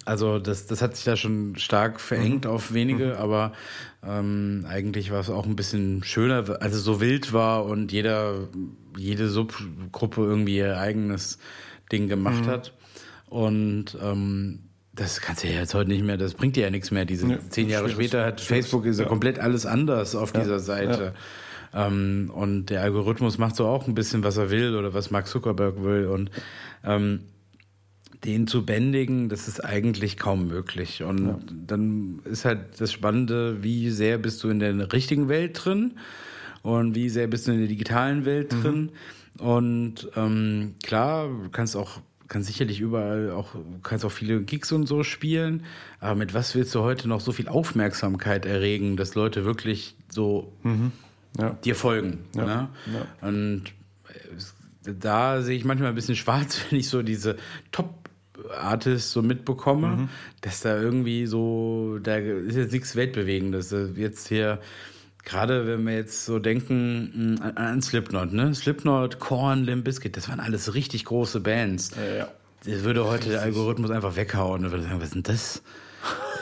also 0.05 0.39
das, 0.39 0.65
das 0.67 0.81
hat 0.81 0.95
sich 0.95 1.05
da 1.05 1.15
schon 1.17 1.55
stark 1.57 1.99
verengt 1.99 2.47
auf 2.47 2.73
wenige, 2.73 3.19
aber 3.19 3.51
ähm, 4.01 4.65
eigentlich 4.67 5.11
war 5.11 5.19
es 5.19 5.29
auch 5.29 5.45
ein 5.45 5.55
bisschen 5.57 6.03
schöner, 6.03 6.61
als 6.61 6.73
es 6.73 6.83
so 6.83 7.01
wild 7.01 7.33
war 7.33 7.65
und 7.65 7.91
jeder, 7.91 8.47
jede 8.97 9.27
Subgruppe 9.27 10.21
irgendwie 10.21 10.57
ihr 10.57 10.77
eigenes 10.79 11.37
Ding 11.91 12.07
gemacht 12.07 12.47
hat. 12.47 12.73
Und 13.29 13.97
ähm, 14.01 14.59
das 14.95 15.21
kannst 15.21 15.43
du 15.43 15.47
ja 15.47 15.59
jetzt 15.59 15.73
heute 15.73 15.89
nicht 15.89 16.03
mehr, 16.03 16.17
das 16.17 16.35
bringt 16.35 16.55
dir 16.55 16.63
ja 16.63 16.69
nichts 16.69 16.91
mehr. 16.91 17.05
Diese 17.05 17.27
Nee, 17.27 17.37
zehn 17.49 17.69
Jahre 17.69 17.89
später 17.89 18.25
hat 18.25 18.41
Facebook 18.41 18.85
ist 18.85 18.99
ja 18.99 19.05
komplett 19.05 19.39
alles 19.39 19.65
anders 19.65 20.15
auf 20.15 20.31
dieser 20.31 20.59
Seite. 20.59 21.13
Ähm, 21.73 22.31
und 22.33 22.67
der 22.67 22.81
Algorithmus 22.81 23.39
macht 23.39 23.55
so 23.55 23.65
auch 23.65 23.87
ein 23.87 23.95
bisschen, 23.95 24.23
was 24.23 24.37
er 24.37 24.51
will 24.51 24.75
oder 24.75 24.93
was 24.93 25.09
Mark 25.09 25.27
Zuckerberg 25.27 25.83
will. 25.83 26.05
Und 26.05 26.29
ähm, 26.83 27.21
den 28.23 28.47
zu 28.47 28.65
bändigen, 28.65 29.29
das 29.29 29.47
ist 29.47 29.59
eigentlich 29.59 30.17
kaum 30.17 30.47
möglich. 30.47 31.03
Und 31.03 31.39
dann 31.67 32.19
ist 32.25 32.45
halt 32.45 32.79
das 32.79 32.91
Spannende, 32.91 33.63
wie 33.63 33.89
sehr 33.89 34.17
bist 34.19 34.43
du 34.43 34.49
in 34.49 34.59
der 34.59 34.93
richtigen 34.93 35.27
Welt 35.27 35.59
drin 35.65 35.97
und 36.61 36.95
wie 36.95 37.09
sehr 37.09 37.27
bist 37.27 37.47
du 37.47 37.51
in 37.51 37.59
der 37.59 37.67
digitalen 37.67 38.25
Welt 38.25 38.53
drin. 38.53 38.91
Und 39.39 40.09
ähm, 40.15 40.75
klar, 40.83 41.27
du 41.27 41.49
kannst 41.49 41.75
auch 41.75 41.99
kannst 42.27 42.47
sicherlich 42.47 42.79
überall 42.79 43.31
auch 43.31 43.55
kannst 43.83 44.05
auch 44.05 44.11
viele 44.11 44.41
Gigs 44.41 44.71
und 44.71 44.87
so 44.87 45.03
spielen, 45.03 45.65
aber 45.99 46.15
mit 46.15 46.33
was 46.33 46.55
willst 46.55 46.73
du 46.75 46.81
heute 46.81 47.07
noch 47.07 47.21
so 47.21 47.31
viel 47.31 47.47
Aufmerksamkeit 47.47 48.45
erregen, 48.45 48.97
dass 48.97 49.15
Leute 49.15 49.45
wirklich 49.45 49.95
so 50.09 50.51
Ja. 51.37 51.51
dir 51.63 51.75
folgen. 51.75 52.19
Ja, 52.35 52.45
Ne? 52.45 52.69
Und 53.21 53.63
äh, 54.85 54.93
da 54.99 55.41
sehe 55.41 55.57
ich 55.57 55.65
manchmal 55.65 55.89
ein 55.89 55.95
bisschen 55.95 56.15
schwarz, 56.23 56.59
wenn 56.69 56.79
ich 56.79 56.89
so 56.89 57.01
diese 57.03 57.37
Top-Artists 57.71 59.11
so 59.11 59.21
mitbekomme, 59.21 60.09
dass 60.41 60.61
da 60.61 60.79
irgendwie 60.79 61.25
so, 61.25 61.99
da 62.01 62.17
ist 62.17 62.55
jetzt 62.55 62.71
nichts 62.73 62.95
Weltbewegendes. 62.95 63.73
Jetzt 63.95 64.27
hier, 64.27 64.59
gerade 65.23 65.67
wenn 65.67 65.85
wir 65.85 65.95
jetzt 65.95 66.25
so 66.25 66.39
denken 66.39 67.35
mh, 67.35 67.41
an, 67.41 67.57
an 67.57 67.81
Slipknot, 67.81 68.33
ne? 68.33 68.53
Slipknot, 68.53 69.19
Korn, 69.19 69.63
Limp 69.63 69.85
Bizkit, 69.85 70.17
das 70.17 70.29
waren 70.29 70.39
alles 70.39 70.73
richtig 70.73 71.05
große 71.05 71.39
Bands. 71.39 71.91
Ja. 72.17 72.27
Das 72.65 72.83
würde 72.83 73.05
heute 73.05 73.29
der 73.29 73.41
Algorithmus 73.41 73.91
einfach 73.91 74.15
weghauen 74.15 74.65
und 74.65 74.71
würde 74.71 74.83
sagen, 74.83 74.97
was 74.97 75.07
ist 75.07 75.15
denn 75.15 75.23
das? 75.23 75.61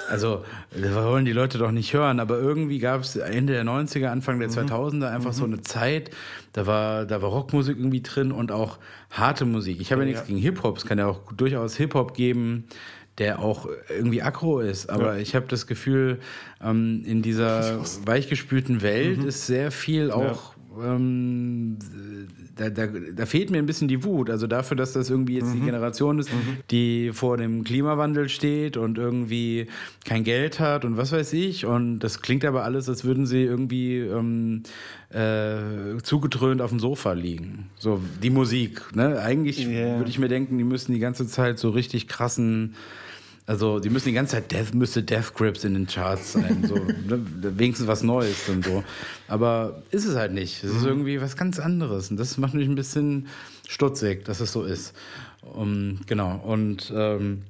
Also, 0.10 0.44
das 0.72 0.94
wollen 0.94 1.24
die 1.24 1.32
Leute 1.32 1.58
doch 1.58 1.72
nicht 1.72 1.94
hören, 1.94 2.20
aber 2.20 2.38
irgendwie 2.38 2.80
gab 2.80 3.02
es 3.02 3.16
Ende 3.16 3.54
der 3.54 3.64
90er, 3.64 4.08
Anfang 4.08 4.40
der 4.40 4.50
2000er 4.50 5.10
einfach 5.10 5.32
so 5.32 5.46
eine 5.46 5.62
Zeit, 5.62 6.12
da 6.52 6.68
war, 6.68 7.06
da 7.06 7.22
war 7.22 7.30
Rockmusik 7.30 7.78
irgendwie 7.78 8.02
drin 8.02 8.34
und 8.34 8.52
auch 8.52 8.78
harte 9.10 9.46
Musik. 9.46 9.80
Ich 9.80 9.94
habe 9.94 10.02
ja 10.02 10.10
nichts 10.10 10.28
gegen 10.28 10.38
Hip-Hop, 10.38 10.78
es 10.78 10.86
kann 10.86 10.98
ja 10.98 11.08
auch 11.08 11.32
durchaus 11.32 11.78
Hip-Hop 11.78 12.14
geben, 12.14 12.66
der 13.22 13.40
auch 13.40 13.70
irgendwie 13.88 14.24
aggro 14.24 14.60
ist, 14.60 14.90
aber 14.90 15.20
ich 15.20 15.36
habe 15.36 15.46
das 15.48 15.68
Gefühl, 15.68 16.20
ähm, 16.62 17.04
in 17.06 17.22
dieser 17.22 17.80
weichgespülten 18.04 18.82
Welt 18.82 19.24
ist 19.24 19.46
sehr 19.46 19.72
viel 19.72 20.12
auch 20.12 20.56
ähm, 20.80 21.78
da, 22.56 22.70
da, 22.70 22.88
da 22.88 23.26
fehlt 23.26 23.50
mir 23.50 23.58
ein 23.58 23.66
bisschen 23.66 23.88
die 23.88 24.04
Wut. 24.04 24.30
Also 24.30 24.48
dafür, 24.48 24.78
dass 24.78 24.94
das 24.94 25.10
irgendwie 25.10 25.36
jetzt 25.36 25.54
die 25.54 25.60
Generation 25.60 26.20
ist, 26.20 26.30
die 26.70 27.12
vor 27.14 27.38
dem 27.38 27.64
Klimawandel 27.64 28.30
steht 28.30 28.78
und 28.78 28.98
irgendwie 28.98 29.68
kein 30.06 30.24
Geld 30.24 30.60
hat 30.60 30.86
und 30.86 30.98
was 30.98 31.12
weiß 31.12 31.34
ich. 31.34 31.66
Und 31.66 32.00
das 32.00 32.22
klingt 32.22 32.46
aber 32.46 32.64
alles, 32.64 32.88
als 32.88 33.04
würden 33.04 33.26
sie 33.26 33.44
irgendwie 33.44 33.98
ähm, 33.98 34.64
äh, 35.10 36.02
zugedröhnt 36.04 36.62
auf 36.62 36.70
dem 36.70 36.80
Sofa 36.80 37.14
liegen. 37.14 37.70
So 37.78 38.02
die 38.22 38.30
Musik. 38.30 38.96
Ne? 38.96 39.20
Eigentlich 39.20 39.68
Yeah. 39.72 39.98
würde 39.98 40.10
ich 40.10 40.20
mir 40.20 40.28
denken, 40.28 40.58
die 40.58 40.64
müssen 40.64 40.92
die 40.94 41.00
ganze 41.00 41.28
Zeit 41.28 41.60
so 41.60 41.70
richtig 41.70 42.08
krassen 42.08 42.76
also 43.46 43.80
die 43.80 43.90
müssen 43.90 44.10
die 44.10 44.14
ganze 44.14 44.36
Zeit 44.36 44.52
Death, 44.52 44.74
müsste 44.74 45.04
Death 45.04 45.34
Grips 45.34 45.64
in 45.64 45.74
den 45.74 45.88
Charts 45.88 46.34
sein, 46.34 46.64
so 46.68 46.76
ne? 47.08 47.26
wenigstens 47.58 47.88
was 47.88 48.04
Neues 48.04 48.48
und 48.50 48.66
so. 48.66 48.84
Aber 49.28 49.84
ist 49.92 50.06
es 50.06 50.16
halt 50.16 50.34
nicht. 50.34 50.64
Es 50.64 50.76
ist 50.76 50.86
irgendwie 50.86 51.20
was 51.22 51.36
ganz 51.36 51.60
anderes 51.60 52.12
und 52.12 52.18
das 52.18 52.38
macht 52.38 52.54
mich 52.54 52.68
ein 52.68 52.76
bisschen 52.76 53.28
stutzig, 53.68 54.26
dass 54.26 54.40
es 54.40 54.52
so 54.52 54.64
ist. 54.64 54.94
Um, 55.42 56.00
genau 56.06 56.36
und 56.46 56.94
ähm, 56.96 57.44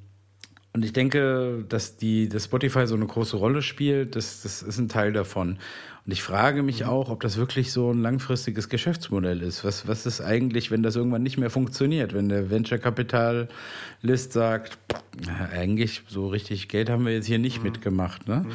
und 0.73 0.85
ich 0.85 0.93
denke, 0.93 1.65
dass 1.67 1.97
die 1.97 2.29
dass 2.29 2.45
Spotify 2.45 2.87
so 2.87 2.95
eine 2.95 3.05
große 3.05 3.35
Rolle 3.35 3.61
spielt, 3.61 4.15
das, 4.15 4.43
das 4.43 4.61
ist 4.61 4.77
ein 4.77 4.87
Teil 4.87 5.11
davon. 5.11 5.59
Und 6.05 6.11
ich 6.11 6.23
frage 6.23 6.63
mich 6.63 6.85
auch, 6.85 7.09
ob 7.09 7.21
das 7.21 7.37
wirklich 7.37 7.71
so 7.71 7.91
ein 7.91 8.01
langfristiges 8.01 8.69
Geschäftsmodell 8.69 9.41
ist. 9.41 9.63
Was, 9.63 9.87
was 9.87 10.05
ist 10.07 10.19
eigentlich, 10.19 10.71
wenn 10.71 10.81
das 10.81 10.95
irgendwann 10.95 11.21
nicht 11.21 11.37
mehr 11.37 11.51
funktioniert? 11.51 12.13
Wenn 12.13 12.27
der 12.27 12.49
Venture 12.49 12.79
Capitalist 12.79 14.33
sagt, 14.33 14.79
"Na, 15.25 15.49
eigentlich 15.49 16.01
so 16.07 16.27
richtig 16.27 16.69
Geld 16.69 16.89
haben 16.89 17.05
wir 17.05 17.13
jetzt 17.13 17.27
hier 17.27 17.39
nicht 17.39 17.63
mitgemacht. 17.63 18.27
Ne? 18.27 18.45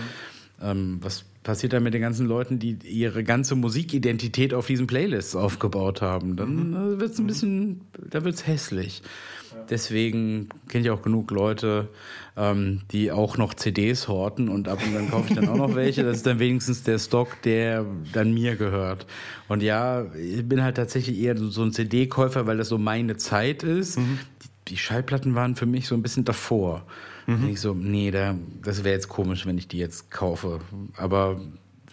Ähm, 0.60 0.98
was 1.00 1.24
passiert 1.44 1.72
da 1.72 1.78
mit 1.78 1.94
den 1.94 2.00
ganzen 2.02 2.26
Leuten, 2.26 2.58
die 2.58 2.78
ihre 2.82 3.22
ganze 3.22 3.54
Musikidentität 3.54 4.52
auf 4.52 4.66
diesen 4.66 4.88
Playlists 4.88 5.36
aufgebaut 5.36 6.02
haben? 6.02 6.34
Dann 6.34 6.98
wird 6.98 7.12
es 7.12 7.18
ein 7.20 7.28
bisschen, 7.28 7.82
da 8.10 8.24
wird 8.24 8.34
es 8.34 8.46
hässlich. 8.48 9.02
Deswegen 9.68 10.48
kenne 10.68 10.84
ich 10.84 10.90
auch 10.90 11.02
genug 11.02 11.30
Leute, 11.30 11.88
ähm, 12.36 12.82
die 12.92 13.10
auch 13.10 13.36
noch 13.36 13.54
CDs 13.54 14.08
horten 14.08 14.48
und 14.48 14.68
ab 14.68 14.78
und 14.84 14.94
dann 14.94 15.10
kaufe 15.10 15.28
ich 15.30 15.34
dann 15.34 15.48
auch 15.48 15.56
noch 15.56 15.74
welche. 15.74 16.02
Das 16.02 16.18
ist 16.18 16.26
dann 16.26 16.38
wenigstens 16.38 16.82
der 16.82 16.98
Stock, 16.98 17.42
der 17.42 17.84
dann 18.12 18.32
mir 18.32 18.56
gehört. 18.56 19.06
Und 19.48 19.62
ja, 19.62 20.04
ich 20.14 20.48
bin 20.48 20.62
halt 20.62 20.76
tatsächlich 20.76 21.18
eher 21.18 21.36
so 21.36 21.62
ein 21.62 21.72
CD-Käufer, 21.72 22.46
weil 22.46 22.58
das 22.58 22.68
so 22.68 22.78
meine 22.78 23.16
Zeit 23.16 23.62
ist. 23.62 23.98
Die, 23.98 24.02
die 24.68 24.76
Schallplatten 24.76 25.34
waren 25.34 25.56
für 25.56 25.66
mich 25.66 25.88
so 25.88 25.94
ein 25.94 26.02
bisschen 26.02 26.24
davor. 26.24 26.84
Und 27.26 27.48
ich 27.48 27.60
so, 27.60 27.74
nee, 27.74 28.12
da, 28.12 28.36
das 28.62 28.84
wäre 28.84 28.94
jetzt 28.94 29.08
komisch, 29.08 29.46
wenn 29.46 29.58
ich 29.58 29.66
die 29.66 29.78
jetzt 29.78 30.12
kaufe. 30.12 30.60
Aber 30.96 31.40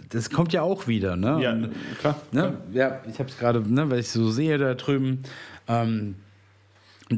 das 0.09 0.29
kommt 0.29 0.53
ja 0.53 0.61
auch 0.61 0.87
wieder, 0.87 1.15
ne? 1.15 1.39
Ja, 1.41 1.57
klar. 1.99 2.21
Ne? 2.31 2.57
Ja, 2.71 3.01
ich 3.09 3.17
habe 3.17 3.29
es 3.29 3.37
gerade, 3.39 3.61
ne, 3.61 3.89
weil 3.89 3.99
ich 3.99 4.09
so 4.09 4.29
sehe 4.29 4.59
da 4.59 4.75
drüben. 4.75 5.23
Ähm, 5.67 6.15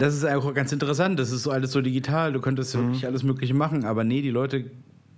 das 0.02 0.14
ist 0.16 0.26
auch 0.26 0.54
ganz 0.54 0.72
interessant. 0.72 1.20
Das 1.20 1.32
ist 1.32 1.44
so 1.44 1.52
alles 1.52 1.72
so 1.72 1.82
digital. 1.82 2.34
Du 2.34 2.42
könntest 2.42 2.76
Mhm. 2.76 2.88
wirklich 2.88 3.06
alles 3.06 3.24
Mögliche 3.24 3.54
machen. 3.54 3.86
Aber 3.86 4.04
nee, 4.04 4.22
die 4.22 4.30
Leute 4.32 4.66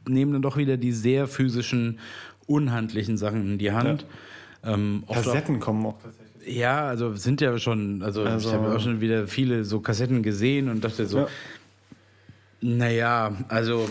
nehmen 0.08 0.34
dann 0.34 0.42
doch 0.42 0.58
wieder 0.58 0.78
die 0.78 0.92
sehr 0.92 1.28
physischen, 1.28 2.00
unhandlichen 2.46 3.18
Sachen 3.18 3.42
in 3.54 3.58
die 3.58 3.72
Hand. 3.72 4.06
Ähm, 4.64 5.04
oft 5.08 5.20
auch- 5.20 5.24
Kassetten 5.26 5.60
kommen 5.60 5.86
auch 5.86 5.98
tatsächlich. 6.02 6.58
ja, 6.58 6.88
also 6.88 7.16
sind 7.16 7.42
ja 7.42 7.58
schon, 7.58 8.02
also, 8.04 8.24
Also- 8.24 8.50
ich 8.50 8.56
habe 8.56 8.76
auch 8.76 8.80
schon 8.82 9.02
wieder 9.02 9.28
viele 9.28 9.64
so 9.64 9.80
Kassetten 9.82 10.24
gesehen 10.24 10.70
und 10.70 10.84
dachte 10.84 11.06
so, 11.06 11.20
Ja. 11.20 11.28
naja, 12.62 13.36
also, 13.50 13.88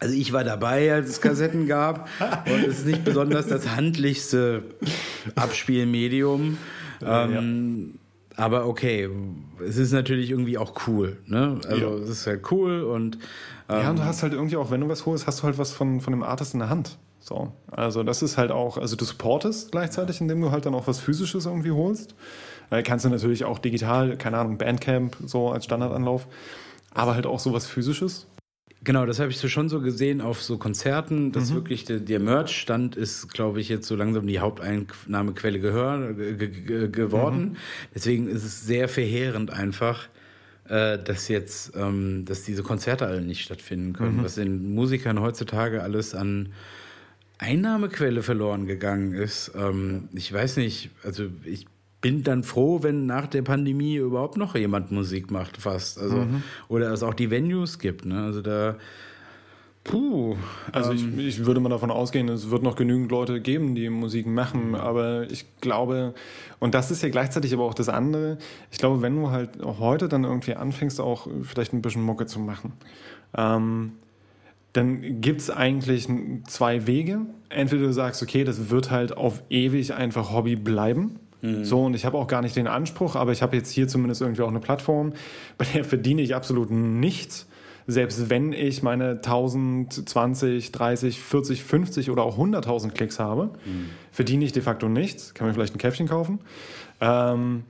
also 0.00 0.14
ich 0.14 0.32
war 0.32 0.44
dabei, 0.44 0.92
als 0.92 1.08
es 1.10 1.20
Kassetten 1.20 1.66
gab 1.66 2.08
und 2.46 2.64
es 2.64 2.78
ist 2.80 2.86
nicht 2.86 3.04
besonders 3.04 3.46
das 3.46 3.74
handlichste 3.76 4.62
Abspielmedium. 5.34 6.58
Ähm, 7.04 7.94
Aber 8.36 8.66
okay, 8.66 9.08
es 9.66 9.76
ist 9.78 9.92
natürlich 9.92 10.30
irgendwie 10.30 10.58
auch 10.58 10.86
cool. 10.86 11.16
Ne? 11.26 11.58
Also 11.66 11.86
Ja. 11.86 11.94
es 12.02 12.08
ist 12.10 12.26
halt 12.26 12.50
cool 12.50 12.82
und 12.82 13.18
Ja, 13.68 13.90
und 13.90 13.98
du 13.98 14.04
hast 14.04 14.22
halt 14.22 14.32
irgendwie 14.34 14.56
auch, 14.56 14.70
wenn 14.70 14.80
du 14.82 14.88
was 14.88 15.06
holst, 15.06 15.26
hast 15.26 15.40
du 15.40 15.44
halt 15.44 15.58
was 15.58 15.72
von, 15.72 16.00
von 16.00 16.12
dem 16.12 16.22
Artist 16.22 16.52
in 16.54 16.60
der 16.60 16.68
Hand. 16.68 16.98
So. 17.18 17.52
Also 17.70 18.02
das 18.04 18.22
ist 18.22 18.38
halt 18.38 18.52
auch, 18.52 18.78
also 18.78 18.94
du 18.94 19.04
supportest 19.04 19.72
gleichzeitig, 19.72 20.20
indem 20.20 20.40
du 20.40 20.50
halt 20.52 20.66
dann 20.66 20.74
auch 20.74 20.86
was 20.86 21.00
Physisches 21.00 21.46
irgendwie 21.46 21.72
holst. 21.72 22.14
Äh, 22.70 22.82
kannst 22.82 23.04
du 23.04 23.08
natürlich 23.08 23.44
auch 23.44 23.58
digital, 23.58 24.16
keine 24.16 24.38
Ahnung, 24.38 24.58
Bandcamp 24.58 25.16
so 25.24 25.50
als 25.50 25.64
Standardanlauf, 25.64 26.26
aber 26.94 27.14
halt 27.14 27.26
auch 27.26 27.40
sowas 27.40 27.66
Physisches. 27.66 28.26
Genau, 28.86 29.04
das 29.04 29.18
habe 29.18 29.32
ich 29.32 29.38
so 29.38 29.48
schon 29.48 29.68
so 29.68 29.80
gesehen 29.80 30.20
auf 30.20 30.40
so 30.40 30.58
Konzerten, 30.58 31.32
dass 31.32 31.52
wirklich 31.52 31.84
der, 31.84 31.98
der 31.98 32.20
Merch-Stand 32.20 32.94
ist, 32.94 33.34
glaube 33.34 33.60
ich, 33.60 33.68
jetzt 33.68 33.88
so 33.88 33.96
langsam 33.96 34.28
die 34.28 34.38
Haupteinnahmequelle 34.38 35.58
gehör, 35.58 36.12
ge, 36.12 36.36
ge, 36.36 36.48
ge, 36.48 36.88
geworden. 36.88 37.56
Deswegen 37.96 38.28
ist 38.28 38.44
es 38.44 38.64
sehr 38.64 38.88
verheerend 38.88 39.50
einfach, 39.50 40.06
äh, 40.68 40.98
dass 41.02 41.26
jetzt, 41.26 41.72
ähm, 41.74 42.26
dass 42.26 42.44
diese 42.44 42.62
Konzerte 42.62 43.08
alle 43.08 43.22
nicht 43.22 43.42
stattfinden 43.42 43.92
können, 43.92 44.18
mhm. 44.18 44.24
was 44.24 44.36
den 44.36 44.72
Musikern 44.72 45.20
heutzutage 45.20 45.82
alles 45.82 46.14
an 46.14 46.50
Einnahmequelle 47.38 48.22
verloren 48.22 48.66
gegangen 48.66 49.14
ist. 49.14 49.50
Ähm, 49.56 50.10
ich 50.14 50.32
weiß 50.32 50.58
nicht, 50.58 50.90
also 51.02 51.24
ich 51.44 51.66
bin 52.00 52.22
dann 52.22 52.42
froh, 52.42 52.82
wenn 52.82 53.06
nach 53.06 53.26
der 53.26 53.42
Pandemie 53.42 53.96
überhaupt 53.96 54.36
noch 54.36 54.54
jemand 54.54 54.92
Musik 54.92 55.30
macht, 55.30 55.56
fast. 55.56 55.98
Also, 55.98 56.16
mhm. 56.16 56.42
Oder 56.68 56.92
es 56.92 57.02
auch 57.02 57.14
die 57.14 57.30
Venues 57.30 57.78
gibt. 57.78 58.04
Ne? 58.04 58.22
Also 58.22 58.42
da. 58.42 58.76
Puh. 59.84 60.36
Also 60.72 60.92
ähm, 60.92 61.18
ich, 61.18 61.26
ich 61.26 61.46
würde 61.46 61.60
mal 61.60 61.68
davon 61.68 61.92
ausgehen, 61.92 62.28
es 62.28 62.50
wird 62.50 62.64
noch 62.64 62.74
genügend 62.74 63.10
Leute 63.12 63.40
geben, 63.40 63.76
die 63.76 63.88
Musik 63.88 64.26
machen, 64.26 64.74
aber 64.74 65.30
ich 65.30 65.46
glaube, 65.60 66.12
und 66.58 66.74
das 66.74 66.90
ist 66.90 67.04
ja 67.04 67.08
gleichzeitig 67.08 67.54
aber 67.54 67.62
auch 67.62 67.74
das 67.74 67.88
andere, 67.88 68.38
ich 68.72 68.78
glaube, 68.78 69.00
wenn 69.00 69.14
du 69.14 69.30
halt 69.30 69.50
heute 69.62 70.08
dann 70.08 70.24
irgendwie 70.24 70.54
anfängst, 70.54 71.00
auch 71.00 71.28
vielleicht 71.42 71.72
ein 71.72 71.82
bisschen 71.82 72.02
Mucke 72.02 72.26
zu 72.26 72.40
machen, 72.40 72.72
ähm, 73.36 73.92
dann 74.72 75.20
gibt 75.20 75.40
es 75.40 75.50
eigentlich 75.50 76.08
zwei 76.48 76.86
Wege. 76.86 77.20
Entweder 77.48 77.84
du 77.84 77.92
sagst, 77.92 78.22
okay, 78.22 78.44
das 78.44 78.70
wird 78.70 78.90
halt 78.90 79.16
auf 79.16 79.42
ewig 79.48 79.94
einfach 79.94 80.32
Hobby 80.32 80.56
bleiben. 80.56 81.20
Mhm. 81.42 81.64
So, 81.64 81.84
und 81.84 81.94
ich 81.94 82.04
habe 82.04 82.16
auch 82.18 82.26
gar 82.26 82.42
nicht 82.42 82.56
den 82.56 82.66
Anspruch, 82.66 83.16
aber 83.16 83.32
ich 83.32 83.42
habe 83.42 83.56
jetzt 83.56 83.70
hier 83.70 83.88
zumindest 83.88 84.20
irgendwie 84.20 84.42
auch 84.42 84.48
eine 84.48 84.60
Plattform, 84.60 85.12
bei 85.58 85.66
der 85.74 85.84
verdiene 85.84 86.22
ich 86.22 86.34
absolut 86.34 86.70
nichts. 86.70 87.46
Selbst 87.88 88.30
wenn 88.30 88.52
ich 88.52 88.82
meine 88.82 89.10
1000, 89.10 90.08
20, 90.08 90.72
30, 90.72 91.20
40, 91.20 91.62
50 91.62 92.10
oder 92.10 92.24
auch 92.24 92.36
100.000 92.36 92.90
Klicks 92.90 93.20
habe, 93.20 93.50
mhm. 93.64 93.90
verdiene 94.10 94.44
ich 94.44 94.52
de 94.52 94.60
facto 94.62 94.88
nichts. 94.88 95.34
Kann 95.34 95.46
mir 95.46 95.54
vielleicht 95.54 95.76
ein 95.76 95.78
Käffchen 95.78 96.08
kaufen. 96.08 96.40
Ähm, 97.00 97.62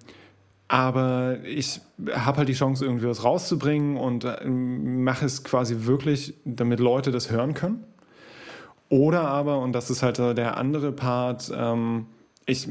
aber 0.68 1.38
ich 1.44 1.80
habe 2.12 2.38
halt 2.38 2.48
die 2.48 2.54
Chance, 2.54 2.84
irgendwie 2.84 3.06
was 3.06 3.24
rauszubringen 3.24 3.96
und 3.96 4.24
äh, 4.24 4.44
mache 4.46 5.26
es 5.26 5.44
quasi 5.44 5.86
wirklich, 5.86 6.34
damit 6.44 6.80
Leute 6.80 7.10
das 7.10 7.30
hören 7.30 7.54
können. 7.54 7.84
Oder 8.88 9.22
aber, 9.22 9.58
und 9.58 9.72
das 9.72 9.90
ist 9.90 10.02
halt 10.02 10.18
der 10.18 10.56
andere 10.56 10.92
Part, 10.92 11.52
ähm, 11.54 12.06
ich 12.46 12.68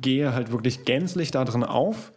gehe 0.00 0.32
halt 0.32 0.50
wirklich 0.50 0.84
gänzlich 0.84 1.30
da 1.30 1.44
drin 1.44 1.62
auf 1.62 2.12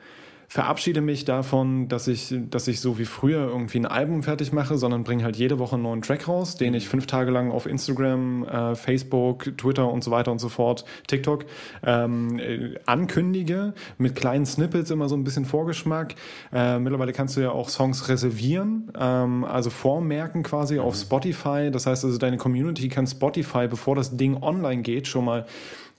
verabschiede 0.54 1.02
mich 1.02 1.26
davon, 1.26 1.88
dass 1.88 2.08
ich, 2.08 2.32
dass 2.52 2.68
ich 2.68 2.80
so 2.80 3.00
wie 3.00 3.06
früher 3.06 3.48
irgendwie 3.48 3.80
ein 3.80 3.88
Album 3.88 4.22
fertig 4.22 4.54
mache, 4.54 4.78
sondern 4.78 5.04
bringe 5.04 5.24
halt 5.24 5.36
jede 5.36 5.58
Woche 5.58 5.74
einen 5.74 5.82
neuen 5.84 6.04
Track 6.04 6.28
raus, 6.28 6.58
den 6.58 6.76
ich 6.76 6.88
fünf 6.88 7.08
Tage 7.08 7.32
lang 7.32 7.50
auf 7.50 7.66
Instagram, 7.66 8.46
äh, 8.46 8.76
Facebook, 8.76 9.58
Twitter 9.58 9.92
und 9.92 10.04
so 10.04 10.12
weiter 10.12 10.32
und 10.32 10.38
so 10.38 10.50
fort, 10.50 10.86
TikTok 11.08 11.46
ähm, 11.84 12.38
äh, 12.38 12.76
ankündige, 12.86 13.74
mit 13.98 14.16
kleinen 14.16 14.46
Snippets 14.46 14.92
immer 14.92 15.10
so 15.10 15.16
ein 15.16 15.24
bisschen 15.24 15.46
Vorgeschmack. 15.46 16.14
Äh, 16.54 16.78
mittlerweile 16.78 17.14
kannst 17.14 17.36
du 17.36 17.42
ja 17.42 17.50
auch 17.50 17.70
Songs 17.70 18.08
reservieren, 18.08 18.92
ähm, 18.96 19.46
also 19.46 19.72
vormerken 19.72 20.44
quasi 20.44 20.78
auf 20.78 20.94
mhm. 20.94 21.00
Spotify. 21.00 21.70
Das 21.72 21.88
heißt 21.88 22.06
also, 22.06 22.20
deine 22.20 22.38
Community 22.38 22.90
kann 22.90 23.08
Spotify, 23.08 23.68
bevor 23.68 23.96
das 23.96 24.18
Ding 24.18 24.38
online 24.44 24.84
geht, 24.84 25.08
schon 25.08 25.26
mal 25.26 25.48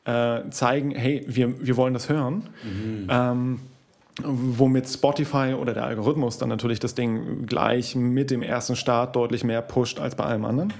äh, 0.04 0.48
zeigen, 0.50 0.90
hey, 0.92 1.24
wir, 1.26 1.66
wir 1.66 1.76
wollen 1.76 1.94
das 1.94 2.08
hören. 2.08 2.48
Mhm. 2.62 3.06
Ähm, 3.10 3.60
womit 4.22 4.88
Spotify 4.88 5.54
oder 5.58 5.74
der 5.74 5.84
Algorithmus 5.84 6.38
dann 6.38 6.48
natürlich 6.48 6.78
das 6.78 6.94
Ding 6.94 7.46
gleich 7.46 7.96
mit 7.96 8.30
dem 8.30 8.42
ersten 8.42 8.76
Start 8.76 9.16
deutlich 9.16 9.42
mehr 9.42 9.60
pusht 9.60 9.98
als 9.98 10.14
bei 10.14 10.24
allem 10.24 10.44
anderen. 10.44 10.72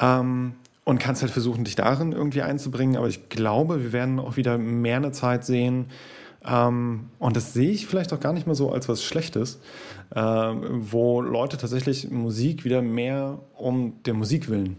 Ähm, 0.00 0.54
und 0.84 0.98
kannst 0.98 1.22
halt 1.22 1.32
versuchen, 1.32 1.64
dich 1.64 1.76
darin 1.76 2.12
irgendwie 2.12 2.42
einzubringen. 2.42 2.96
Aber 2.96 3.08
ich 3.08 3.28
glaube, 3.30 3.82
wir 3.82 3.92
werden 3.92 4.18
auch 4.18 4.36
wieder 4.36 4.58
mehr 4.58 4.98
eine 4.98 5.12
Zeit 5.12 5.44
sehen, 5.44 5.86
ähm, 6.46 7.08
und 7.18 7.36
das 7.36 7.54
sehe 7.54 7.70
ich 7.70 7.86
vielleicht 7.86 8.12
auch 8.12 8.20
gar 8.20 8.32
nicht 8.32 8.46
mehr 8.46 8.54
so 8.54 8.70
als 8.70 8.88
was 8.88 9.02
Schlechtes, 9.02 9.60
äh, 10.14 10.20
wo 10.20 11.22
Leute 11.22 11.56
tatsächlich 11.56 12.10
Musik 12.10 12.64
wieder 12.64 12.82
mehr 12.82 13.38
um 13.56 13.94
der 14.04 14.14
Musik 14.14 14.48
willen 14.48 14.76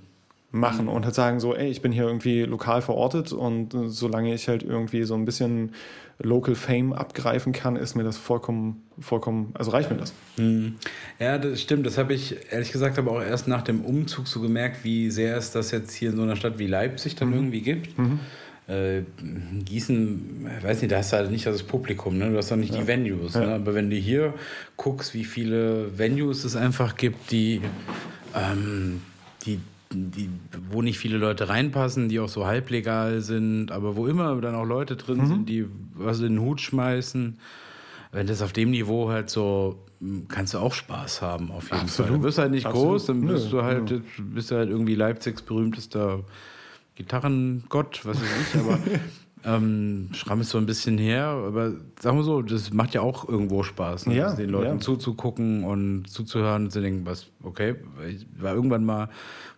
machen 0.56 0.86
mhm. 0.86 0.92
und 0.92 1.06
halt 1.06 1.16
sagen 1.16 1.40
so, 1.40 1.56
ey, 1.56 1.70
ich 1.70 1.82
bin 1.82 1.92
hier 1.92 2.04
irgendwie 2.04 2.44
lokal 2.44 2.82
verortet 2.82 3.32
und 3.32 3.76
solange 3.88 4.34
ich 4.34 4.48
halt 4.48 4.64
irgendwie 4.64 5.04
so 5.04 5.14
ein 5.16 5.26
bisschen 5.26 5.72
Local 6.20 6.56
Fame 6.56 6.94
abgreifen 6.94 7.52
kann, 7.52 7.76
ist 7.76 7.96
mir 7.96 8.04
das 8.04 8.18
vollkommen, 8.18 8.84
vollkommen, 9.00 9.52
also 9.54 9.72
reicht 9.72 9.92
mir 9.92 9.98
das. 9.98 10.14
Mhm. 10.38 10.76
Ja, 11.20 11.38
das 11.38 11.62
stimmt. 11.62 11.86
Das 11.86 11.98
habe 11.98 12.14
ich 12.14 12.38
ehrlich 12.52 12.72
gesagt 12.72 12.98
aber 12.98 13.12
auch 13.12 13.22
erst 13.22 13.50
nach 13.50 13.64
dem 13.64 13.82
Umzug 13.82 14.28
so 14.28 14.40
gemerkt, 14.40 14.84
wie 14.84 15.12
sehr 15.12 15.36
es 15.36 15.52
das 15.52 15.72
jetzt 15.72 15.94
hier 15.94 16.12
in 16.12 16.16
so 16.16 16.24
einer 16.24 16.38
Stadt 16.38 16.58
wie 16.58 16.68
Leipzig 16.68 17.16
dann 17.16 17.30
mhm. 17.30 17.36
irgendwie 17.36 17.62
gibt. 17.62 17.98
Mhm. 17.98 18.20
Äh, 18.68 19.02
Gießen, 19.66 20.50
weiß 20.64 20.82
nicht, 20.82 20.92
da 20.92 20.98
hast 20.98 21.12
du 21.12 21.18
halt 21.18 21.32
nicht 21.32 21.46
das 21.46 21.64
Publikum, 21.64 22.18
ne? 22.18 22.32
du 22.32 22.38
hast 22.38 22.52
auch 22.52 22.56
nicht 22.56 22.74
ja. 22.74 22.80
die 22.80 22.88
Venues. 22.88 23.34
Ja. 23.34 23.42
Ne? 23.42 23.56
Aber 23.56 23.76
wenn 23.76 23.90
du 23.90 23.96
hier 23.96 24.34
guckst, 24.78 25.14
wie 25.14 25.26
viele 25.26 25.98
Venues 25.98 26.46
es 26.46 26.56
einfach 26.56 26.96
gibt, 26.96 27.32
die, 27.32 27.62
ähm, 28.34 29.02
die 29.46 29.60
die, 29.96 30.30
wo 30.70 30.82
nicht 30.82 31.00
viele 31.00 31.18
Leute 31.18 31.50
reinpassen, 31.50 32.10
die 32.10 32.20
auch 32.20 32.30
so 32.30 32.46
halblegal 32.46 33.22
sind, 33.22 33.72
aber 33.72 33.96
wo 33.96 34.08
immer 34.08 34.40
dann 34.42 34.56
auch 34.56 34.66
Leute 34.66 34.96
drin 34.96 35.20
mhm. 35.20 35.28
sind, 35.28 35.50
die 35.50 35.66
was 35.94 36.20
in 36.20 36.36
den 36.36 36.42
Hut 36.42 36.62
schmeißen. 36.62 37.40
Wenn 38.12 38.28
das 38.28 38.42
auf 38.42 38.54
dem 38.54 38.72
Niveau 38.72 39.10
halt 39.10 39.30
so, 39.30 39.84
kannst 40.28 40.54
du 40.54 40.60
auch 40.60 40.74
Spaß 40.74 41.22
haben, 41.22 41.52
auf 41.52 41.66
jeden 41.66 41.82
Absolut. 41.82 42.10
Fall. 42.10 42.18
Du 42.20 42.24
wirst 42.24 42.38
halt 42.38 42.52
nicht 42.52 42.66
Absolut. 42.66 42.90
groß, 42.90 43.06
dann 43.08 43.22
bist 43.22 43.46
Nö. 43.46 43.52
du 43.52 43.64
halt, 43.64 43.92
Nö. 43.92 44.02
bist 44.18 44.52
du 44.52 44.56
halt 44.56 44.70
irgendwie 44.70 44.96
Leipzigs 44.96 45.42
berühmtester 45.42 46.24
Gitarrengott, 46.96 48.06
was 48.06 48.22
weiß 48.22 48.54
ich, 48.54 48.60
aber 48.60 48.80
ähm, 49.46 50.10
Schramm 50.14 50.42
ist 50.42 50.50
so 50.50 50.58
ein 50.58 50.66
bisschen 50.66 50.98
her, 50.98 51.26
aber 51.26 51.74
sagen 52.00 52.18
wir 52.18 52.24
so, 52.24 52.42
das 52.42 52.74
macht 52.74 52.94
ja 52.94 53.02
auch 53.02 53.28
irgendwo 53.30 53.64
Spaß, 53.64 54.08
ne? 54.08 54.16
ja, 54.16 54.34
den 54.34 54.50
Leuten 54.50 54.78
ja. 54.78 54.80
zuzugucken 54.80 55.64
und 55.64 56.10
zuzuhören 56.10 56.66
und 56.66 56.72
zu 56.72 56.82
denken, 56.82 57.06
was, 57.06 57.28
okay, 57.44 57.76
ich 58.08 58.26
war 58.42 58.54
irgendwann 58.54 58.86
mal 58.86 59.10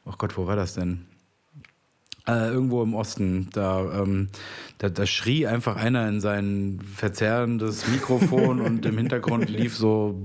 oh 0.08 0.14
Gott, 0.18 0.38
wo 0.38 0.48
war 0.48 0.56
das 0.56 0.74
denn? 0.74 1.06
Äh, 2.28 2.50
irgendwo 2.50 2.84
im 2.84 2.94
Osten, 2.94 3.50
da, 3.54 4.02
ähm, 4.02 4.30
da, 4.80 4.90
da 4.90 5.06
schrie 5.06 5.48
einfach 5.48 5.78
einer 5.78 6.08
in 6.10 6.20
sein 6.20 6.80
verzerrendes 6.96 7.88
Mikrofon 7.88 8.60
und 8.60 8.86
im 8.86 8.98
Hintergrund 8.98 9.50
lief 9.50 9.78
so 9.78 10.20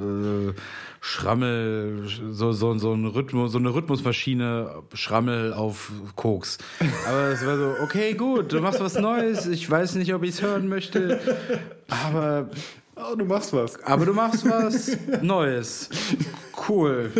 äh, 0.00 0.52
Schrammel, 1.04 2.04
so, 2.30 2.52
so, 2.52 2.78
so, 2.78 2.92
ein 2.92 3.06
Rhythmus, 3.06 3.50
so 3.50 3.58
eine 3.58 3.74
Rhythmusmaschine, 3.74 4.82
Schrammel 4.94 5.52
auf 5.52 5.90
Koks. 6.14 6.58
Aber 7.08 7.22
es 7.28 7.44
war 7.44 7.56
so, 7.56 7.74
okay, 7.82 8.14
gut, 8.14 8.52
du 8.52 8.60
machst 8.60 8.80
was 8.80 8.94
Neues, 8.94 9.46
ich 9.46 9.68
weiß 9.68 9.96
nicht, 9.96 10.14
ob 10.14 10.22
ich 10.22 10.30
es 10.30 10.42
hören 10.42 10.68
möchte, 10.68 11.20
aber 11.88 12.48
Oh, 12.94 13.16
du 13.16 13.24
machst 13.24 13.52
was. 13.52 13.82
Aber 13.82 14.04
du 14.06 14.12
machst 14.12 14.48
was 14.48 14.96
Neues. 15.22 15.88
Cool. 16.68 17.10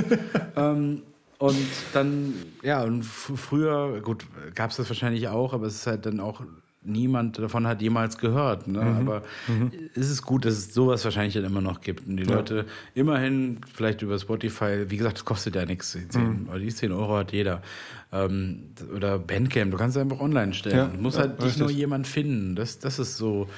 ähm, 0.56 1.02
und 1.38 1.56
dann, 1.92 2.34
ja, 2.62 2.84
und 2.84 3.02
früher, 3.02 4.00
gut, 4.00 4.26
gab 4.54 4.70
es 4.70 4.76
das 4.76 4.88
wahrscheinlich 4.88 5.26
auch, 5.26 5.54
aber 5.54 5.66
es 5.66 5.74
ist 5.74 5.86
halt 5.88 6.06
dann 6.06 6.20
auch, 6.20 6.42
niemand 6.84 7.38
davon 7.38 7.66
hat 7.66 7.80
jemals 7.80 8.18
gehört. 8.18 8.66
Ne? 8.66 8.80
Mhm. 8.80 8.96
Aber 8.96 9.22
mhm. 9.48 9.70
es 9.94 10.10
ist 10.10 10.22
gut, 10.22 10.44
dass 10.44 10.54
es 10.54 10.74
sowas 10.74 11.04
wahrscheinlich 11.04 11.34
dann 11.34 11.44
immer 11.44 11.60
noch 11.60 11.80
gibt. 11.80 12.06
Und 12.06 12.16
die 12.16 12.24
ja. 12.24 12.34
Leute 12.34 12.66
immerhin, 12.94 13.60
vielleicht 13.72 14.02
über 14.02 14.18
Spotify, 14.18 14.86
wie 14.88 14.96
gesagt, 14.96 15.18
das 15.18 15.24
kostet 15.24 15.54
ja 15.54 15.64
nichts. 15.64 15.92
Die 15.92 16.08
10, 16.08 16.22
mhm. 16.22 16.58
die 16.58 16.68
10 16.68 16.92
Euro 16.92 17.16
hat 17.16 17.32
jeder. 17.32 17.62
Ähm, 18.12 18.70
oder 18.94 19.18
Bandcamp, 19.18 19.70
du 19.70 19.76
kannst 19.78 19.96
es 19.96 20.02
einfach 20.02 20.20
online 20.20 20.52
stellen. 20.54 20.76
Ja. 20.76 20.86
Du 20.86 21.00
musst 21.00 21.16
ja, 21.16 21.22
halt 21.22 21.42
nicht 21.42 21.58
nur 21.58 21.70
jemand 21.70 22.06
finden. 22.06 22.56
Das, 22.56 22.78
das 22.78 22.98
ist 22.98 23.16
so. 23.16 23.48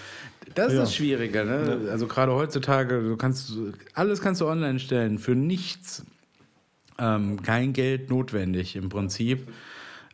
Das 0.54 0.72
ist 0.72 0.78
das 0.78 0.94
Schwierige, 0.94 1.44
ne? 1.44 1.88
Also 1.90 2.06
gerade 2.06 2.32
heutzutage, 2.32 3.00
du 3.00 3.16
kannst 3.16 3.52
alles 3.94 4.20
kannst 4.20 4.40
du 4.40 4.46
online 4.46 4.78
stellen 4.78 5.18
für 5.18 5.34
nichts. 5.34 6.04
Ähm, 6.98 7.42
kein 7.42 7.72
Geld 7.72 8.10
notwendig 8.10 8.76
im 8.76 8.88
Prinzip. 8.88 9.48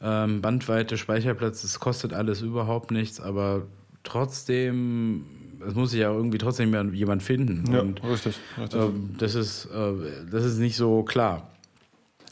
Ähm, 0.03 0.41
Bandweite, 0.41 0.97
Speicherplatz, 0.97 1.63
es 1.63 1.79
kostet 1.79 2.13
alles 2.13 2.41
überhaupt 2.41 2.91
nichts, 2.91 3.21
aber 3.21 3.67
trotzdem, 4.03 5.25
es 5.67 5.75
muss 5.75 5.91
sich 5.91 6.01
ja 6.01 6.11
irgendwie 6.11 6.39
trotzdem 6.39 6.95
jemand 6.95 7.23
finden. 7.23 7.71
Ja, 7.73 7.81
Und, 7.81 8.03
richtig. 8.03 8.39
richtig. 8.59 8.81
Ähm, 8.81 9.15
das, 9.19 9.35
ist, 9.35 9.67
äh, 9.67 9.93
das 10.31 10.45
ist 10.45 10.59
nicht 10.59 10.77
so 10.77 11.03
klar. 11.03 11.51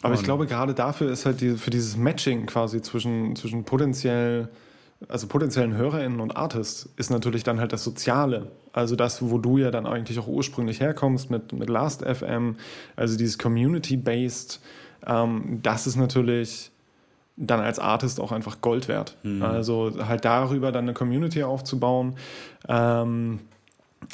Aber 0.01 0.13
Und 0.13 0.21
ich 0.21 0.25
glaube, 0.25 0.47
gerade 0.47 0.75
dafür 0.75 1.11
ist 1.11 1.27
halt 1.27 1.41
die, 1.41 1.57
für 1.57 1.71
dieses 1.71 1.97
Matching 1.97 2.47
quasi 2.47 2.81
zwischen, 2.81 3.37
zwischen 3.37 3.65
potenziell 3.65 4.49
also 5.07 5.29
potenziellen 5.29 5.77
HörerInnen 5.77 6.19
und 6.21 6.37
Artists, 6.37 6.89
ist 6.97 7.11
natürlich 7.11 7.45
dann 7.45 7.61
halt 7.61 7.73
das 7.73 7.85
Soziale. 7.85 8.51
Also 8.73 8.97
das, 8.97 9.23
wo 9.23 9.39
du 9.39 9.59
ja 9.59 9.71
dann 9.71 9.87
eigentlich 9.87 10.19
auch 10.19 10.27
ursprünglich 10.27 10.81
herkommst 10.81 11.31
mit, 11.31 11.53
mit 11.53 11.69
Last.fm, 11.69 12.57
also 12.97 13.17
dieses 13.17 13.39
Community-Based, 13.39 14.61
ähm, 15.07 15.61
das 15.63 15.87
ist 15.87 15.97
natürlich 15.97 16.73
dann 17.39 17.61
als 17.61 17.79
Artist 17.79 18.21
auch 18.21 18.33
einfach 18.33 18.61
Gold 18.61 18.89
wert. 18.89 19.17
Mhm. 19.23 19.43
Also 19.43 19.93
halt 20.07 20.25
darüber 20.25 20.73
dann 20.73 20.85
eine 20.85 20.95
Community 20.95 21.43
aufzubauen. 21.43 22.17
Ähm, 22.69 23.41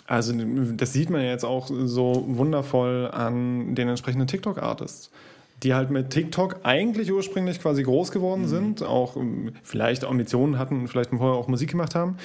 also 0.07 0.33
das 0.72 0.93
sieht 0.93 1.11
man 1.11 1.22
jetzt 1.22 1.45
auch 1.45 1.68
so 1.68 2.25
wundervoll 2.27 3.11
an 3.12 3.75
den 3.75 3.89
entsprechenden 3.89 4.27
TikTok-Artists 4.27 5.11
die 5.65 5.75
halt 5.75 5.91
mit 5.91 6.11
TikTok 6.11 6.61
eigentlich 6.62 7.11
ursprünglich 7.11 7.59
quasi 7.61 7.83
groß 7.83 8.12
geworden 8.12 8.43
mhm. 8.43 8.49
sind, 8.49 8.83
auch 8.83 9.17
ähm, 9.17 9.53
vielleicht 9.62 10.05
Ambitionen 10.05 10.59
hatten, 10.59 10.87
vielleicht 10.89 11.11
vorher 11.11 11.35
auch 11.35 11.49
Musik 11.49 11.71
gemacht 11.71 11.95
haben, 11.95 12.19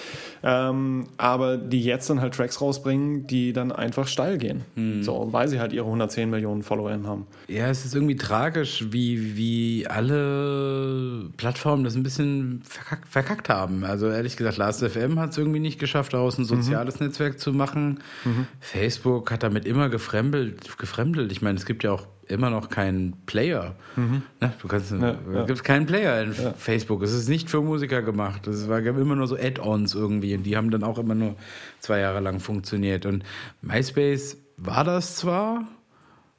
ähm, 0.44 1.06
aber 1.18 1.58
die 1.58 1.82
jetzt 1.82 2.10
dann 2.10 2.20
halt 2.20 2.34
Tracks 2.36 2.60
rausbringen, 2.60 3.28
die 3.28 3.54
dann 3.54 3.72
einfach 3.72 4.08
steil 4.08 4.38
gehen. 4.38 4.64
Mhm. 4.76 5.04
So, 5.04 5.30
weil 5.32 5.48
sie 5.48 5.60
halt 5.60 5.72
ihre 5.72 5.86
110 5.86 6.30
Millionen 6.30 6.64
Follower 6.64 6.90
haben. 6.90 7.28
Ja, 7.48 7.70
es 7.70 7.86
ist 7.86 7.96
irgendwie 7.96 8.18
tragisch, 8.18 8.86
wie, 8.90 9.38
wie 9.38 9.88
alle 9.88 11.30
Plattformen 11.38 11.86
das 11.86 11.96
ein 11.96 12.04
bisschen 12.04 12.62
verkackt, 12.66 13.08
verkackt 13.08 13.48
haben. 13.48 13.86
Also 13.86 14.10
ehrlich 14.10 14.36
gesagt, 14.36 14.58
Last.fm 14.58 15.18
hat 15.20 15.32
es 15.32 15.38
irgendwie 15.38 15.60
nicht 15.60 15.80
geschafft, 15.80 16.14
daraus 16.14 16.38
ein 16.38 16.42
mhm. 16.42 16.48
soziales 16.48 17.00
mhm. 17.00 17.08
Netzwerk 17.08 17.40
zu 17.40 17.54
machen. 17.54 18.00
Mhm. 18.26 18.48
Facebook 18.60 19.32
hat 19.32 19.44
damit 19.44 19.66
immer 19.66 19.88
gefremdelt. 19.88 20.78
gefremdelt. 20.78 21.32
Ich 21.32 21.42
meine, 21.42 21.58
es 21.58 21.66
gibt 21.66 21.84
ja 21.84 21.94
auch 21.94 22.08
immer 22.30 22.50
noch 22.50 22.70
keinen 22.70 23.14
Player. 23.26 23.76
Mhm. 23.96 24.22
Ne? 24.40 24.54
Du 24.62 24.68
kannst, 24.68 24.92
ja, 24.92 25.18
ja. 25.34 25.46
gibt 25.46 25.64
keinen 25.64 25.86
Player 25.86 26.24
in 26.24 26.34
ja. 26.34 26.54
Facebook. 26.54 27.02
Es 27.02 27.12
ist 27.12 27.28
nicht 27.28 27.50
für 27.50 27.62
Musiker 27.62 28.02
gemacht. 28.02 28.48
Es 28.48 28.70
war 28.70 28.80
immer 28.80 29.16
nur 29.16 29.28
so 29.28 29.36
Add-ons 29.36 29.96
irgendwie 29.96 30.36
und 30.36 30.44
die 30.44 30.56
haben 30.56 30.70
dann 30.70 30.84
auch 30.84 31.00
immer 31.00 31.16
nur 31.16 31.36
zwei 31.80 32.00
Jahre 32.00 32.20
lang 32.20 32.40
funktioniert. 32.40 33.06
Und 33.06 33.24
MySpace 33.62 34.38
war 34.58 34.84
das 34.84 35.16
zwar, 35.16 35.68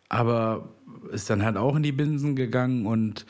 aber 0.08 0.68
ist 1.12 1.28
dann 1.28 1.44
halt 1.44 1.56
auch 1.56 1.74
in 1.76 1.82
die 1.82 1.92
Binsen 1.92 2.36
gegangen 2.36 2.86
und 2.86 3.26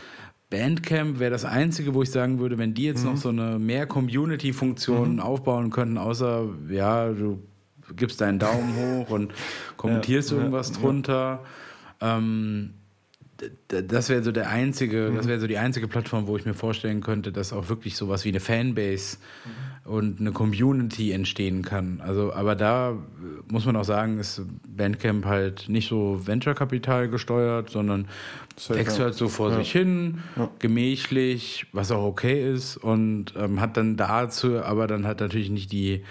Bandcamp 0.50 1.20
wäre 1.20 1.30
das 1.30 1.44
Einzige, 1.44 1.94
wo 1.94 2.02
ich 2.02 2.10
sagen 2.10 2.40
würde, 2.40 2.58
wenn 2.58 2.74
die 2.74 2.84
jetzt 2.84 3.04
mhm. 3.04 3.12
noch 3.12 3.16
so 3.16 3.28
eine 3.28 3.58
mehr 3.58 3.86
Community-Funktion 3.86 5.14
mhm. 5.14 5.20
aufbauen 5.20 5.70
könnten, 5.70 5.96
außer, 5.96 6.44
ja, 6.68 7.08
du 7.08 7.40
gibst 7.96 8.20
deinen 8.20 8.38
Daumen 8.38 8.74
hoch 9.06 9.10
und 9.10 9.32
kommentierst 9.76 10.32
irgendwas 10.32 10.72
drunter 10.72 11.40
ähm, 12.00 12.74
das 13.68 14.08
wäre 14.08 14.22
so 14.22 14.32
der 14.32 14.50
einzige, 14.50 15.08
mhm. 15.10 15.16
das 15.16 15.26
wäre 15.26 15.40
so 15.40 15.46
die 15.46 15.58
einzige 15.58 15.88
Plattform, 15.88 16.26
wo 16.26 16.36
ich 16.36 16.44
mir 16.44 16.54
vorstellen 16.54 17.00
könnte, 17.00 17.32
dass 17.32 17.52
auch 17.52 17.68
wirklich 17.68 17.96
sowas 17.96 18.24
wie 18.24 18.28
eine 18.28 18.40
Fanbase 18.40 19.18
mhm. 19.86 19.92
und 19.92 20.20
eine 20.20 20.32
Community 20.32 21.12
entstehen 21.12 21.62
kann. 21.62 22.00
Also, 22.00 22.32
aber 22.32 22.54
da 22.54 22.98
muss 23.48 23.64
man 23.64 23.76
auch 23.76 23.84
sagen, 23.84 24.18
ist 24.18 24.42
Bandcamp 24.68 25.24
halt 25.24 25.68
nicht 25.68 25.88
so 25.88 26.20
Venture-Kapital 26.26 27.08
gesteuert, 27.08 27.70
sondern 27.70 28.08
wächst 28.68 28.98
halt 28.98 29.14
so 29.14 29.28
vor 29.28 29.50
ja. 29.50 29.58
sich 29.58 29.72
hin, 29.72 30.18
ja. 30.36 30.50
gemächlich, 30.58 31.66
was 31.72 31.90
auch 31.90 32.04
okay 32.04 32.52
ist 32.52 32.76
und 32.76 33.34
ähm, 33.36 33.60
hat 33.60 33.76
dann 33.76 33.96
dazu, 33.96 34.62
aber 34.62 34.86
dann 34.86 35.06
hat 35.06 35.20
natürlich 35.20 35.50
nicht 35.50 35.72
die 35.72 36.04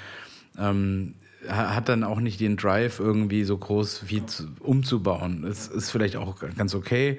ähm, 0.57 1.13
hat 1.47 1.87
dann 1.87 2.03
auch 2.03 2.19
nicht 2.19 2.39
den 2.39 2.57
Drive, 2.57 2.99
irgendwie 2.99 3.43
so 3.43 3.57
groß 3.57 4.03
wie 4.07 4.25
zu, 4.25 4.47
umzubauen. 4.59 5.45
Es 5.45 5.67
ist 5.67 5.89
vielleicht 5.89 6.17
auch 6.17 6.35
ganz 6.57 6.75
okay, 6.75 7.17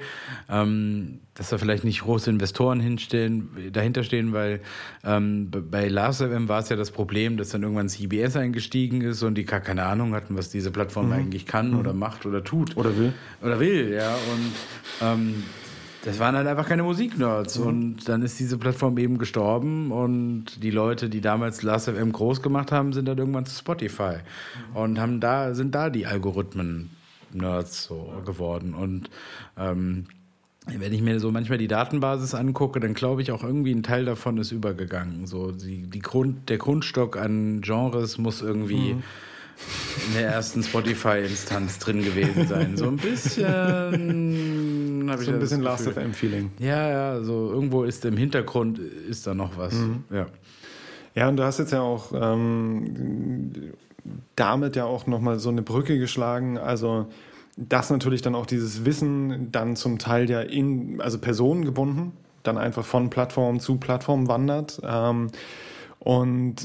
ähm, 0.48 1.20
dass 1.34 1.48
da 1.48 1.58
vielleicht 1.58 1.84
nicht 1.84 2.02
große 2.02 2.28
Investoren 2.28 2.80
hinstellen, 2.80 3.48
dahinter 3.72 4.04
stehen, 4.04 4.32
weil 4.34 4.60
ähm, 5.04 5.50
bei 5.50 5.88
LastFM 5.88 6.48
war 6.48 6.60
es 6.60 6.68
ja 6.68 6.76
das 6.76 6.90
Problem, 6.90 7.38
dass 7.38 7.48
dann 7.48 7.62
irgendwann 7.62 7.88
CBS 7.88 8.36
eingestiegen 8.36 9.00
ist 9.00 9.22
und 9.22 9.36
die 9.36 9.44
gar 9.44 9.60
keine 9.60 9.84
Ahnung 9.84 10.14
hatten, 10.14 10.36
was 10.36 10.50
diese 10.50 10.70
Plattform 10.70 11.06
mhm. 11.06 11.12
eigentlich 11.12 11.46
kann 11.46 11.70
mhm. 11.70 11.78
oder 11.78 11.94
macht 11.94 12.26
oder 12.26 12.44
tut. 12.44 12.76
Oder 12.76 12.96
will. 12.98 13.14
Oder 13.40 13.58
will, 13.58 13.92
ja. 13.92 14.14
Und 14.14 14.52
ähm, 15.00 15.44
das 16.04 16.18
waren 16.18 16.34
halt 16.34 16.46
einfach 16.46 16.66
keine 16.66 16.82
Musiknerds. 16.82 17.58
Mhm. 17.58 17.66
Und 17.66 18.08
dann 18.08 18.22
ist 18.22 18.38
diese 18.38 18.58
Plattform 18.58 18.96
eben 18.98 19.18
gestorben 19.18 19.92
und 19.92 20.62
die 20.62 20.70
Leute, 20.70 21.08
die 21.08 21.20
damals 21.20 21.62
Last.fm 21.62 22.12
groß 22.12 22.42
gemacht 22.42 22.72
haben, 22.72 22.92
sind 22.92 23.06
dann 23.06 23.18
irgendwann 23.18 23.46
zu 23.46 23.56
Spotify 23.56 24.16
mhm. 24.70 24.76
und 24.76 25.00
haben 25.00 25.20
da, 25.20 25.54
sind 25.54 25.74
da 25.74 25.90
die 25.90 26.06
Algorithmen-Nerds 26.06 27.84
so 27.84 28.12
geworden. 28.24 28.74
Und 28.74 29.10
ähm, 29.58 30.06
wenn 30.66 30.92
ich 30.92 31.02
mir 31.02 31.20
so 31.20 31.30
manchmal 31.30 31.58
die 31.58 31.68
Datenbasis 31.68 32.34
angucke, 32.34 32.80
dann 32.80 32.94
glaube 32.94 33.22
ich 33.22 33.32
auch 33.32 33.42
irgendwie 33.42 33.74
ein 33.74 33.82
Teil 33.82 34.04
davon 34.04 34.38
ist 34.38 34.52
übergegangen. 34.52 35.26
So 35.26 35.52
die, 35.52 35.82
die 35.82 36.00
Grund, 36.00 36.48
der 36.48 36.58
Grundstock 36.58 37.16
an 37.16 37.60
Genres 37.60 38.18
muss 38.18 38.42
irgendwie 38.42 38.94
mhm 38.94 39.02
in 40.06 40.14
der 40.14 40.28
ersten 40.28 40.62
Spotify-Instanz 40.62 41.78
drin 41.78 42.02
gewesen 42.02 42.46
sein. 42.48 42.76
So 42.76 42.86
ein 42.86 42.96
bisschen. 42.96 43.46
so 45.18 45.30
ein 45.30 45.38
bisschen 45.38 45.62
Last 45.62 45.88
FM-Feeling. 45.88 46.50
Ja, 46.58 46.88
ja, 46.88 47.22
so 47.22 47.50
irgendwo 47.50 47.84
ist 47.84 48.04
im 48.04 48.16
Hintergrund 48.16 48.78
ist 48.78 49.26
da 49.26 49.34
noch 49.34 49.56
was. 49.56 49.74
Mhm. 49.74 50.04
Ja. 50.10 50.26
Ja, 51.14 51.28
und 51.28 51.36
du 51.36 51.42
hast 51.42 51.58
jetzt 51.58 51.72
ja 51.72 51.80
auch 51.80 52.12
ähm, 52.14 53.72
damit 54.36 54.76
ja 54.76 54.84
auch 54.84 55.06
nochmal 55.06 55.38
so 55.38 55.48
eine 55.48 55.62
Brücke 55.62 55.98
geschlagen. 55.98 56.58
Also, 56.58 57.06
dass 57.56 57.90
natürlich 57.90 58.22
dann 58.22 58.34
auch 58.34 58.46
dieses 58.46 58.84
Wissen 58.84 59.50
dann 59.52 59.76
zum 59.76 59.98
Teil 59.98 60.30
ja 60.30 60.40
in, 60.40 61.00
also 61.00 61.18
personengebunden, 61.18 62.12
dann 62.42 62.58
einfach 62.58 62.84
von 62.84 63.10
Plattform 63.10 63.60
zu 63.60 63.76
Plattform 63.76 64.28
wandert. 64.28 64.80
Ähm, 64.84 65.30
und 65.98 66.56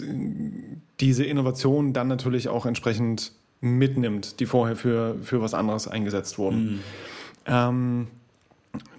diese 1.01 1.25
Innovation 1.25 1.91
dann 1.91 2.07
natürlich 2.07 2.47
auch 2.47 2.65
entsprechend 2.65 3.33
mitnimmt, 3.59 4.39
die 4.39 4.45
vorher 4.45 4.75
für, 4.75 5.17
für 5.21 5.41
was 5.41 5.53
anderes 5.53 5.87
eingesetzt 5.87 6.37
wurden. 6.37 6.75
Mhm. 6.75 6.79
Ähm, 7.47 8.07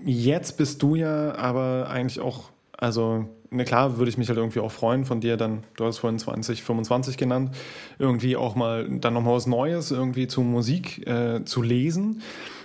jetzt 0.05 0.57
bist 0.57 0.83
du 0.83 0.95
ja 0.95 1.35
aber 1.35 1.89
eigentlich 1.89 2.20
auch, 2.20 2.51
also 2.77 3.27
na 3.51 3.64
klar, 3.64 3.99
würde 3.99 4.09
ich 4.09 4.18
mich 4.18 4.29
halt 4.29 4.39
irgendwie 4.39 4.61
auch 4.61 4.72
freuen 4.72 5.05
von 5.05 5.20
dir 5.20 5.37
dann, 5.37 5.64
du 5.77 5.85
hast 5.85 5.99
vorhin 5.99 6.18
2025 6.18 7.16
genannt, 7.16 7.53
irgendwie 7.99 8.37
auch 8.37 8.55
mal 8.55 8.89
dann 8.89 9.14
nochmal 9.14 9.35
was 9.35 9.47
Neues 9.47 9.91
irgendwie 9.91 10.27
zu 10.27 10.43
Musik 10.43 11.07
äh, 11.07 11.45
zu 11.45 11.62
lesen. 11.62 12.22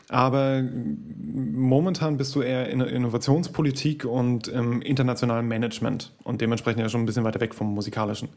Aber 0.09 0.61
momentan 1.33 2.17
bist 2.17 2.35
du 2.35 2.41
eher 2.41 2.67
in 2.69 2.81
Innovationspolitik 2.81 4.03
und 4.03 4.49
im 4.49 4.81
internationalen 4.81 5.47
Management 5.47 6.11
und 6.23 6.41
dementsprechend 6.41 6.81
ja 6.81 6.89
schon 6.89 7.01
ein 7.01 7.05
bisschen 7.05 7.23
weiter 7.23 7.39
weg 7.39 7.55
vom 7.55 7.73
musikalischen. 7.73 8.27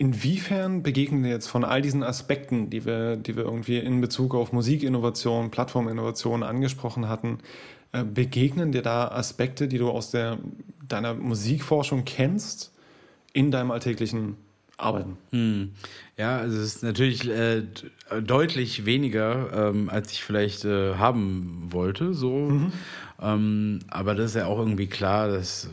Inwiefern 0.00 0.84
begegnen 0.84 1.24
dir 1.24 1.30
jetzt 1.30 1.48
von 1.48 1.64
all 1.64 1.82
diesen 1.82 2.04
Aspekten, 2.04 2.70
die 2.70 2.84
wir, 2.84 3.16
die 3.16 3.36
wir 3.36 3.44
irgendwie 3.44 3.78
in 3.78 4.00
Bezug 4.00 4.34
auf 4.34 4.52
Musikinnovation, 4.52 5.50
Plattforminnovation 5.50 6.44
angesprochen 6.44 7.08
hatten, 7.08 7.38
äh, 7.90 8.04
begegnen 8.04 8.70
dir 8.70 8.82
da 8.82 9.08
Aspekte, 9.08 9.66
die 9.66 9.78
du 9.78 9.90
aus 9.90 10.12
der, 10.12 10.38
deiner 10.86 11.14
Musikforschung 11.14 12.04
kennst, 12.04 12.72
in 13.32 13.50
deinem 13.50 13.72
alltäglichen 13.72 14.36
Arbeiten? 14.76 15.18
Hm. 15.30 15.72
Ja, 16.16 16.38
also 16.38 16.58
es 16.58 16.76
ist 16.76 16.82
natürlich 16.84 17.28
äh, 17.28 17.62
deutlich 18.22 18.86
weniger, 18.86 19.70
ähm, 19.70 19.88
als 19.88 20.12
ich 20.12 20.22
vielleicht 20.22 20.64
äh, 20.64 20.94
haben 20.94 21.66
wollte. 21.70 22.14
So. 22.14 22.30
Mhm. 22.30 22.72
Ähm, 23.20 23.78
aber 23.88 24.14
das 24.14 24.26
ist 24.26 24.36
ja 24.36 24.46
auch 24.46 24.58
irgendwie 24.58 24.86
klar, 24.86 25.28
dass 25.28 25.64
das 25.64 25.70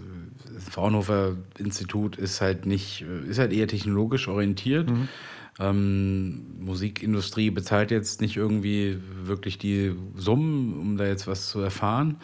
Fraunhofer 0.69 1.35
Institut 1.57 2.17
ist 2.17 2.41
halt 2.41 2.65
nicht, 2.65 3.05
ist 3.27 3.39
halt 3.39 3.53
eher 3.53 3.67
technologisch 3.67 4.27
orientiert. 4.27 4.89
Mhm. 4.89 5.07
Ähm, 5.57 6.45
Musikindustrie 6.59 7.49
bezahlt 7.49 7.89
jetzt 7.89 8.19
nicht 8.19 8.35
irgendwie 8.35 8.97
wirklich 9.23 9.57
die 9.57 9.95
Summen, 10.15 10.77
um 10.77 10.97
da 10.97 11.05
jetzt 11.05 11.27
was 11.27 11.47
zu 11.47 11.61
erfahren. 11.61 12.17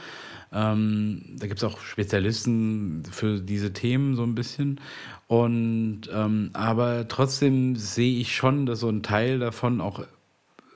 Ähm, 0.51 1.37
da 1.37 1.47
gibt 1.47 1.59
es 1.59 1.63
auch 1.63 1.79
Spezialisten 1.79 3.03
für 3.09 3.39
diese 3.39 3.71
Themen 3.71 4.15
so 4.15 4.23
ein 4.23 4.35
bisschen. 4.35 4.81
Und 5.27 6.01
ähm, 6.13 6.49
aber 6.51 7.07
trotzdem 7.07 7.77
sehe 7.77 8.19
ich 8.19 8.35
schon, 8.35 8.65
dass 8.65 8.81
so 8.81 8.89
ein 8.89 9.01
Teil 9.01 9.39
davon 9.39 9.79
auch 9.79 10.03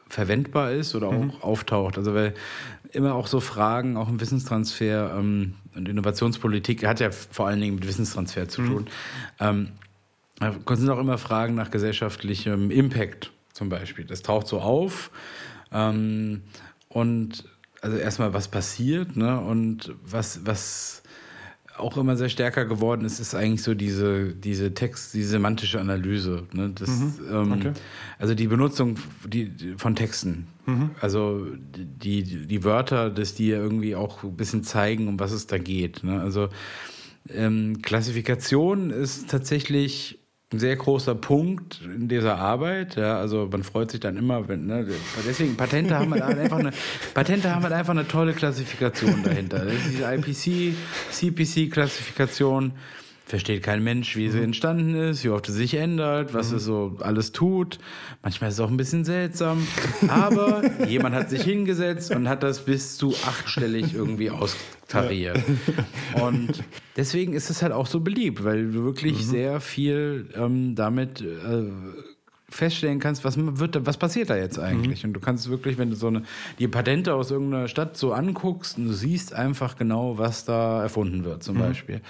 verwendbar 0.07 0.71
ist 0.71 0.95
oder 0.95 1.07
auch 1.09 1.13
mhm. 1.13 1.33
auftaucht. 1.41 1.97
Also 1.97 2.13
weil 2.13 2.35
immer 2.95 3.13
auch 3.13 3.27
so 3.27 3.39
Fragen, 3.39 3.97
auch 3.97 4.09
im 4.09 4.19
Wissenstransfer 4.19 5.15
ähm, 5.17 5.55
und 5.75 5.87
Innovationspolitik 5.87 6.85
hat 6.85 6.99
ja 6.99 7.11
vor 7.11 7.47
allen 7.47 7.61
Dingen 7.61 7.75
mit 7.75 7.87
Wissenstransfer 7.87 8.47
zu 8.47 8.61
mhm. 8.61 8.67
tun. 8.67 8.89
Mhm. 9.39 9.71
Ähm, 10.39 10.75
sind 10.75 10.89
auch 10.89 10.99
immer 10.99 11.17
Fragen 11.17 11.55
nach 11.55 11.71
gesellschaftlichem 11.71 12.71
Impact 12.71 13.31
zum 13.53 13.69
Beispiel. 13.69 14.05
Das 14.05 14.21
taucht 14.21 14.47
so 14.47 14.59
auf. 14.59 15.11
Ähm, 15.71 16.43
und 16.89 17.45
also 17.81 17.97
erstmal, 17.97 18.33
was 18.33 18.47
passiert, 18.47 19.15
ne? 19.15 19.39
Und 19.39 19.93
was, 20.03 20.45
was 20.45 21.03
auch 21.77 21.97
immer 21.97 22.15
sehr 22.15 22.29
stärker 22.29 22.65
geworden 22.65 23.05
ist, 23.05 23.19
ist 23.19 23.35
eigentlich 23.35 23.63
so 23.63 23.73
diese, 23.73 24.33
diese 24.33 24.73
Text, 24.73 25.13
diese 25.13 25.29
semantische 25.29 25.79
Analyse. 25.79 26.43
Ne? 26.53 26.71
Das, 26.73 26.89
mhm. 26.89 27.13
ähm, 27.31 27.51
okay. 27.51 27.71
Also 28.19 28.35
die 28.35 28.47
Benutzung 28.47 28.97
die, 29.25 29.51
von 29.77 29.95
Texten. 29.95 30.47
Mhm. 30.65 30.91
Also 31.01 31.47
die, 31.75 32.23
die 32.23 32.63
Wörter, 32.63 33.09
dass 33.09 33.35
die 33.35 33.49
irgendwie 33.49 33.95
auch 33.95 34.23
ein 34.23 34.35
bisschen 34.35 34.63
zeigen, 34.63 35.07
um 35.07 35.19
was 35.19 35.31
es 35.31 35.47
da 35.47 35.57
geht. 35.57 36.03
Ne? 36.03 36.21
Also 36.21 36.49
ähm, 37.29 37.81
Klassifikation 37.81 38.91
ist 38.91 39.29
tatsächlich 39.29 40.19
ein 40.55 40.59
sehr 40.59 40.75
großer 40.75 41.15
Punkt 41.15 41.81
in 41.83 42.07
dieser 42.07 42.37
Arbeit. 42.37 42.95
Ja, 42.95 43.17
also 43.17 43.47
man 43.51 43.63
freut 43.63 43.91
sich 43.91 43.99
dann 43.99 44.17
immer, 44.17 44.47
wenn, 44.47 44.65
ne, 44.65 44.87
deswegen 45.27 45.55
Patente 45.57 45.97
haben 45.97 46.11
halt 46.13 46.23
einfach 46.23 46.59
eine 46.59 46.71
Patente 47.13 47.53
haben 47.53 47.63
halt 47.63 47.73
einfach 47.73 47.93
eine 47.93 48.07
tolle 48.07 48.33
Klassifikation 48.33 49.23
dahinter. 49.23 49.65
Das 49.65 49.73
ist 49.73 49.91
diese 49.91 50.13
IPC, 50.13 50.75
CPC-Klassifikation. 51.11 52.71
Versteht 53.25 53.63
kein 53.63 53.83
Mensch, 53.83 54.15
wie 54.15 54.29
sie 54.29 54.39
entstanden 54.41 54.93
ist, 54.95 55.23
wie 55.23 55.29
oft 55.29 55.47
sie 55.47 55.51
sich 55.53 55.73
ändert, 55.73 56.33
was 56.35 56.51
es 56.51 56.63
so 56.63 56.97
alles 56.99 57.31
tut. 57.31 57.79
Manchmal 58.21 58.49
ist 58.51 58.55
es 58.57 58.59
auch 58.59 58.69
ein 58.69 58.77
bisschen 58.77 59.03
seltsam. 59.03 59.65
Aber 60.07 60.61
jemand 60.87 61.15
hat 61.15 61.29
sich 61.31 61.41
hingesetzt 61.41 62.11
und 62.13 62.29
hat 62.29 62.43
das 62.43 62.65
bis 62.65 62.97
zu 62.97 63.15
achtstellig 63.25 63.95
irgendwie 63.95 64.29
austariert. 64.29 65.39
Und 66.21 66.63
deswegen 66.97 67.33
ist 67.33 67.49
es 67.49 67.63
halt 67.63 67.73
auch 67.73 67.87
so 67.87 67.99
beliebt, 68.01 68.43
weil 68.43 68.71
du 68.71 68.83
wirklich 68.83 69.25
sehr 69.25 69.59
viel 69.59 70.29
ähm, 70.35 70.75
damit 70.75 71.21
äh, 71.21 71.63
feststellen 72.47 72.99
kannst, 72.99 73.25
was 73.25 73.37
wird, 73.37 73.75
da- 73.75 73.85
was 73.87 73.97
passiert 73.97 74.29
da 74.29 74.37
jetzt 74.37 74.59
eigentlich? 74.59 75.03
Und 75.03 75.13
du 75.13 75.19
kannst 75.19 75.49
wirklich, 75.49 75.79
wenn 75.79 75.89
du 75.89 75.95
so 75.95 76.07
eine, 76.07 76.21
die 76.59 76.67
Patente 76.67 77.15
aus 77.15 77.31
irgendeiner 77.31 77.67
Stadt 77.67 77.97
so 77.97 78.13
anguckst, 78.13 78.77
und 78.77 78.85
du 78.85 78.93
siehst 78.93 79.33
einfach 79.33 79.77
genau, 79.77 80.19
was 80.19 80.45
da 80.45 80.83
erfunden 80.83 81.23
wird, 81.25 81.41
zum 81.43 81.57
Beispiel. 81.57 82.01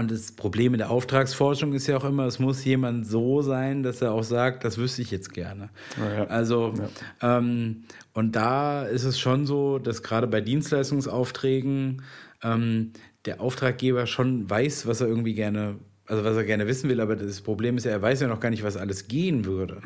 Und 0.00 0.10
das 0.10 0.32
Problem 0.32 0.72
in 0.72 0.78
der 0.78 0.90
Auftragsforschung 0.90 1.74
ist 1.74 1.86
ja 1.86 1.98
auch 1.98 2.04
immer, 2.04 2.24
es 2.24 2.38
muss 2.38 2.64
jemand 2.64 3.06
so 3.06 3.42
sein, 3.42 3.82
dass 3.82 4.00
er 4.00 4.12
auch 4.12 4.22
sagt, 4.22 4.64
das 4.64 4.78
wüsste 4.78 5.02
ich 5.02 5.10
jetzt 5.10 5.34
gerne. 5.34 5.68
Ja, 5.98 6.14
ja. 6.14 6.24
Also, 6.24 6.72
ähm, 7.20 7.84
und 8.14 8.34
da 8.34 8.84
ist 8.84 9.04
es 9.04 9.20
schon 9.20 9.44
so, 9.44 9.78
dass 9.78 10.02
gerade 10.02 10.26
bei 10.26 10.40
Dienstleistungsaufträgen 10.40 12.00
ähm, 12.42 12.92
der 13.26 13.42
Auftraggeber 13.42 14.06
schon 14.06 14.48
weiß, 14.48 14.86
was 14.86 15.02
er 15.02 15.08
irgendwie 15.08 15.34
gerne, 15.34 15.74
also 16.06 16.24
was 16.24 16.34
er 16.34 16.44
gerne 16.44 16.66
wissen 16.66 16.88
will, 16.88 17.02
aber 17.02 17.14
das 17.14 17.42
Problem 17.42 17.76
ist 17.76 17.84
ja, 17.84 17.90
er 17.90 18.00
weiß 18.00 18.20
ja 18.20 18.28
noch 18.28 18.40
gar 18.40 18.48
nicht, 18.48 18.62
was 18.62 18.78
alles 18.78 19.06
gehen 19.06 19.44
würde. 19.44 19.82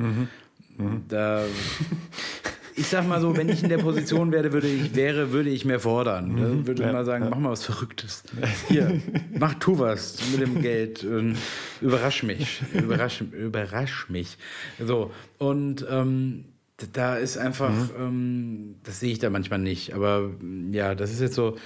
Da, 1.09 1.43
ich 2.77 2.87
sag 2.89 3.07
mal 3.07 3.21
so, 3.21 3.37
wenn 3.37 3.49
ich 3.49 3.63
in 3.63 3.69
der 3.69 3.79
Position 3.79 4.33
wäre, 4.33 4.53
würde 4.53 4.67
ich, 4.67 4.95
wäre, 4.95 5.33
würde 5.33 5.51
ich 5.51 5.65
mehr 5.65 5.81
fordern. 5.81 6.35
Ne? 6.35 6.67
Würde 6.67 6.83
Ja, 6.83 6.93
mal 6.93 7.05
sagen, 7.05 7.29
mach 7.31 7.39
mal 7.39 7.51
was 7.51 7.65
Verrücktes. 7.65 8.25
Hier, 8.69 9.01
mach, 9.39 9.55
tu 9.55 9.79
was 9.79 10.19
mit 10.33 10.41
dem 10.41 10.61
Geld. 10.61 11.05
Und 11.05 11.37
überrasch 11.81 12.23
mich. 12.23 12.63
Überrasch, 12.73 13.21
überrasch 13.21 14.09
mich. 14.09 14.39
So, 14.85 15.13
und 15.39 15.87
ähm, 15.89 16.47
da 16.93 17.17
ist 17.17 17.39
einfach, 17.39 17.73
ähm, 17.99 18.77
das 18.83 19.01
sehe 19.01 19.13
ich 19.13 19.19
da 19.21 19.31
manchmal 19.31 19.61
nicht. 19.61 19.95
Aber 19.95 20.31
ja, 20.73 20.95
das 20.95 21.13
ist 21.13 21.21
jetzt 21.21 21.35
so, 21.35 21.57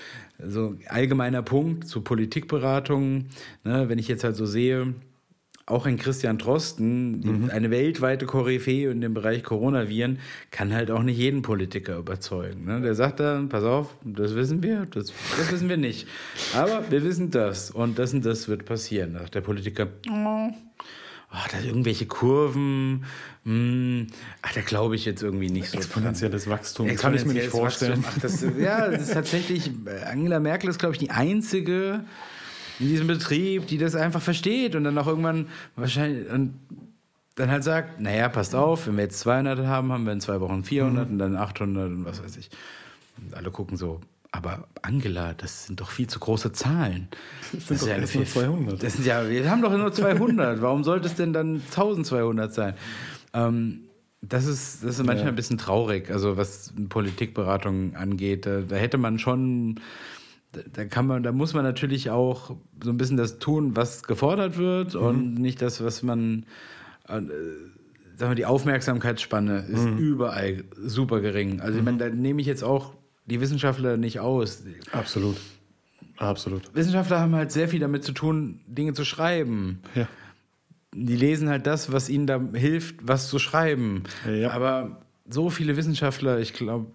so 0.47 0.75
allgemeiner 0.89 1.43
Punkt 1.43 1.89
zu 1.89 2.03
Politikberatung. 2.03 3.27
Ne? 3.65 3.89
Wenn 3.89 3.99
ich 3.99 4.09
jetzt 4.09 4.25
halt 4.25 4.37
so 4.37 4.45
sehe, 4.45 4.95
auch 5.71 5.87
ein 5.87 5.99
Christian 5.99 6.39
Drosten, 6.39 7.21
die- 7.21 7.51
eine 7.53 7.71
weltweite 7.71 8.27
Koryphäe 8.27 8.91
in 8.91 9.01
dem 9.01 9.15
Bereich 9.15 9.43
Coronaviren, 9.43 10.19
kann 10.51 10.73
halt 10.73 10.91
auch 10.91 11.03
nicht 11.03 11.19
jeden 11.19 11.43
Politiker 11.43 11.97
überzeugen. 11.99 12.65
Ne? 12.65 12.81
Der 12.81 12.95
sagt 12.95 13.21
dann, 13.21 13.49
pass 13.49 13.65
auf, 13.65 13.95
das 14.05 14.35
wissen 14.35 14.63
wir, 14.63 14.87
das, 14.91 15.13
das 15.37 15.53
wissen 15.53 15.69
wir 15.69 15.77
nicht. 15.77 16.07
Aber 16.55 16.83
wir 16.91 17.05
wissen 17.05 17.31
das 17.31 17.71
und 17.71 17.99
das 17.99 18.15
und 18.15 18.25
das 18.25 18.49
wird 18.49 18.65
passieren. 18.65 19.13
Da 19.15 19.21
sagt 19.21 19.35
der 19.35 19.41
Politiker, 19.43 19.89
oh, 20.11 20.49
ach, 21.31 21.49
da 21.49 21.61
irgendwelche 21.61 22.07
Kurven, 22.07 23.05
hm, 23.45 24.07
ach, 24.43 24.53
da 24.55 24.61
glaube 24.63 24.97
ich 24.97 25.05
jetzt 25.05 25.23
irgendwie 25.23 25.51
nicht 25.51 25.67
so 25.67 25.73
dran. 25.77 25.83
Exponentielles 25.83 26.49
Wachstum. 26.49 26.87
Kann 26.97 27.15
ich 27.15 27.25
mir 27.25 27.35
nicht 27.35 27.49
vorstellen. 27.49 28.03
Wachstum. 28.05 28.15
Ach, 28.17 28.23
das, 28.23 28.45
ja, 28.59 28.89
das 28.91 29.03
ist 29.03 29.13
tatsächlich, 29.13 29.71
Angela 30.11 30.41
Merkel 30.41 30.71
ist, 30.71 30.79
glaube 30.79 30.95
ich, 30.95 30.99
die 30.99 31.11
einzige 31.11 32.05
in 32.81 32.89
diesem 32.89 33.07
Betrieb, 33.07 33.67
die 33.67 33.79
das 33.79 33.95
einfach 33.95 34.23
versteht 34.23 34.75
und 34.75 34.85
dann 34.85 34.97
auch 34.99 35.07
irgendwann 35.07 35.49
wahrscheinlich 35.77 36.31
und 36.31 36.55
dann 37.35 37.51
halt 37.51 37.63
sagt, 37.65 38.01
naja, 38.01 38.29
passt 38.29 38.55
auf, 38.55 38.87
wenn 38.89 38.97
wir 38.97 39.05
jetzt 39.05 39.21
200 39.21 39.65
haben, 39.67 39.93
haben 39.93 40.05
wir 40.05 40.13
in 40.13 40.21
zwei 40.21 40.41
Wochen 40.41 40.65
400 40.65 41.09
und 41.09 41.19
dann 41.19 41.37
800 41.37 41.87
und 41.91 42.05
was 42.05 42.23
weiß 42.23 42.37
ich. 42.37 42.51
Und 43.17 43.35
alle 43.35 43.51
gucken 43.51 43.77
so, 43.77 44.01
aber 44.33 44.67
Angela, 44.83 45.35
das 45.35 45.67
sind 45.67 45.81
doch 45.81 45.91
viel 45.91 46.07
zu 46.09 46.19
große 46.19 46.53
Zahlen. 46.53 47.09
Das, 47.53 47.69
sind 47.69 47.83
doch 47.83 47.89
erst 47.89 48.15
nur 48.15 48.27
200. 48.27 48.83
Das 48.83 48.95
sind 48.95 49.07
ja, 49.07 49.29
wir 49.29 49.49
haben 49.51 49.63
doch 49.63 49.77
nur 49.77 49.93
200. 49.93 50.61
Warum 50.61 50.85
sollte 50.85 51.07
es 51.07 51.15
denn 51.15 51.33
dann 51.33 51.63
1200 51.71 52.53
sein? 52.53 52.75
Ähm, 53.33 53.81
das 54.21 54.47
ist, 54.47 54.83
das 54.83 54.99
ist 54.99 55.07
manchmal 55.07 55.27
Ja. 55.27 55.29
ein 55.29 55.37
bisschen 55.37 55.59
traurig, 55.59 56.11
also 56.11 56.37
was 56.37 56.73
Politikberatung 56.89 57.95
angeht. 57.95 58.47
Da, 58.47 58.63
da 58.63 58.75
hätte 58.77 58.99
man 58.99 59.19
schon, 59.21 59.81
da, 60.73 60.85
kann 60.87 61.07
man, 61.07 61.23
da 61.23 61.33
muss 61.33 61.55
man 61.55 61.63
natürlich 61.65 62.11
auch 62.11 62.57
so 62.83 62.91
ein 62.91 62.97
bisschen 62.97 63.17
das 63.17 63.39
tun, 63.39 63.77
was 63.77 64.03
gefordert 64.03 64.57
wird 64.57 64.95
Mhm. 64.95 65.01
und 65.01 65.35
nicht 65.35 65.61
das, 65.63 65.83
was 65.85 66.03
man, 66.03 66.47
äh, 67.07 67.21
sagen 68.17 68.31
wir, 68.31 68.35
die 68.35 68.47
Aufmerksamkeitsspanne 68.47 69.67
ist 69.69 69.85
Mhm. 69.85 69.99
überall 69.99 70.65
super 70.77 71.21
gering. 71.21 71.61
Also 71.61 71.79
ich 71.79 71.85
meine, 71.85 71.99
da 71.99 72.09
nehme 72.09 72.41
ich 72.41 72.47
jetzt 72.47 72.65
auch 72.65 72.95
die 73.27 73.41
Wissenschaftler 73.41 73.97
nicht 73.97 74.21
aus. 74.21 74.65
Absolut. 74.93 75.37
Absolut. 76.17 76.75
Wissenschaftler 76.75 77.21
haben 77.21 77.35
halt 77.35 77.53
sehr 77.53 77.69
viel 77.69 77.79
damit 77.81 78.03
zu 78.03 78.13
tun, 78.13 78.61
Dinge 78.67 78.93
zu 78.95 79.05
schreiben. 79.05 79.81
Ja. 79.95 80.09
Die 80.95 81.15
lesen 81.15 81.49
halt 81.49 81.67
das, 81.67 81.93
was 81.93 82.09
ihnen 82.09 82.27
da 82.27 82.41
hilft, 82.55 83.07
was 83.07 83.29
zu 83.29 83.39
schreiben. 83.39 84.03
Ja. 84.29 84.51
Aber 84.51 85.03
so 85.31 85.51
viele 85.51 85.77
Wissenschaftler, 85.77 86.39
ich 86.39 86.55
glaube, 86.55 86.87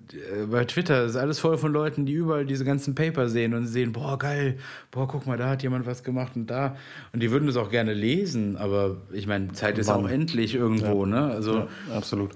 bei 0.50 0.66
Twitter 0.66 1.06
ist 1.06 1.16
alles 1.16 1.40
voll 1.40 1.58
von 1.58 1.72
Leuten, 1.72 2.06
die 2.06 2.14
überall 2.14 2.46
diese 2.46 2.66
ganzen 2.66 2.96
Paper 2.96 3.30
sehen 3.30 3.54
und 3.54 3.68
sehen, 3.68 3.92
boah, 3.92 4.18
geil, 4.18 4.58
boah, 4.92 5.08
guck 5.08 5.28
mal, 5.28 5.38
da 5.38 5.50
hat 5.50 5.62
jemand 5.64 5.86
was 5.86 6.04
gemacht 6.04 6.34
und 6.36 6.48
da. 6.48 6.76
Und 7.12 7.22
die 7.22 7.32
würden 7.32 7.46
das 7.48 7.58
auch 7.58 7.70
gerne 7.70 7.94
lesen, 7.94 8.58
aber 8.58 8.98
ich 9.12 9.28
meine, 9.28 9.52
Zeit 9.54 9.78
ist 9.78 9.90
auch 9.90 10.10
endlich 10.10 10.56
irgendwo, 10.56 11.06
ne? 11.06 11.26
Also, 11.26 11.60
ja, 11.60 11.68
absolut. 11.96 12.32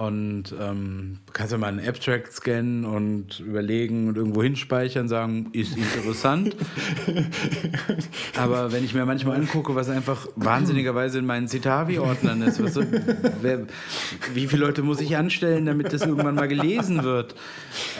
Und 0.00 0.54
ähm, 0.58 1.18
du 1.26 1.32
kannst 1.34 1.52
ja 1.52 1.58
mal 1.58 1.66
einen 1.66 1.86
Abstract 1.86 2.32
scannen 2.32 2.86
und 2.86 3.38
überlegen 3.40 4.08
und 4.08 4.16
irgendwo 4.16 4.42
hinspeichern, 4.42 5.08
sagen, 5.08 5.50
ist 5.52 5.76
interessant. 5.76 6.56
Aber 8.38 8.72
wenn 8.72 8.82
ich 8.82 8.94
mir 8.94 9.04
manchmal 9.04 9.36
angucke, 9.36 9.74
was 9.74 9.90
einfach 9.90 10.26
wahnsinnigerweise 10.36 11.18
in 11.18 11.26
meinen 11.26 11.48
Citavi-Ordnern 11.48 12.40
ist, 12.40 12.62
was 12.62 12.72
so, 12.72 12.82
wer, 13.42 13.66
wie 14.32 14.46
viele 14.46 14.64
Leute 14.64 14.82
muss 14.82 15.02
ich 15.02 15.18
anstellen, 15.18 15.66
damit 15.66 15.92
das 15.92 16.00
irgendwann 16.00 16.34
mal 16.34 16.48
gelesen 16.48 17.02
wird? 17.02 17.34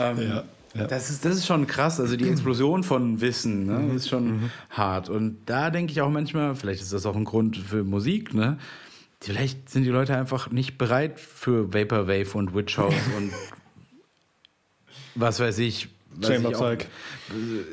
Ähm, 0.01 0.17
Ja, 0.19 0.45
ja. 0.75 0.87
Das, 0.87 1.11
ist, 1.11 1.27
das 1.27 1.35
ist 1.37 1.47
schon 1.47 1.67
krass. 1.67 2.01
Also 2.01 2.17
die 2.17 2.31
Explosion 2.31 2.83
von 2.83 3.21
Wissen 3.21 3.67
ne, 3.67 3.95
ist 3.95 4.09
schon 4.09 4.51
hart. 4.71 5.11
Und 5.11 5.37
da 5.45 5.69
denke 5.69 5.93
ich 5.93 6.01
auch 6.01 6.11
manchmal, 6.11 6.55
vielleicht 6.55 6.81
ist 6.81 6.95
das 6.95 7.05
auch 7.05 7.17
ein 7.17 7.25
Grund 7.25 7.59
für 7.59 7.85
Musik, 7.85 8.33
ne? 8.33 8.57
Vielleicht 9.23 9.69
sind 9.69 9.85
die 9.85 9.91
Leute 9.91 10.17
einfach 10.17 10.51
nicht 10.51 10.79
bereit 10.79 11.21
für 11.21 11.75
Vaporwave 11.75 12.35
und 12.35 12.55
Witch 12.55 12.79
House 12.79 12.95
und 13.17 13.33
was 15.15 15.41
weiß 15.41 15.59
ich. 15.59 15.89
was 16.15 16.29
Chamber 16.31 16.51
ich 16.51 16.57
auch- 16.57 16.77
Psych. 16.77 16.87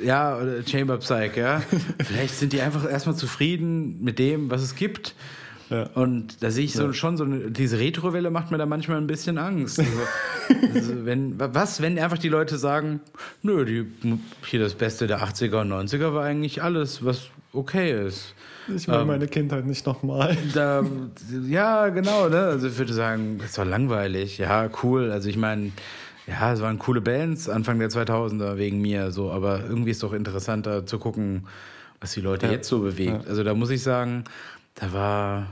Ja, 0.03 0.39
Chamber 0.69 0.97
Psych, 0.97 1.37
ja. 1.37 1.61
Vielleicht 2.03 2.35
sind 2.35 2.53
die 2.53 2.61
einfach 2.61 2.89
erstmal 2.89 3.15
zufrieden 3.15 4.03
mit 4.03 4.19
dem, 4.19 4.49
was 4.49 4.61
es 4.61 4.75
gibt. 4.75 5.15
Ja. 5.69 5.83
Und 5.95 6.41
da 6.43 6.49
sehe 6.49 6.63
ich 6.63 6.73
so, 6.73 6.93
schon 6.93 7.17
so 7.17 7.25
eine, 7.25 7.51
diese 7.51 7.77
Retrowelle 7.77 8.29
macht 8.31 8.51
mir 8.51 8.57
da 8.57 8.65
manchmal 8.65 8.97
ein 8.97 9.07
bisschen 9.07 9.37
Angst. 9.37 9.79
Also, 9.79 9.91
also 10.73 11.05
wenn, 11.05 11.37
was, 11.39 11.81
wenn 11.81 11.99
einfach 11.99 12.17
die 12.17 12.29
Leute 12.29 12.57
sagen, 12.57 13.01
nö, 13.41 13.65
die, 13.65 13.85
hier 14.45 14.59
das 14.61 14.75
Beste 14.75 15.07
der 15.07 15.21
80er 15.21 15.61
und 15.61 15.71
90er 15.71 16.13
war 16.13 16.23
eigentlich 16.23 16.63
alles, 16.63 17.03
was 17.03 17.27
okay 17.53 18.07
ist. 18.07 18.33
Ich 18.75 18.87
will 18.87 18.95
Ähm, 18.95 19.07
meine 19.07 19.27
Kindheit 19.27 19.65
nicht 19.65 19.85
nochmal. 19.85 20.35
Ja, 21.47 21.87
genau, 21.89 22.27
ne? 22.29 22.39
Also 22.41 22.67
ich 22.67 22.77
würde 22.77 22.93
sagen, 22.93 23.37
das 23.39 23.57
war 23.57 23.65
langweilig. 23.65 24.37
Ja, 24.37 24.69
cool. 24.83 25.11
Also 25.11 25.29
ich 25.29 25.37
meine, 25.37 25.71
ja, 26.27 26.51
es 26.53 26.61
waren 26.61 26.77
coole 26.79 26.99
Bands 27.01 27.47
Anfang 27.49 27.79
der 27.79 27.89
2000er 27.89 28.57
wegen 28.57 28.81
mir, 28.81 29.11
so, 29.11 29.31
aber 29.31 29.61
irgendwie 29.67 29.91
ist 29.91 30.03
doch 30.03 30.13
interessanter 30.13 30.85
zu 30.85 30.99
gucken, 30.99 31.47
was 32.01 32.11
die 32.13 32.21
Leute 32.21 32.47
Ja. 32.47 32.51
jetzt 32.51 32.67
so 32.67 32.79
bewegt. 32.79 33.23
Ja. 33.23 33.29
Also 33.29 33.43
da 33.43 33.53
muss 33.53 33.69
ich 33.69 33.81
sagen, 33.81 34.25
da 34.75 34.91
war, 34.93 35.47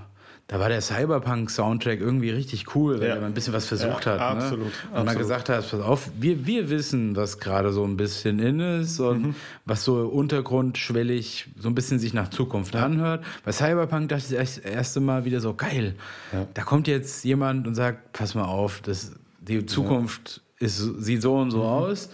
da 0.48 0.60
war 0.60 0.70
der 0.70 0.80
Cyberpunk-Soundtrack 0.82 2.00
irgendwie 2.00 2.30
richtig 2.30 2.76
cool, 2.76 3.00
weil 3.00 3.08
Ja. 3.08 3.16
er 3.16 3.26
ein 3.26 3.34
bisschen 3.34 3.54
was 3.54 3.66
versucht 3.66 4.06
Ja, 4.06 4.12
hat. 4.14 4.20
absolut, 4.22 4.66
Ne? 4.68 4.72
Und 4.92 4.98
absolut. 5.00 5.18
gesagt 5.20 5.50
hat, 5.50 5.70
pass 5.72 5.80
auf, 5.82 6.10
wir, 6.20 6.46
wir 6.46 6.70
wissen, 6.70 7.16
was 7.16 7.40
gerade 7.40 7.74
so 7.74 7.84
ein 7.84 7.98
bisschen 7.98 8.38
in 8.40 8.60
ist 8.60 9.00
und 9.00 9.22
Mhm. 9.24 9.36
was 9.66 9.84
so 9.84 9.96
untergrundschwellig 10.08 11.48
so 11.60 11.68
ein 11.70 11.76
bisschen 11.76 12.00
sich 12.00 12.14
nach 12.14 12.30
Zukunft 12.30 12.76
anhört. 12.76 13.24
Bei 13.44 13.52
Cyberpunk 13.52 14.10
dachte 14.10 14.24
ich 14.30 14.38
das 14.38 14.58
erste 14.60 15.00
Mal 15.00 15.26
wieder 15.26 15.40
so, 15.40 15.54
geil, 15.54 15.96
Ja. 16.32 16.46
da 16.54 16.62
kommt 16.64 16.88
jetzt 16.88 17.24
jemand 17.26 17.68
und 17.68 17.76
sagt, 17.76 18.14
pass 18.14 18.36
mal 18.36 18.46
auf, 18.46 18.82
das, 18.82 19.14
die 19.40 19.66
Zukunft 19.66 20.42
ist, 20.60 20.78
sieht 21.04 21.22
so 21.22 21.36
und 21.38 21.52
so 21.52 21.58
Mhm. 21.60 21.64
aus 21.64 22.10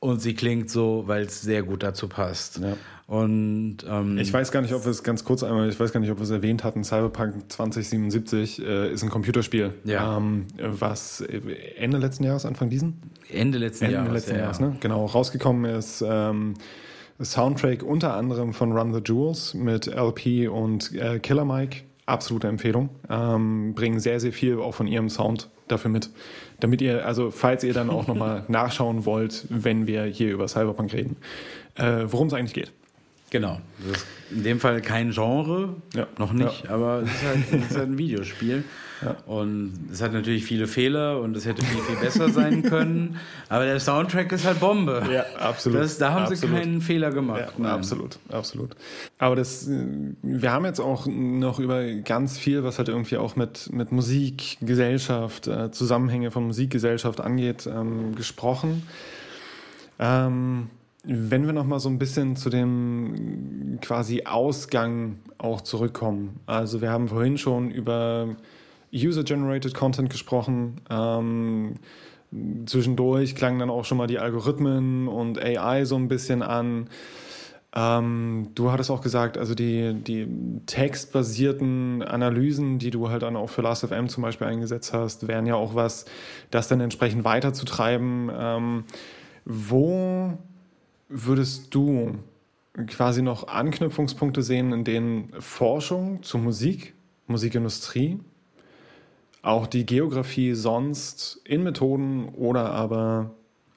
und 0.00 0.20
sie 0.20 0.34
klingt 0.34 0.70
so, 0.70 1.04
weil 1.06 1.22
es 1.24 1.42
sehr 1.42 1.62
gut 1.62 1.82
dazu 1.82 2.08
passt. 2.08 2.60
Und 3.06 3.78
ähm, 3.88 4.18
Ich 4.18 4.32
weiß 4.32 4.50
gar 4.50 4.62
nicht, 4.62 4.74
ob 4.74 4.84
wir 4.84 4.90
es 4.90 5.04
ganz 5.04 5.24
kurz 5.24 5.44
einmal, 5.44 5.68
ich 5.68 5.78
weiß 5.78 5.92
gar 5.92 6.00
nicht, 6.00 6.10
ob 6.10 6.18
wir 6.18 6.24
es 6.24 6.30
erwähnt 6.30 6.64
hatten. 6.64 6.82
Cyberpunk 6.82 7.50
2077 7.52 8.60
äh, 8.66 8.92
ist 8.92 9.04
ein 9.04 9.10
Computerspiel, 9.10 9.74
Ja. 9.84 10.16
ähm, 10.16 10.46
was 10.60 11.20
Ende 11.76 11.98
letzten 11.98 12.24
Jahres, 12.24 12.44
Anfang 12.44 12.68
diesen? 12.68 13.00
Ende 13.30 13.58
letzten 13.58 13.84
Ende 13.84 13.96
Jahres. 13.98 14.12
letzten 14.12 14.34
ja, 14.34 14.38
Jahres, 14.40 14.58
ja. 14.58 14.66
ne? 14.68 14.76
Genau, 14.80 15.04
rausgekommen 15.06 15.64
ist 15.76 16.02
ähm, 16.06 16.54
Soundtrack 17.22 17.82
unter 17.84 18.14
anderem 18.14 18.52
von 18.52 18.72
Run 18.72 18.92
the 18.92 19.00
Jewels 19.04 19.54
mit 19.54 19.86
LP 19.86 20.48
und 20.50 20.92
äh, 20.96 21.20
Killer 21.20 21.44
Mike. 21.44 21.82
Absolute 22.06 22.46
Empfehlung. 22.48 22.90
Ähm, 23.08 23.74
bringen 23.74 23.98
sehr, 24.00 24.20
sehr 24.20 24.32
viel 24.32 24.58
auch 24.58 24.74
von 24.74 24.86
ihrem 24.86 25.08
Sound 25.08 25.48
dafür 25.68 25.90
mit. 25.90 26.10
Damit 26.60 26.80
ihr, 26.80 27.04
also 27.06 27.30
falls 27.32 27.64
ihr 27.64 27.72
dann 27.74 27.90
auch 27.90 28.06
nochmal 28.06 28.44
nachschauen 28.48 29.04
wollt, 29.06 29.46
wenn 29.48 29.86
wir 29.88 30.04
hier 30.04 30.32
über 30.32 30.46
Cyberpunk 30.46 30.92
reden, 30.92 31.16
äh, 31.76 32.04
worum 32.06 32.28
es 32.28 32.32
eigentlich 32.34 32.54
geht. 32.54 32.72
Genau. 33.40 33.60
Das 33.86 33.98
ist 33.98 34.06
in 34.30 34.42
dem 34.42 34.60
Fall 34.60 34.80
kein 34.80 35.10
Genre, 35.12 35.74
Ja. 35.94 36.06
noch 36.18 36.32
nicht, 36.32 36.64
Ja. 36.64 36.70
aber 36.70 37.02
es 37.02 37.10
ist, 37.10 37.24
halt, 37.24 37.38
es 37.64 37.70
ist 37.70 37.76
halt 37.76 37.88
ein 37.90 37.98
Videospiel. 37.98 38.64
Und 39.26 39.74
es 39.92 40.00
hat 40.00 40.14
natürlich 40.14 40.46
viele 40.46 40.66
Fehler 40.66 41.20
und 41.20 41.36
es 41.36 41.44
hätte 41.44 41.62
viel, 41.62 41.82
viel 41.82 41.96
besser 41.96 42.30
sein 42.30 42.62
können. 42.62 43.18
Aber 43.50 43.66
der 43.66 43.78
Soundtrack 43.78 44.32
ist 44.32 44.46
halt 44.46 44.58
Bombe. 44.58 45.02
Ja, 45.12 45.22
absolut. 45.38 45.80
Das, 45.82 45.98
da 45.98 46.12
haben 46.12 46.26
sie 46.28 46.32
Absolut. 46.32 46.56
keinen 46.62 46.80
Fehler 46.80 47.10
gemacht. 47.10 47.52
Ja, 47.62 47.74
absolut, 47.74 48.18
absolut. 48.30 48.70
Aber 49.18 49.36
das, 49.36 49.68
wir 50.22 50.50
haben 50.50 50.64
jetzt 50.64 50.80
auch 50.80 51.06
noch 51.06 51.58
über 51.58 51.84
ganz 52.06 52.38
viel, 52.38 52.64
was 52.64 52.78
halt 52.78 52.88
irgendwie 52.88 53.18
auch 53.18 53.36
mit, 53.36 53.70
mit 53.70 53.92
Musik, 53.92 54.56
Gesellschaft, 54.62 55.46
äh, 55.46 55.70
Zusammenhänge 55.70 56.30
von 56.30 56.46
Musikgesellschaft 56.46 57.20
angeht, 57.20 57.66
ähm, 57.70 58.14
gesprochen. 58.14 58.82
Ähm, 59.98 60.68
wenn 61.06 61.46
wir 61.46 61.52
noch 61.52 61.64
mal 61.64 61.78
so 61.78 61.88
ein 61.88 61.98
bisschen 61.98 62.36
zu 62.36 62.50
dem 62.50 63.78
quasi 63.80 64.24
Ausgang 64.24 65.18
auch 65.38 65.60
zurückkommen. 65.60 66.40
Also 66.46 66.80
wir 66.80 66.90
haben 66.90 67.08
vorhin 67.08 67.38
schon 67.38 67.70
über 67.70 68.36
User-Generated 68.92 69.72
Content 69.72 70.10
gesprochen. 70.10 70.80
Ähm, 70.90 71.74
zwischendurch 72.66 73.36
klangen 73.36 73.60
dann 73.60 73.70
auch 73.70 73.84
schon 73.84 73.98
mal 73.98 74.08
die 74.08 74.18
Algorithmen 74.18 75.06
und 75.06 75.38
AI 75.38 75.84
so 75.84 75.96
ein 75.96 76.08
bisschen 76.08 76.42
an. 76.42 76.88
Ähm, 77.74 78.48
du 78.54 78.72
hattest 78.72 78.90
auch 78.90 79.00
gesagt, 79.00 79.38
also 79.38 79.54
die, 79.54 79.94
die 79.94 80.26
textbasierten 80.66 82.02
Analysen, 82.02 82.78
die 82.80 82.90
du 82.90 83.10
halt 83.10 83.22
dann 83.22 83.36
auch 83.36 83.50
für 83.50 83.62
Last.fm 83.62 84.08
zum 84.08 84.22
Beispiel 84.22 84.48
eingesetzt 84.48 84.92
hast, 84.92 85.28
wären 85.28 85.46
ja 85.46 85.54
auch 85.54 85.74
was, 85.76 86.06
das 86.50 86.66
dann 86.66 86.80
entsprechend 86.80 87.24
weiterzutreiben. 87.24 88.30
Ähm, 88.34 88.84
wo 89.44 90.38
würdest 91.08 91.74
du 91.74 92.18
quasi 92.88 93.22
noch 93.22 93.48
Anknüpfungspunkte 93.48 94.42
sehen, 94.42 94.72
in 94.72 94.84
denen 94.84 95.32
Forschung 95.40 96.22
zur 96.22 96.40
Musik, 96.40 96.94
Musikindustrie, 97.26 98.18
auch 99.42 99.66
die 99.66 99.86
Geografie 99.86 100.54
sonst 100.54 101.40
in 101.44 101.62
Methoden 101.62 102.28
oder 102.30 102.72
aber 102.72 103.30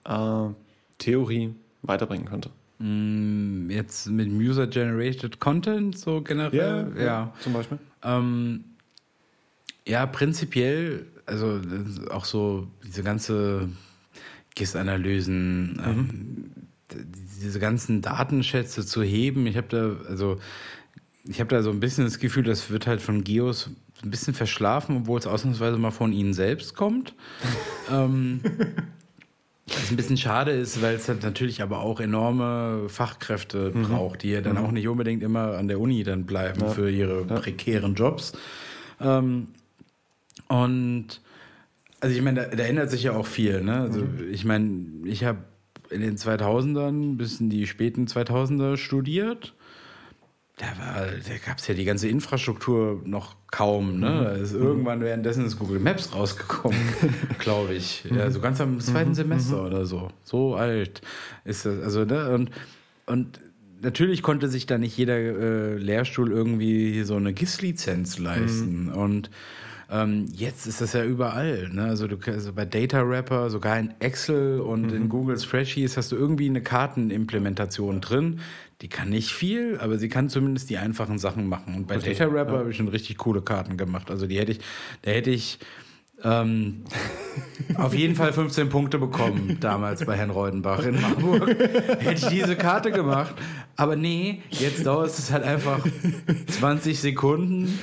äh, 0.06 0.54
Theorie 0.98 1.54
weiterbringen 1.84 2.26
könnte? 2.26 2.50
Mm, 2.80 3.70
Jetzt 3.70 4.08
mit 4.08 4.30
User-Generated 4.30 5.40
Content 5.40 5.98
so 5.98 6.22
generell? 6.22 6.92
ja. 7.00 7.34
Zum 7.42 7.54
Beispiel. 7.54 7.78
Ähm, 8.04 8.64
ja, 9.88 10.06
prinzipiell, 10.06 11.06
also 11.26 11.60
auch 12.12 12.26
so 12.26 12.68
diese 12.86 13.04
ganze 13.04 13.70
GIS-Analysen, 14.56 15.82
ähm, 15.86 16.52
d- 16.56 16.59
diese 16.94 17.60
ganzen 17.60 18.02
Datenschätze 18.02 18.86
zu 18.86 19.04
heben. 19.04 19.48
Ich 19.48 19.58
habe 19.58 19.68
da, 19.70 20.10
also 20.10 20.40
ich 21.26 21.40
habe 21.40 21.50
da 21.50 21.62
so 21.62 21.70
ein 21.70 21.80
bisschen 21.80 22.06
das 22.06 22.20
Gefühl, 22.20 22.44
das 22.44 22.70
wird 22.70 22.88
halt 22.88 23.02
von 23.02 23.24
Geos 23.24 23.70
ein 24.04 24.12
bisschen 24.12 24.34
verschlafen, 24.34 24.98
obwohl 24.98 25.20
es 25.20 25.28
ausnahmsweise 25.28 25.78
mal 25.78 25.92
von 25.92 26.14
ihnen 26.14 26.34
selbst 26.34 26.76
kommt. 26.76 27.14
ähm, 27.92 28.42
was 29.68 29.92
ein 29.92 29.98
bisschen 29.98 30.18
schade 30.18 30.52
ist, 30.52 30.82
weil 30.82 30.96
es 30.96 31.08
halt 31.08 31.22
natürlich 31.24 31.62
aber 31.62 31.80
auch 31.80 32.00
enorme 32.00 32.90
Fachkräfte 32.90 33.72
braucht, 33.72 34.24
die 34.24 34.32
ja 34.32 34.42
dann 34.42 34.58
auch 34.58 34.72
nicht 34.72 34.88
unbedingt 34.88 35.22
immer 35.22 35.58
an 35.58 35.68
der 35.68 35.80
Uni 35.80 36.04
dann 36.04 36.26
bleiben 36.26 36.68
für 36.70 36.90
ihre 36.90 37.26
prekären 37.26 37.94
Jobs. 37.94 38.34
Ähm, 39.00 39.50
und 40.48 41.22
also 42.00 42.16
ich 42.16 42.22
meine, 42.22 42.48
da, 42.48 42.56
da 42.56 42.64
ändert 42.64 42.90
sich 42.90 43.04
ja 43.04 43.12
auch 43.14 43.28
viel. 43.28 43.62
Ne? 43.62 43.76
Also 43.76 44.04
ich 44.32 44.46
meine, 44.46 44.86
ich 45.06 45.24
habe 45.24 45.40
in 45.90 46.02
den 46.02 46.18
2000ern 46.18 47.18
bis 47.18 47.40
in 47.40 47.50
die 47.50 47.68
späten 47.68 48.06
2000er 48.06 48.78
studiert. 48.78 49.54
Da, 50.58 50.66
war, 50.78 51.06
da 51.06 51.38
gab 51.46 51.60
es 51.60 51.68
ja 51.68 51.74
die 51.74 51.86
ganze 51.86 52.10
Infrastruktur 52.10 53.02
noch 53.06 53.38
kaum. 53.50 54.00
Ne? 54.00 54.08
Da 54.08 54.32
ist 54.32 54.54
irgendwann 54.54 55.00
währenddessen 55.00 55.46
ist 55.46 55.58
Google 55.58 55.80
Maps 55.80 56.14
rausgekommen, 56.14 56.80
glaube 57.40 57.74
ich. 57.74 58.04
Ja, 58.14 58.30
so 58.30 58.42
ganz 58.42 58.60
am 58.60 58.80
zweiten 58.82 59.14
Semester 59.16 59.66
oder 59.66 59.86
so. 59.86 60.10
So 60.24 60.56
alt 60.56 61.02
ist 61.46 61.66
das. 61.66 61.82
Also, 61.82 62.04
ne? 62.04 62.32
und, 62.32 62.52
und 63.06 63.40
natürlich 63.82 64.22
konnte 64.22 64.50
sich 64.50 64.66
da 64.66 64.78
nicht 64.78 64.98
jeder 64.98 65.18
äh, 65.18 65.76
Lehrstuhl 65.78 66.30
irgendwie 66.30 67.04
so 67.04 67.16
eine 67.16 67.32
GIS-Lizenz 67.32 68.20
leisten. 68.20 68.90
Und 68.92 69.30
ähm, 69.92 70.28
jetzt 70.34 70.68
ist 70.68 70.82
das 70.82 70.94
ja 70.94 71.04
überall. 71.04 71.70
Ne? 71.72 71.84
Also, 71.84 72.08
du, 72.08 72.18
also 72.28 72.54
bei 72.54 72.66
Data 72.66 73.08
Wrapper, 73.08 73.50
sogar 73.50 73.80
in 73.80 73.94
Excel 74.00 74.60
und 74.60 74.92
in 74.92 75.10
Google 75.10 75.40
Spreadsheets 75.40 75.98
hast 75.98 76.12
du 76.12 76.16
irgendwie 76.16 76.48
eine 76.48 76.62
Kartenimplementation 76.62 78.02
drin. 78.02 78.40
Die 78.82 78.88
kann 78.88 79.10
nicht 79.10 79.32
viel, 79.32 79.78
aber 79.80 79.98
sie 79.98 80.08
kann 80.08 80.30
zumindest 80.30 80.70
die 80.70 80.78
einfachen 80.78 81.18
Sachen 81.18 81.48
machen. 81.48 81.76
Und 81.76 81.88
bei 81.88 81.98
Data 81.98 82.32
Wrapper 82.32 82.60
habe 82.60 82.72
ich 82.72 82.78
schon 82.78 82.88
richtig 82.88 83.18
coole 83.18 83.42
Karten 83.42 83.78
gemacht. 83.78 84.10
Also 84.12 84.28
die 84.28 84.38
hätte 84.38 84.54
ich, 84.54 84.60
da 85.02 85.12
hätte 85.12 85.32
ich 85.32 85.60
ähm, 86.24 86.84
auf 87.76 87.94
jeden 87.94 88.16
Fall 88.16 88.32
15 88.32 88.70
Punkte 88.70 89.00
bekommen, 89.00 89.58
damals 89.60 90.06
bei 90.06 90.16
Herrn 90.16 90.30
Reudenbach 90.30 90.84
in 90.84 91.02
Marburg. 91.02 91.48
Hätte 92.00 92.14
ich 92.14 92.28
diese 92.28 92.56
Karte 92.56 92.92
gemacht. 92.92 93.34
Aber 93.76 93.96
nee, 93.96 94.44
jetzt 94.50 94.86
dauert 94.86 95.10
es 95.10 95.32
halt 95.32 95.44
einfach 95.44 95.86
20 96.48 97.00
Sekunden. 97.00 97.80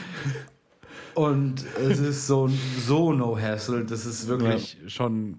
Und 1.17 1.64
es 1.81 1.99
ist 1.99 2.27
so, 2.27 2.51
so 2.87 3.11
no 3.11 3.39
hassle, 3.39 3.87
dass 3.87 4.05
es 4.05 4.29
wirklich 4.29 4.77
schon 4.87 5.39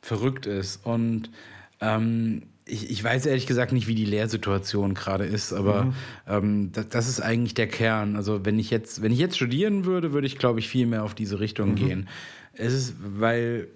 verrückt 0.00 0.46
ist. 0.46 0.86
Und 0.86 1.32
ähm, 1.80 2.42
ich, 2.64 2.88
ich 2.88 3.02
weiß 3.02 3.26
ehrlich 3.26 3.48
gesagt 3.48 3.72
nicht, 3.72 3.88
wie 3.88 3.96
die 3.96 4.04
Lehrsituation 4.04 4.94
gerade 4.94 5.24
ist, 5.24 5.52
aber 5.52 5.92
ähm, 6.28 6.70
das, 6.70 6.88
das 6.90 7.08
ist 7.08 7.20
eigentlich 7.20 7.54
der 7.54 7.66
Kern. 7.66 8.14
Also 8.14 8.44
wenn 8.44 8.60
ich 8.60 8.70
jetzt, 8.70 9.02
wenn 9.02 9.10
ich 9.10 9.18
jetzt 9.18 9.34
studieren 9.34 9.84
würde, 9.84 10.12
würde 10.12 10.28
ich, 10.28 10.38
glaube 10.38 10.60
ich, 10.60 10.68
viel 10.68 10.86
mehr 10.86 11.02
auf 11.02 11.16
diese 11.16 11.40
Richtung 11.40 11.74
gehen. 11.74 12.08
Es 12.52 12.72
ist, 12.72 12.94
weil 13.00 13.66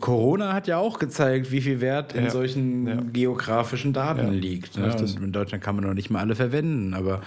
Corona 0.00 0.52
hat 0.52 0.66
ja 0.66 0.76
auch 0.76 0.98
gezeigt, 0.98 1.50
wie 1.50 1.62
viel 1.62 1.80
Wert 1.80 2.14
in 2.14 2.24
Ja. 2.24 2.30
solchen 2.30 2.86
Ja. 2.86 2.96
geografischen 3.10 3.94
Daten 3.94 4.26
Ja. 4.26 4.30
liegt. 4.30 4.76
Ne? 4.76 4.94
In 5.22 5.32
Deutschland 5.32 5.64
kann 5.64 5.76
man 5.76 5.84
noch 5.84 5.94
nicht 5.94 6.10
mal 6.10 6.20
alle 6.20 6.34
verwenden, 6.34 6.92
aber 6.92 7.22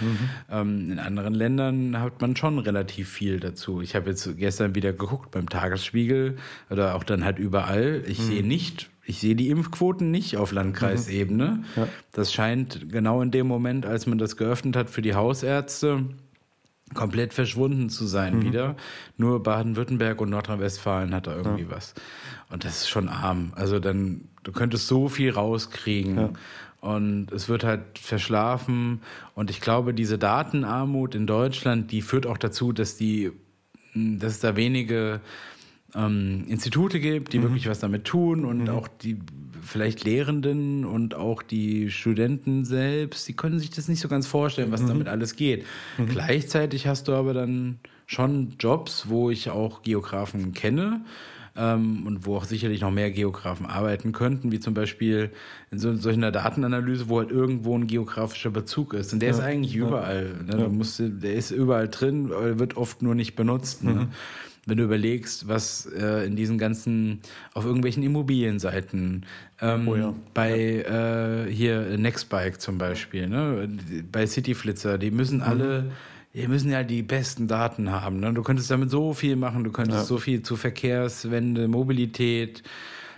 ähm, 0.51 0.91
in 0.91 0.99
anderen 0.99 1.34
Ländern 1.34 1.99
hat 1.99 2.22
man 2.22 2.36
schon 2.36 2.59
relativ 2.59 3.09
viel 3.09 3.39
dazu. 3.39 3.82
Ich 3.82 3.95
habe 3.95 4.12
jetzt 4.12 4.38
gestern 4.38 4.76
wieder 4.76 4.93
geguckt 4.93 5.32
beim 5.32 5.49
Tagesspiegel 5.49 6.38
oder 6.70 6.93
auch 6.95 7.03
dann 7.03 7.26
halt 7.26 7.39
überall. 7.39 8.03
Ich 8.05 8.20
sehe 8.20 8.45
nicht, 8.45 8.91
ich 9.05 9.20
sehe 9.20 9.36
die 9.36 9.49
Impfquoten 9.49 10.12
nicht 10.12 10.38
auf 10.38 10.51
Landkreisebene. 10.51 11.64
Das 12.12 12.32
scheint 12.32 12.91
genau 12.91 13.24
in 13.24 13.32
dem 13.32 13.47
Moment, 13.47 13.88
als 13.88 14.05
man 14.05 14.20
das 14.20 14.38
geöffnet 14.38 14.76
hat 14.76 14.91
für 14.91 15.01
die 15.01 15.16
Hausärzte, 15.16 16.03
komplett 16.93 17.34
verschwunden 17.34 17.89
zu 17.89 18.05
sein 18.05 18.41
wieder. 18.43 18.76
Nur 19.18 19.41
Baden-Württemberg 19.41 20.20
und 20.20 20.30
Nordrhein-Westfalen 20.30 21.16
hat 21.16 21.26
da 21.26 21.36
irgendwie 21.36 21.68
was. 21.70 21.93
Und 22.52 22.66
das 22.66 22.82
ist 22.82 22.89
schon 22.89 23.10
arm. 23.10 23.54
Also 23.56 23.80
dann, 23.80 24.30
du 24.43 24.52
könntest 24.52 24.88
so 24.88 25.08
viel 25.08 25.32
rauskriegen. 25.32 26.18
Und 26.82 27.32
es 27.32 27.47
wird 27.47 27.64
halt 27.64 27.99
verschlafen. 27.99 29.02
Und 29.36 29.52
ich 29.52 29.62
glaube, 29.62 29.93
diese 29.93 30.18
Datenarmut 30.18 31.14
in 31.14 31.28
Deutschland, 31.28 31.91
die 31.91 32.02
führt 32.02 32.26
auch 32.26 32.38
dazu, 32.38 32.74
dass 32.74 32.97
die, 32.97 33.32
dass 33.93 34.34
es 34.34 34.39
da 34.39 34.56
wenige 34.56 35.22
ähm, 35.95 36.45
Institute 36.47 36.99
gibt, 36.99 37.34
die 37.34 37.41
wirklich 37.43 37.68
was 37.68 37.80
damit 37.80 38.06
tun 38.06 38.45
und 38.45 38.70
auch 38.70 38.88
die 38.88 39.20
vielleicht 39.62 40.04
Lehrenden 40.04 40.86
und 40.86 41.14
auch 41.14 41.43
die 41.43 41.91
Studenten 41.91 42.66
selbst, 42.66 43.28
die 43.28 43.34
können 43.34 43.60
sich 43.60 43.70
das 43.70 43.88
nicht 43.88 43.99
so 43.99 44.08
ganz 44.08 44.26
vorstellen, 44.26 44.72
was 44.72 44.86
damit 44.86 45.08
alles 45.08 45.36
geht. 45.36 45.66
Gleichzeitig 46.10 46.88
hast 46.88 47.08
du 47.08 47.14
aber 47.14 47.34
dann 47.34 47.80
schon 48.08 48.56
Jobs, 48.60 49.08
wo 49.08 49.30
ich 49.30 49.52
auch 49.52 49.84
Geografen 49.84 50.54
kenne 50.54 51.02
ähm, 51.62 52.07
und 52.07 52.26
wo 52.26 52.36
auch 52.36 52.45
sicherlich 52.45 52.82
noch 52.82 52.91
mehr 52.91 53.12
Geografen 53.12 53.68
arbeiten 53.68 54.12
könnten, 54.14 54.51
wie 54.51 54.59
zum 54.59 54.74
Beispiel 54.74 55.30
in 55.70 55.78
so, 55.78 55.95
solch 55.95 56.18
einer 56.18 56.32
Datenanalyse, 56.32 57.07
wo 57.07 57.20
halt 57.20 57.30
irgendwo 57.30 57.78
ein 57.78 57.86
geografischer 57.86 58.49
Bezug 58.49 58.95
ist. 58.95 59.14
Und 59.14 59.22
der 59.22 59.30
ist 59.30 59.39
eigentlich 59.39 59.76
überall. 59.76 60.34
Ne? 60.45 60.57
Du 60.57 60.70
musst, 60.70 60.99
der 60.99 61.36
ist 61.36 61.51
überall 61.51 61.88
drin, 61.88 62.32
aber 62.34 62.57
wird 62.57 62.78
oft 62.78 63.03
nur 63.03 63.14
nicht 63.14 63.36
benutzt. 63.36 63.84
Ne? 63.84 64.07
Wenn 64.66 64.78
du 64.78 64.84
überlegst, 64.84 65.47
was 65.47 65.86
äh, 65.88 66.26
in 66.26 66.36
diesen 66.36 66.57
ganzen, 66.57 67.20
auf 67.53 67.66
irgendwelchen 67.66 68.03
Immobilienseiten, 68.03 69.26
ähm, 69.59 69.88
Oh 69.88 69.95
ja. 69.95 70.14
bei 70.34 71.45
äh, 71.47 71.51
hier 71.51 71.97
Nextbike 71.97 72.59
zum 72.59 72.78
Beispiel, 72.78 73.28
ne? 73.28 73.68
bei 74.12 74.26
Cityflitzer, 74.26 74.97
die 74.97 75.12
müssen 75.12 75.41
alle, 75.41 75.91
die 76.34 76.48
müssen 76.48 76.72
ja 76.72 76.84
die 76.84 77.02
besten 77.04 77.48
Daten 77.48 77.92
haben. 77.92 78.20
Ne? 78.20 78.34
Du 78.34 78.42
könntest 78.44 78.72
damit 78.72 78.90
so 78.90 79.14
viel 79.14 79.36
machen, 79.36 79.64
du 79.64 79.72
könntest 79.72 80.00
Ja. 80.00 80.06
so 80.06 80.18
viel 80.18 80.42
zu 80.44 80.56
Verkehrswende, 80.56 81.68
Mobilität, 81.68 82.64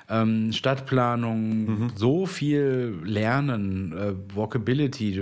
ähm, 0.09 0.51
Stadtplanung, 0.51 1.91
so 1.95 2.26
viel 2.26 2.99
lernen, 3.03 3.93
äh, 3.93 4.36
Walkability. 4.36 5.18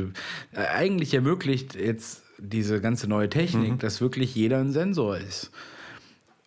Äh, 0.53 0.57
eigentlich 0.73 1.13
ermöglicht 1.13 1.75
jetzt 1.75 2.23
diese 2.39 2.81
ganze 2.81 3.07
neue 3.07 3.29
Technik, 3.29 3.79
dass 3.79 4.01
wirklich 4.01 4.33
jeder 4.35 4.57
ein 4.59 4.71
Sensor 4.71 5.17
ist. 5.17 5.51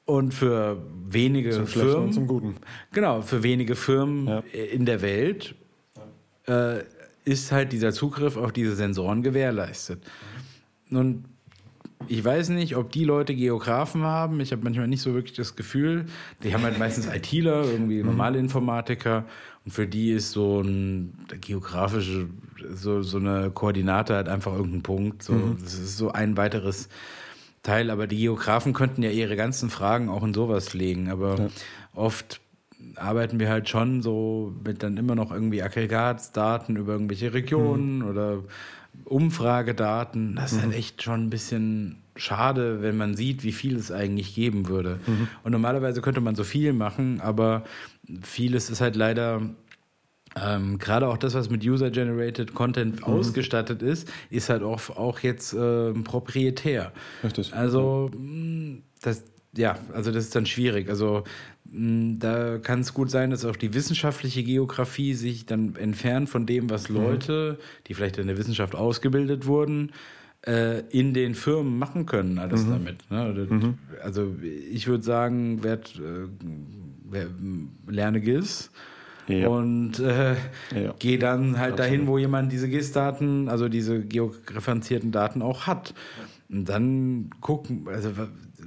Und 0.07 0.35
für 0.35 0.83
wenige 1.07 1.51
Zum 1.51 1.67
Firmen, 1.67 1.95
und 2.07 2.13
zum 2.13 2.27
Guten. 2.27 2.57
genau, 2.93 3.23
für 3.23 3.43
wenige 3.43 3.75
Firmen 3.77 4.27
Ja. 4.27 4.43
in 4.73 4.85
der 4.87 5.01
Welt 5.03 5.55
äh, 6.47 6.81
ist 7.25 7.53
halt 7.53 7.73
dieser 7.73 7.93
Zugriff 7.93 8.37
auf 8.37 8.53
diese 8.53 8.75
Sensoren 8.77 9.23
gewährleistet. 9.23 10.03
Nun, 10.91 11.25
ich 12.09 12.25
weiß 12.25 12.51
nicht, 12.51 12.77
ob 12.77 12.93
die 12.93 13.05
Leute 13.05 13.35
Geografen 13.35 14.03
haben. 14.03 14.41
Ich 14.41 14.53
habe 14.53 14.63
manchmal 14.63 14.89
nicht 14.89 15.03
so 15.03 15.15
wirklich 15.15 15.35
das 15.35 15.57
Gefühl. 15.57 16.07
Die 16.43 16.53
haben 16.53 16.63
halt 16.63 16.79
meistens 16.79 17.07
ITler, 17.15 17.65
irgendwie 17.65 18.01
mhm. 18.01 18.07
normale 18.07 18.39
Informatiker. 18.39 19.25
Und 19.65 19.73
für 19.73 19.87
die 19.87 20.11
ist 20.11 20.33
so 20.33 20.61
ein 20.61 21.15
geografische, 21.41 22.29
so, 22.75 23.03
so 23.03 23.19
eine 23.19 23.51
Koordinate 23.51 24.15
halt 24.15 24.29
einfach 24.29 24.55
irgendein 24.55 24.83
Punkt. 24.83 25.23
So, 25.23 25.33
mhm. 25.33 25.59
Das 25.63 25.75
ist 25.75 25.97
so 25.97 26.13
ein 26.13 26.37
weiteres 26.37 26.89
Teil. 27.63 27.91
Aber 27.91 28.07
die 28.07 28.19
Geografen 28.19 28.73
könnten 28.73 29.03
ja 29.03 29.11
ihre 29.11 29.37
ganzen 29.37 29.71
Fragen 29.71 30.09
auch 30.09 30.23
in 30.23 30.35
sowas 30.35 30.75
legen. 30.75 31.11
Aber 31.11 31.39
ja. 31.39 31.49
oft 31.95 32.41
arbeiten 32.97 33.41
wir 33.41 33.49
halt 33.49 33.69
schon 33.69 34.03
so 34.03 34.55
mit 34.65 34.83
dann 34.83 34.97
immer 34.97 35.15
noch 35.15 35.33
irgendwie 35.33 35.63
Aggregatsdaten 35.63 36.77
über 36.77 36.93
irgendwelche 36.93 37.33
Regionen 37.33 38.01
mhm. 38.01 38.09
oder 38.09 38.43
Umfragedaten. 39.05 40.37
Das 40.37 40.53
ist 40.53 40.59
halt 40.59 40.69
mhm. 40.69 40.71
halt 40.73 40.79
echt 40.79 41.03
schon 41.03 41.25
ein 41.25 41.31
bisschen 41.31 41.97
schade, 42.17 42.83
wenn 42.83 42.97
man 42.97 43.15
sieht, 43.15 43.43
wie 43.43 43.53
viel 43.53 43.77
es 43.77 43.91
eigentlich 43.91 44.35
geben 44.35 44.69
würde. 44.69 45.01
Mhm. 45.07 45.29
Und 45.43 45.53
normalerweise 45.53 46.01
könnte 46.01 46.21
man 46.21 46.35
so 46.35 46.45
viel 46.45 46.73
machen, 46.73 47.21
aber 47.21 47.65
vieles 48.23 48.71
ist 48.71 48.81
halt 48.81 48.97
leider 48.97 49.43
ähm, 50.37 50.79
Gerade 50.79 51.09
auch 51.09 51.17
das, 51.17 51.35
was 51.35 51.49
mit 51.49 51.65
User-Generated 51.65 52.55
Content 52.55 53.01
mhm. 53.01 53.05
ausgestattet 53.05 53.83
ist, 53.83 54.11
ist 54.31 54.49
halt 54.49 54.63
auch, 54.63 54.91
auch 54.91 55.21
jetzt 55.21 55.53
äh, 55.53 55.93
proprietär. 55.93 56.93
Richtig. 57.23 57.55
Also, 57.55 58.11
mm, 58.17 58.79
das, 59.01 59.25
ja, 59.57 59.79
also 59.93 60.11
das 60.11 60.25
ist 60.25 60.35
dann 60.35 60.47
schwierig. 60.47 60.89
Also 60.89 61.23
da 61.65 62.59
kann 62.59 62.81
es 62.81 62.95
gut 62.95 63.11
sein, 63.11 63.31
dass 63.31 63.45
auch 63.45 63.57
die 63.57 63.75
wissenschaftliche 63.75 64.43
Geografie 64.45 65.15
sich 65.15 65.47
dann 65.47 65.77
entfernt 65.77 66.29
von 66.29 66.47
dem, 66.47 66.71
was 66.71 66.89
mhm. 66.89 66.97
Leute, 66.97 67.59
die 67.87 67.95
vielleicht 67.95 68.19
in 68.19 68.27
der 68.27 68.39
Wissenschaft 68.39 68.75
ausgebildet 68.75 69.47
wurden, 69.47 69.93
äh, 70.47 70.81
in 70.91 71.15
den 71.15 71.35
Firmen 71.35 71.79
machen 71.79 72.07
können, 72.07 72.39
alles 72.39 72.67
mhm. 72.67 72.71
damit. 72.71 73.11
Ne? 73.11 73.47
Mhm. 73.49 73.79
Also 74.03 74.35
ich 74.71 74.87
würde 74.87 75.03
sagen, 75.03 75.65
werd, 75.65 75.97
äh, 75.97 76.29
wer, 77.09 77.29
lerne 77.89 78.21
GIS. 78.21 78.71
Ja. 79.27 79.49
Und 79.49 80.01
äh, 80.01 80.35
ja. 80.75 80.95
gehe 80.99 81.19
dann 81.19 81.59
halt 81.59 81.73
Absolut. 81.73 81.79
dahin, 81.79 82.07
wo 82.07 82.19
jemand 82.19 82.53
diese 82.53 82.69
GIS-Daten, 82.69 83.49
also 83.49 83.71
diese 83.71 84.01
georeferenzierten 84.01 85.13
Daten 85.13 85.41
auch 85.41 85.67
hat. 85.67 85.95
Und 86.51 86.69
dann 86.69 87.31
gucken, 87.41 87.89
also 87.89 88.13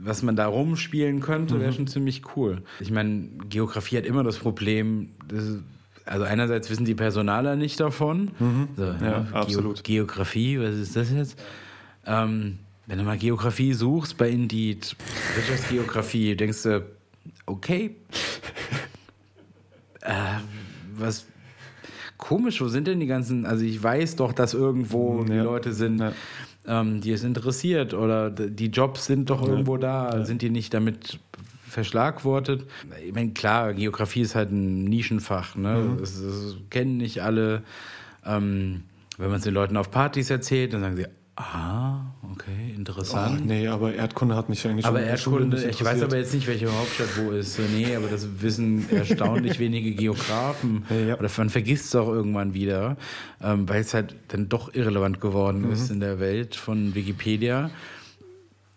was 0.08 0.24
man 0.24 0.36
da 0.36 0.48
rumspielen 0.48 1.20
könnte, 1.20 1.60
wäre 1.60 1.72
mhm. 1.72 1.76
schon 1.76 1.88
ziemlich 1.88 2.22
cool. 2.36 2.62
Ich 2.80 2.92
meine, 2.92 3.30
Geografie 3.50 3.98
hat 3.98 4.06
immer 4.06 4.24
das 4.24 4.38
Problem, 4.38 5.10
das 5.28 5.60
also 6.06 6.24
einerseits 6.24 6.70
wissen 6.70 6.86
die 6.86 6.96
Personaler 6.96 7.56
nicht 7.56 7.80
davon. 7.80 8.32
Mhm. 8.40 8.70
So, 8.78 8.84
ja, 8.84 8.98
ja, 9.02 9.28
absolut. 9.34 9.84
Geografie, 9.84 10.60
was 10.60 10.76
ist 10.76 10.96
das 10.96 11.12
jetzt? 11.12 11.38
Ähm, 12.06 12.60
wenn 12.86 12.98
du 12.98 13.04
mal 13.04 13.18
Geografie 13.18 13.74
suchst 13.74 14.18
bei 14.18 14.30
Indeed, 14.30 14.96
Wirtschaftsgeografie, 15.36 16.36
denkst 16.36 16.64
du, 16.64 16.86
okay, 17.46 17.98
äh, 20.02 20.14
was 20.96 21.26
komisch, 22.18 22.62
wo 22.62 22.70
sind 22.70 22.88
denn 22.88 23.02
die 23.02 23.08
ganzen, 23.08 23.46
also 23.46 23.66
ich 23.66 23.82
weiß 23.82 24.16
doch, 24.16 24.32
dass 24.32 24.54
irgendwo 24.54 25.20
ja. 25.20 25.26
die 25.26 25.40
Leute 25.40 25.74
sind, 25.74 26.02
ähm, 26.68 27.02
die 27.02 27.12
es 27.12 27.24
interessiert 27.24 27.94
oder 27.94 28.30
die 28.30 28.68
Jobs 28.68 29.06
sind 29.06 29.30
doch 29.30 29.48
irgendwo 29.48 29.78
da, 29.78 30.26
sind 30.26 30.42
die 30.42 30.50
nicht 30.50 30.74
damit 30.74 31.20
verschlagwortet. 31.68 32.66
Ich 33.06 33.14
meine, 33.14 33.32
klar, 33.32 33.74
Geografie 33.74 34.22
ist 34.22 34.36
halt 34.36 34.52
ein 34.52 34.84
Nischenfach, 34.86 35.56
ne? 35.56 35.76
Mhm. 35.76 35.98
Das, 36.00 36.22
das, 36.22 36.56
kennen 36.70 36.98
nicht 36.98 37.22
alle. 37.24 37.64
Ähm, 38.26 38.84
wenn 39.18 39.30
man 39.30 39.38
es 39.38 39.44
den 39.44 39.54
Leuten 39.54 39.78
auf 39.78 39.92
Partys 39.92 40.30
erzählt, 40.30 40.74
dann 40.74 40.82
sagen 40.82 40.96
sie, 40.96 41.06
Ah, 41.40 42.00
okay, 42.32 42.74
interessant. 42.76 43.42
Oh, 43.44 43.46
nee, 43.46 43.68
aber 43.68 43.94
Erdkunde 43.94 44.36
hat 44.36 44.50
mich 44.50 44.66
eigentlich 44.66 44.88
aber 44.88 45.02
Erdkunde, 45.02 45.70
ich 45.70 45.86
weiß 45.86 46.02
aber 46.02 46.18
jetzt 46.18 46.34
nicht, 46.34 46.48
welche 46.48 46.66
Hauptstadt 46.76 47.10
wo 47.16 47.30
ist. 47.30 47.60
Nee, 47.76 47.96
aber 47.96 48.08
das 48.08 48.42
wissen 48.42 48.90
erstaunlich 48.90 49.60
wenige 49.60 49.92
Geografen. 49.92 50.86
Ja, 50.90 51.10
ja. 51.10 51.20
Oder 51.20 51.30
man 51.38 51.52
vergisst 51.52 51.86
es 51.86 51.96
auch 51.96 52.10
irgendwann 52.10 52.56
wieder, 52.56 52.98
ähm, 53.40 53.70
weil 53.70 53.82
es 53.82 53.94
halt 53.94 54.16
dann 54.30 54.50
doch 54.50 54.74
irrelevant 54.74 55.22
geworden 55.22 55.68
mhm. 55.68 55.74
ist 55.74 55.92
in 55.92 56.00
der 56.00 56.20
Welt 56.20 56.56
von 56.56 56.96
Wikipedia. 56.96 57.70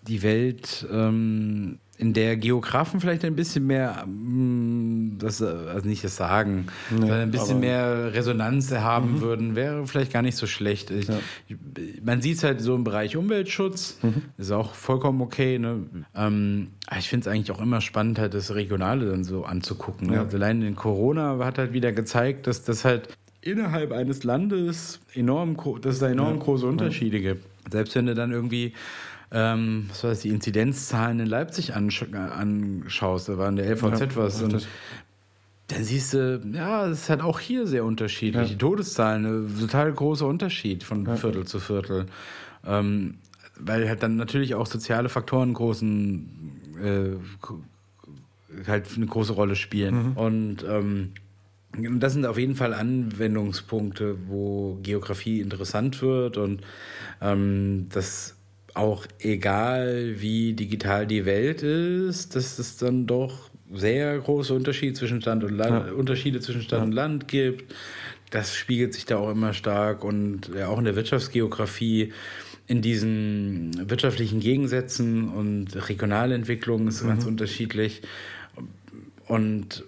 Die 0.06 0.22
Welt 0.22 0.86
ähm, 0.92 1.78
in 2.00 2.14
der 2.14 2.38
Geografen 2.38 2.98
vielleicht 2.98 3.26
ein 3.26 3.36
bisschen 3.36 3.66
mehr, 3.66 4.06
mm, 4.06 5.18
das, 5.18 5.42
also 5.42 5.86
nicht 5.86 6.02
das 6.02 6.16
sagen, 6.16 6.66
nee, 6.90 7.10
ein 7.10 7.30
bisschen 7.30 7.60
mehr 7.60 8.14
Resonanz 8.14 8.72
haben 8.72 9.16
mhm. 9.16 9.20
würden, 9.20 9.54
wäre 9.54 9.86
vielleicht 9.86 10.10
gar 10.10 10.22
nicht 10.22 10.36
so 10.36 10.46
schlecht. 10.46 10.90
Ich, 10.90 11.08
ja. 11.08 11.18
Man 12.02 12.22
sieht 12.22 12.38
es 12.38 12.44
halt 12.44 12.62
so 12.62 12.74
im 12.74 12.84
Bereich 12.84 13.18
Umweltschutz, 13.18 13.98
mhm. 14.02 14.22
ist 14.38 14.50
auch 14.50 14.74
vollkommen 14.74 15.20
okay. 15.20 15.58
Ne? 15.58 15.80
Ähm, 16.14 16.68
ich 16.98 17.10
finde 17.10 17.28
es 17.28 17.34
eigentlich 17.34 17.52
auch 17.52 17.60
immer 17.60 17.82
spannend, 17.82 18.18
halt 18.18 18.32
das 18.32 18.54
Regionale 18.54 19.10
dann 19.10 19.22
so 19.22 19.44
anzugucken. 19.44 20.08
Ne? 20.08 20.14
Ja. 20.14 20.22
Also 20.22 20.38
allein 20.38 20.62
in 20.62 20.76
Corona 20.76 21.38
hat 21.44 21.58
halt 21.58 21.74
wieder 21.74 21.92
gezeigt, 21.92 22.46
dass 22.46 22.64
das 22.64 22.86
halt 22.86 23.08
innerhalb 23.42 23.92
eines 23.92 24.24
Landes 24.24 25.00
enorm, 25.14 25.56
dass 25.82 25.94
es 25.94 26.00
da 26.00 26.08
enorm 26.08 26.36
ja. 26.36 26.42
große 26.42 26.66
Unterschiede 26.66 27.20
gibt. 27.20 27.44
Selbst 27.70 27.94
wenn 27.94 28.06
du 28.06 28.14
dann 28.14 28.32
irgendwie 28.32 28.72
ähm, 29.32 29.86
was 29.88 30.00
das, 30.00 30.20
die 30.20 30.28
Inzidenzzahlen 30.30 31.20
in 31.20 31.26
Leipzig 31.26 31.74
ansch 31.74 32.04
anschaust, 32.12 33.28
da 33.28 33.38
war 33.38 33.48
in 33.48 33.56
der 33.56 33.70
LVZ 33.70 34.00
ja, 34.00 34.16
was. 34.16 34.42
Und 34.42 34.66
dann 35.68 35.84
siehst 35.84 36.14
du, 36.14 36.42
ja, 36.52 36.86
es 36.86 37.02
ist 37.02 37.10
halt 37.10 37.20
auch 37.22 37.38
hier 37.38 37.66
sehr 37.66 37.84
unterschiedlich. 37.84 38.42
Ja. 38.42 38.48
Die 38.48 38.58
Todeszahlen, 38.58 39.46
ein 39.46 39.60
total 39.60 39.92
großer 39.92 40.26
Unterschied 40.26 40.82
von 40.82 41.06
ja. 41.06 41.16
Viertel 41.16 41.46
zu 41.46 41.60
Viertel. 41.60 42.06
Ähm, 42.66 43.18
weil 43.56 43.88
halt 43.88 44.02
dann 44.02 44.16
natürlich 44.16 44.54
auch 44.54 44.66
soziale 44.66 45.08
Faktoren 45.08 45.52
großen, 45.54 46.28
äh, 46.82 48.66
halt 48.66 48.88
eine 48.96 49.06
große 49.06 49.32
Rolle 49.32 49.54
spielen. 49.54 50.10
Mhm. 50.10 50.16
Und 50.16 50.64
ähm, 50.68 51.12
das 52.00 52.14
sind 52.14 52.26
auf 52.26 52.38
jeden 52.38 52.56
Fall 52.56 52.74
Anwendungspunkte, 52.74 54.16
wo 54.26 54.78
Geografie 54.82 55.40
interessant 55.40 56.02
wird 56.02 56.36
und 56.36 56.62
ähm, 57.20 57.86
das 57.92 58.34
auch 58.80 59.06
egal, 59.18 60.20
wie 60.20 60.54
digital 60.54 61.06
die 61.06 61.24
Welt 61.26 61.62
ist, 61.62 62.34
dass 62.34 62.58
es 62.58 62.76
dann 62.78 63.06
doch 63.06 63.50
sehr 63.72 64.18
große 64.18 64.52
Unterschiede 64.52 64.94
zwischen 64.94 65.20
Stadt 65.20 65.44
und 65.44 65.56
Land, 65.56 65.86
ja. 65.86 65.92
Unterschiede 65.92 66.40
zwischen 66.40 66.62
Stadt 66.62 66.80
ja. 66.80 66.84
und 66.84 66.92
Land 66.92 67.28
gibt. 67.28 67.72
Das 68.30 68.54
spiegelt 68.54 68.94
sich 68.94 69.06
da 69.06 69.18
auch 69.18 69.30
immer 69.30 69.52
stark 69.52 70.04
und 70.04 70.50
ja, 70.56 70.68
auch 70.68 70.78
in 70.78 70.84
der 70.84 70.96
Wirtschaftsgeografie 70.96 72.12
in 72.66 72.82
diesen 72.82 73.90
wirtschaftlichen 73.90 74.38
Gegensätzen 74.38 75.28
und 75.28 75.88
Regionalentwicklung 75.88 76.86
ist 76.86 77.02
mhm. 77.02 77.08
ganz 77.08 77.26
unterschiedlich. 77.26 78.02
Und 79.26 79.84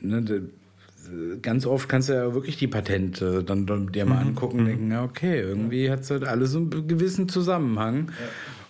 ne, 0.00 0.48
ganz 1.42 1.66
oft 1.66 1.88
kannst 1.88 2.08
du 2.08 2.14
ja 2.14 2.34
wirklich 2.34 2.56
die 2.56 2.66
Patente 2.66 3.42
dann, 3.44 3.66
dann 3.66 3.92
dir 3.92 4.04
mal 4.04 4.22
mhm. 4.22 4.28
angucken 4.28 4.58
und 4.58 4.64
mhm. 4.64 4.68
denken, 4.68 4.90
ja, 4.90 5.04
okay, 5.04 5.40
irgendwie 5.40 5.90
hat 5.90 6.00
es 6.00 6.10
halt 6.10 6.24
alles 6.24 6.54
einen 6.54 6.86
gewissen 6.86 7.28
Zusammenhang. 7.28 8.10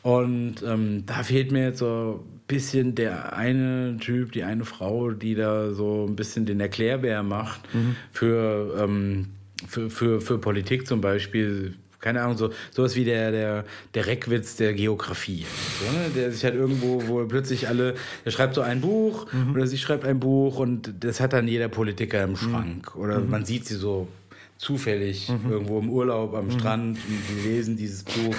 Ja. 0.04 0.10
Und 0.10 0.62
ähm, 0.66 1.04
da 1.06 1.22
fehlt 1.22 1.52
mir 1.52 1.64
jetzt 1.64 1.78
so 1.78 2.24
ein 2.24 2.40
bisschen 2.46 2.94
der 2.94 3.36
eine 3.36 3.96
Typ, 4.00 4.32
die 4.32 4.44
eine 4.44 4.64
Frau, 4.64 5.10
die 5.10 5.34
da 5.34 5.72
so 5.72 6.06
ein 6.08 6.16
bisschen 6.16 6.46
den 6.46 6.60
Erklärbär 6.60 7.22
macht 7.22 7.62
mhm. 7.74 7.96
für, 8.12 8.74
ähm, 8.82 9.26
für, 9.66 9.90
für, 9.90 10.20
für 10.20 10.38
Politik 10.38 10.86
zum 10.86 11.00
Beispiel 11.00 11.74
keine 12.00 12.22
Ahnung, 12.22 12.36
so 12.36 12.50
sowas 12.70 12.94
wie 12.94 13.04
der, 13.04 13.30
der, 13.32 13.64
der 13.94 14.06
Reckwitz 14.06 14.56
der 14.56 14.72
Geografie. 14.74 15.44
So, 15.80 15.92
ne? 15.92 16.10
Der 16.14 16.32
sich 16.32 16.44
halt 16.44 16.54
irgendwo, 16.54 17.02
wo 17.06 17.24
plötzlich 17.26 17.68
alle, 17.68 17.94
der 18.24 18.30
schreibt 18.30 18.54
so 18.54 18.60
ein 18.60 18.80
Buch 18.80 19.26
mhm. 19.32 19.54
oder 19.54 19.66
sie 19.66 19.78
schreibt 19.78 20.04
ein 20.04 20.20
Buch 20.20 20.58
und 20.58 20.94
das 21.00 21.20
hat 21.20 21.32
dann 21.32 21.48
jeder 21.48 21.68
Politiker 21.68 22.22
im 22.22 22.36
Schrank. 22.36 22.94
Mhm. 22.94 23.00
Oder 23.02 23.18
mhm. 23.18 23.30
man 23.30 23.44
sieht 23.44 23.66
sie 23.66 23.74
so 23.74 24.08
zufällig 24.58 25.28
mhm. 25.28 25.50
irgendwo 25.50 25.78
im 25.78 25.90
Urlaub 25.90 26.34
am 26.34 26.46
mhm. 26.46 26.50
Strand 26.52 26.98
und 27.08 27.44
lesen 27.44 27.76
dieses 27.76 28.04
Buch. 28.04 28.36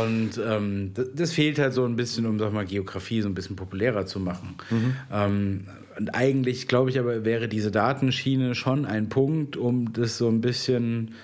Und 0.00 0.40
ähm, 0.44 0.92
das, 0.94 1.06
das, 1.14 1.32
fehlt 1.32 1.58
halt 1.58 1.74
so 1.74 1.84
ein 1.84 1.96
bisschen, 1.96 2.26
um 2.26 2.38
sag 2.38 2.52
mal, 2.52 2.64
Geografie 2.64 3.20
so 3.22 3.28
ein 3.28 3.34
bisschen 3.34 3.56
populärer 3.56 4.06
zu 4.06 4.20
machen. 4.20 4.54
Mhm. 4.70 4.96
Ähm, 5.12 5.66
und 5.98 6.14
eigentlich, 6.14 6.68
glaube 6.68 6.90
ich, 6.90 6.98
aber 6.98 7.24
wäre 7.24 7.48
diese 7.48 7.70
Datenschiene 7.70 8.54
schon 8.54 8.84
ein 8.84 9.08
Punkt, 9.08 9.56
um 9.56 9.92
das 9.92 10.16
so 10.16 10.28
ein 10.28 10.40
bisschen 10.40 11.14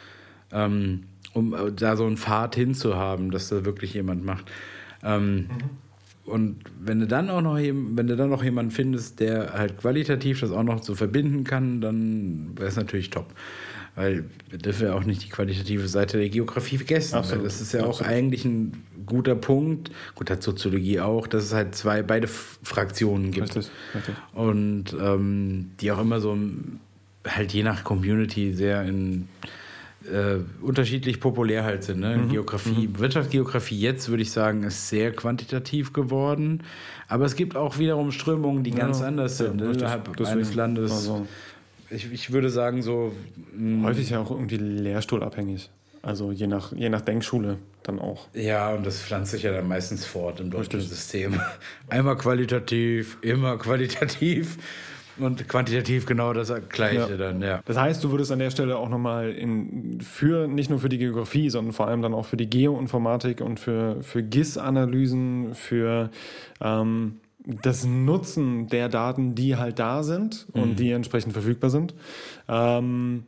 ähm, 0.52 1.04
um 1.32 1.54
äh, 1.54 1.72
da 1.72 1.96
so 1.96 2.06
einen 2.06 2.16
Pfad 2.16 2.54
hinzuhaben, 2.54 3.30
dass 3.30 3.48
da 3.48 3.64
wirklich 3.64 3.94
jemand 3.94 4.24
macht. 4.24 4.50
Ähm, 5.02 5.36
mhm. 5.36 5.46
Und 6.24 6.58
wenn 6.80 7.00
du 7.00 7.06
dann 7.06 7.28
auch 7.28 7.40
noch 7.40 7.56
wenn 7.56 8.06
du 8.06 8.16
dann 8.16 8.30
noch 8.30 8.44
jemanden 8.44 8.70
findest, 8.70 9.20
der 9.20 9.52
halt 9.54 9.78
qualitativ 9.78 10.40
das 10.40 10.52
auch 10.52 10.62
noch 10.62 10.82
so 10.82 10.94
verbinden 10.94 11.44
kann, 11.44 11.80
dann 11.80 12.52
wäre 12.56 12.68
es 12.68 12.76
natürlich 12.76 13.10
top. 13.10 13.34
Weil 13.96 14.24
wir 14.48 14.58
dürfen 14.58 14.86
ja 14.86 14.94
auch 14.94 15.04
nicht 15.04 15.24
die 15.24 15.28
qualitative 15.28 15.88
Seite 15.88 16.18
der 16.18 16.28
Geografie 16.28 16.76
vergessen. 16.76 17.16
Absolut. 17.16 17.44
das 17.44 17.60
ist 17.60 17.72
ja 17.72 17.80
Absolut. 17.80 18.02
auch 18.02 18.06
eigentlich 18.06 18.44
ein 18.44 18.84
guter 19.04 19.34
Punkt. 19.34 19.90
Gut, 20.14 20.30
hat 20.30 20.42
Soziologie 20.42 21.00
auch, 21.00 21.26
dass 21.26 21.44
es 21.44 21.52
halt 21.52 21.74
zwei, 21.74 22.02
beide 22.02 22.28
Fraktionen 22.28 23.32
gibt. 23.32 23.56
Richtig, 23.56 23.72
richtig. 23.94 24.14
Und 24.32 24.96
ähm, 25.00 25.72
die 25.80 25.90
auch 25.90 26.00
immer 26.00 26.20
so 26.20 26.38
halt 27.26 27.52
je 27.52 27.64
nach 27.64 27.82
Community 27.82 28.52
sehr 28.52 28.84
in 28.84 29.28
äh, 30.04 30.38
unterschiedlich 30.62 31.20
populär 31.20 31.64
halt 31.64 31.84
sind. 31.84 32.00
Ne? 32.00 32.16
Mhm. 32.16 32.30
Geografie, 32.30 32.88
mhm. 32.88 32.98
Wirtschaftsgeografie 32.98 33.78
jetzt 33.78 34.08
würde 34.08 34.22
ich 34.22 34.32
sagen, 34.32 34.62
ist 34.62 34.88
sehr 34.88 35.12
quantitativ 35.12 35.92
geworden. 35.92 36.62
Aber 37.08 37.24
es 37.24 37.34
gibt 37.36 37.56
auch 37.56 37.78
wiederum 37.78 38.12
Strömungen, 38.12 38.64
die 38.64 38.70
ja, 38.70 38.78
ganz 38.78 39.02
anders 39.02 39.38
sind 39.38 39.60
ja, 39.60 39.66
ne? 39.66 39.72
innerhalb 39.72 40.20
eines 40.20 40.54
Landes. 40.54 40.92
Also. 40.92 41.26
Ich, 41.90 42.10
ich 42.12 42.32
würde 42.32 42.50
sagen, 42.50 42.82
so. 42.82 43.12
Mh, 43.56 43.86
häufig 43.86 44.10
ja 44.10 44.20
auch 44.20 44.30
irgendwie 44.30 44.56
lehrstuhlabhängig. 44.56 45.70
Also 46.02 46.32
je 46.32 46.46
nach, 46.46 46.72
je 46.72 46.88
nach 46.88 47.02
Denkschule 47.02 47.58
dann 47.82 47.98
auch. 47.98 48.28
Ja, 48.32 48.72
und 48.72 48.86
das 48.86 49.02
pflanzt 49.02 49.32
sich 49.32 49.42
ja 49.42 49.52
dann 49.52 49.68
meistens 49.68 50.06
fort 50.06 50.40
im 50.40 50.50
deutschen 50.50 50.80
System. 50.80 51.38
Einmal 51.88 52.16
qualitativ, 52.16 53.18
immer 53.20 53.58
qualitativ. 53.58 54.56
Und 55.20 55.48
quantitativ 55.48 56.06
genau 56.06 56.32
das 56.32 56.52
Gleiche 56.68 57.10
ja. 57.10 57.16
dann, 57.16 57.42
ja. 57.42 57.60
Das 57.64 57.76
heißt, 57.76 58.02
du 58.02 58.10
würdest 58.10 58.32
an 58.32 58.38
der 58.38 58.50
Stelle 58.50 58.76
auch 58.78 58.88
nochmal 58.88 59.34
für, 60.00 60.48
nicht 60.48 60.70
nur 60.70 60.78
für 60.78 60.88
die 60.88 60.98
Geografie, 60.98 61.50
sondern 61.50 61.72
vor 61.72 61.88
allem 61.88 62.02
dann 62.02 62.14
auch 62.14 62.24
für 62.24 62.36
die 62.36 62.48
Geoinformatik 62.48 63.40
und 63.40 63.60
für, 63.60 64.02
für 64.02 64.22
GIS-Analysen, 64.22 65.54
für 65.54 66.10
ähm, 66.60 67.20
das 67.62 67.84
Nutzen 67.84 68.68
der 68.68 68.88
Daten, 68.88 69.34
die 69.34 69.56
halt 69.56 69.78
da 69.78 70.02
sind 70.02 70.46
und 70.52 70.70
mhm. 70.70 70.76
die 70.76 70.90
entsprechend 70.90 71.32
verfügbar 71.32 71.70
sind, 71.70 71.94
ähm, 72.48 73.24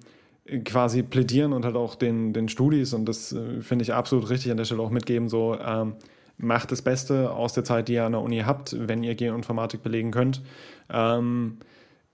quasi 0.64 1.02
plädieren 1.02 1.52
und 1.52 1.64
halt 1.64 1.76
auch 1.76 1.94
den, 1.94 2.32
den 2.32 2.48
Studis, 2.48 2.92
und 2.94 3.06
das 3.06 3.32
äh, 3.32 3.60
finde 3.60 3.84
ich 3.84 3.92
absolut 3.92 4.28
richtig 4.28 4.50
an 4.50 4.56
der 4.56 4.64
Stelle 4.64 4.82
auch 4.82 4.90
mitgeben, 4.90 5.28
so 5.28 5.56
ähm, 5.58 5.94
macht 6.36 6.72
das 6.72 6.82
Beste 6.82 7.30
aus 7.30 7.52
der 7.52 7.64
Zeit, 7.64 7.88
die 7.88 7.94
ihr 7.94 8.04
an 8.04 8.12
der 8.12 8.20
Uni 8.20 8.40
habt, 8.40 8.76
wenn 8.78 9.02
ihr 9.02 9.14
Geoinformatik 9.14 9.82
belegen 9.82 10.10
könnt. 10.10 10.42
Ähm, 10.90 11.58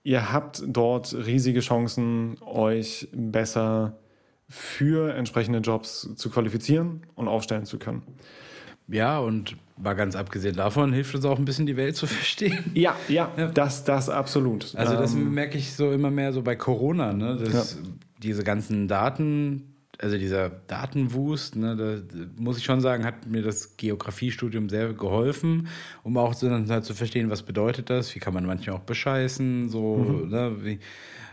ihr 0.03 0.31
habt 0.31 0.63
dort 0.65 1.13
riesige 1.13 1.59
Chancen, 1.59 2.37
euch 2.41 3.07
besser 3.13 3.97
für 4.47 5.13
entsprechende 5.13 5.59
Jobs 5.59 6.09
zu 6.15 6.29
qualifizieren 6.29 7.03
und 7.15 7.27
aufstellen 7.27 7.65
zu 7.65 7.77
können. 7.77 8.01
Ja, 8.87 9.19
und 9.19 9.55
mal 9.77 9.93
ganz 9.93 10.15
abgesehen 10.15 10.55
davon 10.55 10.91
hilft 10.91 11.13
uns 11.13 11.23
auch 11.25 11.37
ein 11.37 11.45
bisschen 11.45 11.67
die 11.67 11.77
Welt 11.77 11.95
zu 11.95 12.07
verstehen. 12.07 12.71
Ja, 12.73 12.95
ja, 13.07 13.31
ja. 13.37 13.47
Das, 13.47 13.83
das 13.83 14.09
absolut. 14.09 14.75
Also 14.75 14.95
das 14.95 15.13
ähm, 15.13 15.33
merke 15.33 15.57
ich 15.57 15.73
so 15.73 15.91
immer 15.91 16.09
mehr 16.09 16.33
so 16.33 16.41
bei 16.41 16.55
Corona, 16.55 17.13
ne? 17.13 17.37
Das, 17.37 17.73
ja. 17.75 17.79
Diese 18.21 18.43
ganzen 18.43 18.89
Daten, 18.89 19.68
also 20.01 20.17
dieser 20.17 20.49
Datenwust, 20.49 21.55
ne, 21.55 21.75
da 21.75 22.17
muss 22.41 22.57
ich 22.57 22.63
schon 22.63 22.81
sagen, 22.81 23.05
hat 23.05 23.27
mir 23.27 23.41
das 23.41 23.75
Geografiestudium 23.75 24.69
sehr 24.69 24.93
geholfen, 24.93 25.67
um 26.03 26.17
auch 26.17 26.33
so 26.33 26.49
halt 26.49 26.85
zu 26.85 26.93
verstehen, 26.93 27.29
was 27.29 27.43
bedeutet 27.43 27.89
das, 27.89 28.15
wie 28.15 28.19
kann 28.19 28.33
man 28.33 28.45
manchmal 28.45 28.77
auch 28.77 28.81
bescheißen, 28.81 29.69
so, 29.69 29.97
mhm. 29.97 30.29
ne, 30.29 30.55
wie, 30.63 30.79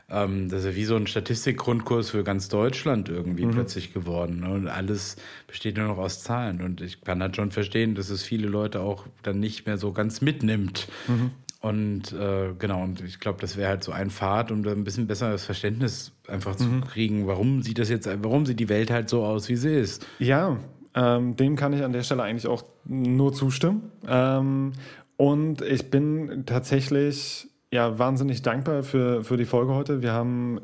ähm, 0.09 0.49
das 0.49 0.61
ist 0.61 0.67
ja 0.67 0.77
wie 0.77 0.85
so 0.85 0.97
ein 0.97 1.07
Statistikgrundkurs 1.07 2.11
für 2.11 2.23
ganz 2.23 2.49
Deutschland 2.49 3.09
irgendwie 3.09 3.47
mhm. 3.47 3.53
plötzlich 3.53 3.93
geworden. 3.93 4.41
Ne? 4.41 4.51
Und 4.51 4.69
alles 4.69 5.17
besteht 5.47 5.77
nur 5.77 5.87
noch 5.89 5.99
aus 5.99 6.23
Zahlen. 6.23 6.61
Und 6.61 6.81
ich 6.81 7.01
kann 7.01 7.21
halt 7.21 7.35
schon 7.35 7.51
verstehen, 7.51 7.95
dass 7.95 8.11
es 8.11 8.23
viele 8.23 8.47
Leute 8.47 8.81
auch 8.81 9.07
dann 9.23 9.41
nicht 9.41 9.67
mehr 9.67 9.79
so 9.79 9.93
ganz 9.93 10.21
mitnimmt. 10.21 10.89
Mhm. 11.09 11.33
Und 11.61 12.13
äh, 12.13 12.53
genau, 12.59 12.83
und 12.83 13.03
ich 13.03 13.19
glaube, 13.19 13.41
das 13.41 13.57
wäre 13.57 13.71
halt 13.71 13.83
so 13.83 13.93
ein 13.93 14.11
Pfad, 14.11 14.53
um 14.53 14.63
da 14.63 14.73
ein 14.73 14.85
bisschen 14.85 15.07
besseres 15.07 15.45
Verständnis 15.45 16.13
einfach 16.29 16.57
zu 16.57 16.65
mhm. 16.65 16.83
kriegen, 16.83 17.27
warum 17.27 17.63
sieht 17.63 17.79
das 17.79 17.89
jetzt, 17.89 18.09
warum 18.23 18.47
sieht 18.47 18.61
die 18.61 18.69
Welt 18.69 18.91
halt 18.91 19.09
so 19.09 19.25
aus, 19.25 19.49
wie 19.49 19.57
sie 19.57 19.75
ist. 19.75 20.07
Ja, 20.19 20.59
ähm, 20.95 21.37
dem 21.37 21.57
kann 21.57 21.73
ich 21.73 21.83
an 21.83 21.93
der 21.93 22.03
Stelle 22.03 22.23
eigentlich 22.23 22.47
auch 22.47 22.65
nur 22.85 23.33
zustimmen. 23.33 23.91
Ähm, 24.07 24.73
und 25.17 25.63
ich 25.63 25.91
bin 25.91 26.45
tatsächlich 26.47 27.49
ja, 27.73 27.99
wahnsinnig 27.99 28.43
dankbar 28.43 28.83
für, 28.83 29.25
für 29.25 29.37
die 29.37 29.45
Folge 29.45 29.75
heute. 29.75 30.03
Wir 30.03 30.13
haben 30.13 30.61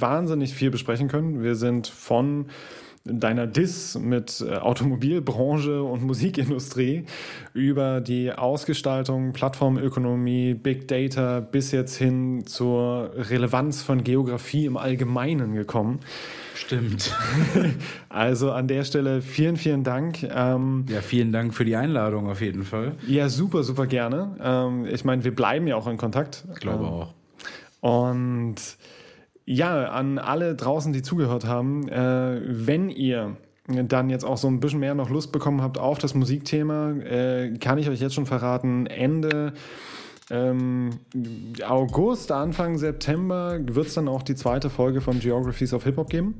wahnsinnig 0.00 0.54
viel 0.54 0.70
besprechen 0.70 1.08
können. 1.08 1.42
Wir 1.42 1.54
sind 1.54 1.88
von 1.88 2.46
deiner 3.08 3.46
Diss 3.46 3.98
mit 3.98 4.40
äh, 4.40 4.56
Automobilbranche 4.56 5.82
und 5.82 6.02
Musikindustrie 6.02 7.04
über 7.54 8.00
die 8.00 8.32
Ausgestaltung, 8.32 9.32
Plattformökonomie, 9.32 10.54
Big 10.54 10.88
Data 10.88 11.40
bis 11.40 11.72
jetzt 11.72 11.96
hin 11.96 12.46
zur 12.46 13.12
Relevanz 13.14 13.82
von 13.82 14.04
Geografie 14.04 14.66
im 14.66 14.76
Allgemeinen 14.76 15.54
gekommen. 15.54 16.00
Stimmt. 16.54 17.14
Also 18.10 18.52
an 18.52 18.66
der 18.68 18.84
Stelle 18.84 19.20
vielen, 19.20 19.56
vielen 19.56 19.84
Dank. 19.84 20.22
Ähm, 20.22 20.86
ja, 20.88 21.02
vielen 21.02 21.30
Dank 21.30 21.54
für 21.54 21.64
die 21.64 21.76
Einladung 21.76 22.28
auf 22.28 22.40
jeden 22.40 22.64
Fall. 22.64 22.92
Ja, 23.06 23.28
super, 23.28 23.62
super 23.62 23.86
gerne. 23.86 24.34
Ähm, 24.42 24.86
ich 24.86 25.04
meine, 25.04 25.24
wir 25.24 25.34
bleiben 25.34 25.66
ja 25.66 25.76
auch 25.76 25.86
in 25.86 25.98
Kontakt. 25.98 26.44
Ich 26.54 26.60
glaube 26.60 26.84
ähm, 26.84 26.90
auch. 26.90 27.14
Und 27.80 28.56
ja, 29.50 29.88
an 29.88 30.18
alle 30.18 30.54
draußen, 30.54 30.92
die 30.92 31.00
zugehört 31.00 31.46
haben, 31.46 31.88
äh, 31.88 32.38
wenn 32.44 32.90
ihr 32.90 33.38
dann 33.66 34.10
jetzt 34.10 34.24
auch 34.24 34.36
so 34.36 34.46
ein 34.46 34.60
bisschen 34.60 34.80
mehr 34.80 34.94
noch 34.94 35.08
Lust 35.08 35.32
bekommen 35.32 35.62
habt 35.62 35.78
auf 35.78 35.98
das 35.98 36.14
Musikthema, 36.14 36.90
äh, 36.90 37.56
kann 37.58 37.78
ich 37.78 37.88
euch 37.88 37.98
jetzt 37.98 38.14
schon 38.14 38.26
verraten, 38.26 38.86
Ende 38.86 39.54
ähm, 40.30 40.90
August, 41.66 42.30
Anfang 42.30 42.76
September 42.76 43.58
wird 43.62 43.86
es 43.86 43.94
dann 43.94 44.08
auch 44.08 44.22
die 44.22 44.34
zweite 44.34 44.68
Folge 44.68 45.00
von 45.00 45.18
Geographies 45.18 45.72
of 45.72 45.84
Hip-Hop 45.84 46.10
geben. 46.10 46.34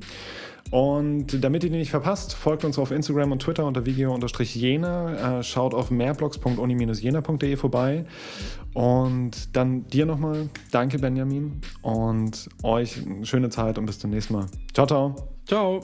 Und 0.71 1.43
damit 1.43 1.63
ihr 1.63 1.69
die 1.69 1.77
nicht 1.77 1.91
verpasst, 1.91 2.33
folgt 2.33 2.63
uns 2.63 2.77
auf 2.77 2.91
Instagram 2.91 3.31
und 3.31 3.41
Twitter 3.41 3.65
unter 3.65 3.85
video-jena. 3.85 5.39
Äh, 5.39 5.43
schaut 5.43 5.73
auf 5.73 5.89
mehrblogs.uni-jena.de 5.89 7.55
vorbei. 7.55 8.05
Und 8.73 9.55
dann 9.55 9.87
dir 9.87 10.05
nochmal 10.05 10.49
danke, 10.71 10.99
Benjamin. 10.99 11.61
Und 11.81 12.49
euch 12.63 13.05
eine 13.05 13.25
schöne 13.25 13.49
Zeit 13.49 13.77
und 13.77 13.85
bis 13.85 13.99
zum 13.99 14.11
nächsten 14.11 14.33
Mal. 14.33 14.45
Ciao, 14.73 14.85
ciao. 14.85 15.15
Ciao. 15.45 15.81